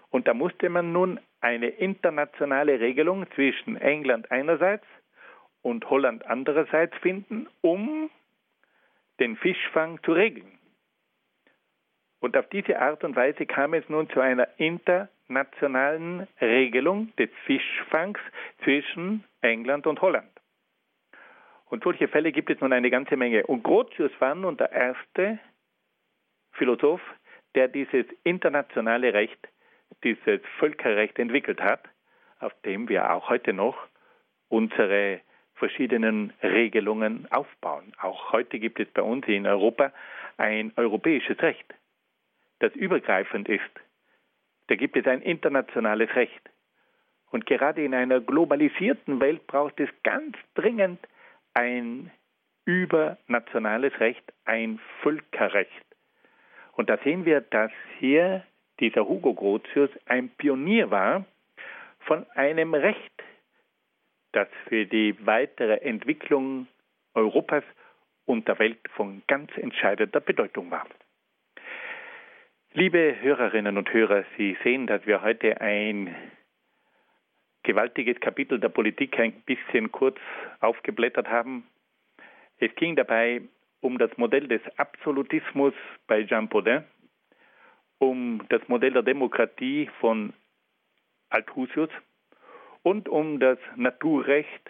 Und 0.10 0.28
da 0.28 0.34
musste 0.34 0.70
man 0.70 0.91
nun 0.91 1.20
eine 1.41 1.68
internationale 1.68 2.80
Regelung 2.80 3.26
zwischen 3.36 3.76
England 3.78 4.32
einerseits 4.32 4.86
und 5.62 5.89
Holland 5.89 6.26
andererseits 6.26 6.95
finden, 6.97 7.47
um 7.62 8.10
den 9.20 9.38
Fischfang 9.38 10.01
zu 10.03 10.13
regeln. 10.13 10.59
Und 12.20 12.36
auf 12.38 12.47
diese 12.49 12.80
Art 12.80 13.03
und 13.03 13.16
Weise 13.16 13.45
kam 13.45 13.74
es 13.74 13.88
nun 13.88 14.09
zu 14.09 14.20
einer 14.20 14.47
internationalen 14.57 16.28
Regelung 16.41 17.16
des 17.18 17.30
Fischfangs 17.45 18.20
zwischen 18.63 19.24
England 19.41 19.86
und 19.86 20.01
Holland. 20.01 20.32
Und 21.66 21.84
solche 21.84 22.07
Fälle 22.07 22.32
gibt 22.32 22.49
es 22.49 22.59
nun 22.61 22.74
eine 22.74 22.89
ganze 22.89 23.18
Menge. 23.18 23.45
Und 23.45 23.63
Grotius 23.63 24.11
war 24.20 24.36
nun 24.36 24.57
der 24.57 24.72
erste 24.72 25.39
Philosoph, 26.53 27.01
der 27.53 27.68
dieses 27.68 28.05
internationale 28.24 29.13
Recht, 29.13 29.47
dieses 30.03 30.41
Völkerrecht 30.59 31.20
entwickelt 31.20 31.61
hat, 31.61 31.84
auf 32.39 32.53
dem 32.61 32.89
wir 32.89 33.11
auch 33.11 33.30
heute 33.30 33.53
noch 33.53 33.78
unsere 34.49 35.22
verschiedenen 35.56 36.34
Regelungen 36.43 37.28
aufbauen. 37.32 37.93
Auch 37.99 38.32
heute 38.32 38.60
gibt 38.60 38.80
es 38.80 38.88
bei 38.89 39.01
uns 39.01 39.28
in 39.28 39.47
Europa 39.47 39.91
ein 40.38 40.74
europäisches 40.76 41.41
Recht, 41.41 41.66
das 42.60 42.74
übergreifend 42.76 43.47
ist. 43.49 43.64
Da 44.68 44.76
gibt 44.76 44.97
es 44.97 45.06
ein 45.08 45.22
internationales 45.22 46.14
Recht. 46.16 46.49
Und 47.32 47.45
gerade 47.45 47.84
in 47.84 47.93
einer 47.93 48.20
globalisierten 48.20 49.20
Welt 49.20 49.45
braucht 49.47 49.80
es 49.80 49.89
ganz 50.03 50.38
dringend 50.56 50.99
ein 51.53 52.12
über 52.66 53.18
nationales 53.28 53.99
Recht 53.99 54.24
ein 54.45 54.80
Völkerrecht. 55.01 55.86
Und 56.74 56.89
da 56.89 56.97
sehen 56.97 57.26
wir, 57.26 57.41
dass 57.41 57.72
hier 57.99 58.43
dieser 58.80 59.08
Hugo 59.08 59.34
Grotius 59.34 59.89
ein 60.06 60.30
Pionier 60.30 60.91
war 60.91 61.26
von 62.01 62.26
einem 62.32 62.74
Recht, 62.74 63.24
das 64.36 64.47
für 64.67 64.86
die 64.86 65.15
weitere 65.25 65.77
Entwicklung 65.77 66.67
Europas 67.13 67.63
und 68.25 68.47
der 68.47 68.59
Welt 68.59 68.79
von 68.95 69.23
ganz 69.27 69.51
entscheidender 69.55 70.19
Bedeutung 70.19 70.71
war. 70.71 70.86
Liebe 72.73 73.15
Hörerinnen 73.21 73.77
und 73.77 73.93
Hörer, 73.93 74.25
Sie 74.38 74.57
sehen, 74.63 74.88
dass 74.88 75.05
wir 75.05 75.21
heute 75.21 75.61
ein 75.61 76.13
gewaltiges 77.63 78.19
Kapitel 78.19 78.59
der 78.59 78.69
Politik 78.69 79.17
ein 79.17 79.31
bisschen 79.43 79.91
kurz 79.91 80.17
aufgeblättert 80.59 81.29
haben. 81.29 81.65
Es 82.57 82.73
ging 82.75 82.95
dabei 82.95 83.41
um 83.79 83.97
das 83.97 84.15
Modell 84.17 84.47
des 84.47 84.61
Absolutismus 84.77 85.73
bei 86.07 86.23
Jean 86.25 86.49
Baudin, 86.49 86.83
um 87.97 88.45
das 88.49 88.67
Modell 88.67 88.91
der 88.91 89.03
Demokratie 89.03 89.89
von 90.01 90.33
Althusius 91.29 91.89
und 92.86 93.09
um 93.09 93.39
das 93.39 93.57
Naturrecht 93.75 94.69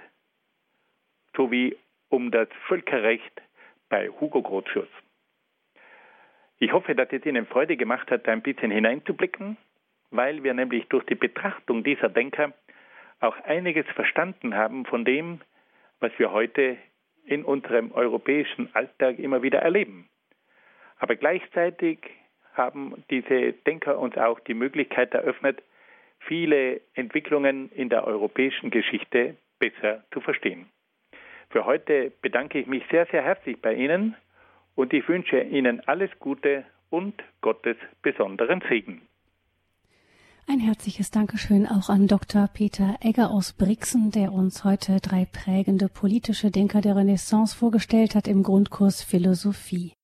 sowie 1.35 1.75
um 2.07 2.31
das 2.31 2.47
Völkerrecht 2.65 3.41
bei 3.89 4.07
Hugo 4.07 4.41
Grotius. 4.41 4.87
Ich 6.57 6.71
hoffe, 6.71 6.95
dass 6.95 7.11
es 7.11 7.25
Ihnen 7.25 7.45
Freude 7.45 7.75
gemacht 7.75 8.09
hat, 8.09 8.25
ein 8.29 8.41
bisschen 8.41 8.71
hineinzublicken, 8.71 9.57
weil 10.11 10.43
wir 10.43 10.53
nämlich 10.53 10.87
durch 10.87 11.05
die 11.07 11.15
Betrachtung 11.15 11.83
dieser 11.83 12.07
Denker 12.07 12.53
auch 13.19 13.35
einiges 13.43 13.85
verstanden 13.87 14.55
haben 14.55 14.85
von 14.85 15.03
dem, 15.03 15.41
was 15.99 16.13
wir 16.17 16.31
heute 16.31 16.77
in 17.25 17.43
unserem 17.43 17.91
europäischen 17.91 18.73
Alltag 18.73 19.19
immer 19.19 19.41
wieder 19.41 19.59
erleben. 19.59 20.07
Aber 20.99 21.17
gleichzeitig 21.17 21.99
haben 22.53 23.03
diese 23.09 23.51
Denker 23.67 23.99
uns 23.99 24.15
auch 24.15 24.39
die 24.39 24.53
Möglichkeit 24.53 25.13
eröffnet, 25.13 25.61
viele 26.27 26.81
Entwicklungen 26.93 27.71
in 27.71 27.89
der 27.89 28.05
europäischen 28.05 28.69
Geschichte 28.71 29.35
besser 29.59 30.03
zu 30.11 30.21
verstehen. 30.21 30.67
Für 31.49 31.65
heute 31.65 32.11
bedanke 32.21 32.59
ich 32.59 32.67
mich 32.67 32.83
sehr, 32.91 33.05
sehr 33.11 33.23
herzlich 33.23 33.61
bei 33.61 33.73
Ihnen 33.73 34.15
und 34.75 34.93
ich 34.93 35.07
wünsche 35.07 35.39
Ihnen 35.41 35.81
alles 35.87 36.11
Gute 36.19 36.65
und 36.89 37.23
Gottes 37.41 37.77
besonderen 38.01 38.61
Segen. 38.69 39.01
Ein 40.47 40.59
herzliches 40.59 41.09
Dankeschön 41.09 41.65
auch 41.65 41.89
an 41.89 42.07
Dr. 42.07 42.47
Peter 42.53 42.97
Egger 43.01 43.31
aus 43.31 43.53
Brixen, 43.53 44.11
der 44.11 44.31
uns 44.31 44.63
heute 44.63 44.99
drei 45.01 45.25
prägende 45.25 45.89
politische 45.89 46.51
Denker 46.51 46.81
der 46.81 46.95
Renaissance 46.95 47.57
vorgestellt 47.57 48.13
hat 48.13 48.27
im 48.27 48.43
Grundkurs 48.43 49.01
Philosophie. 49.01 49.94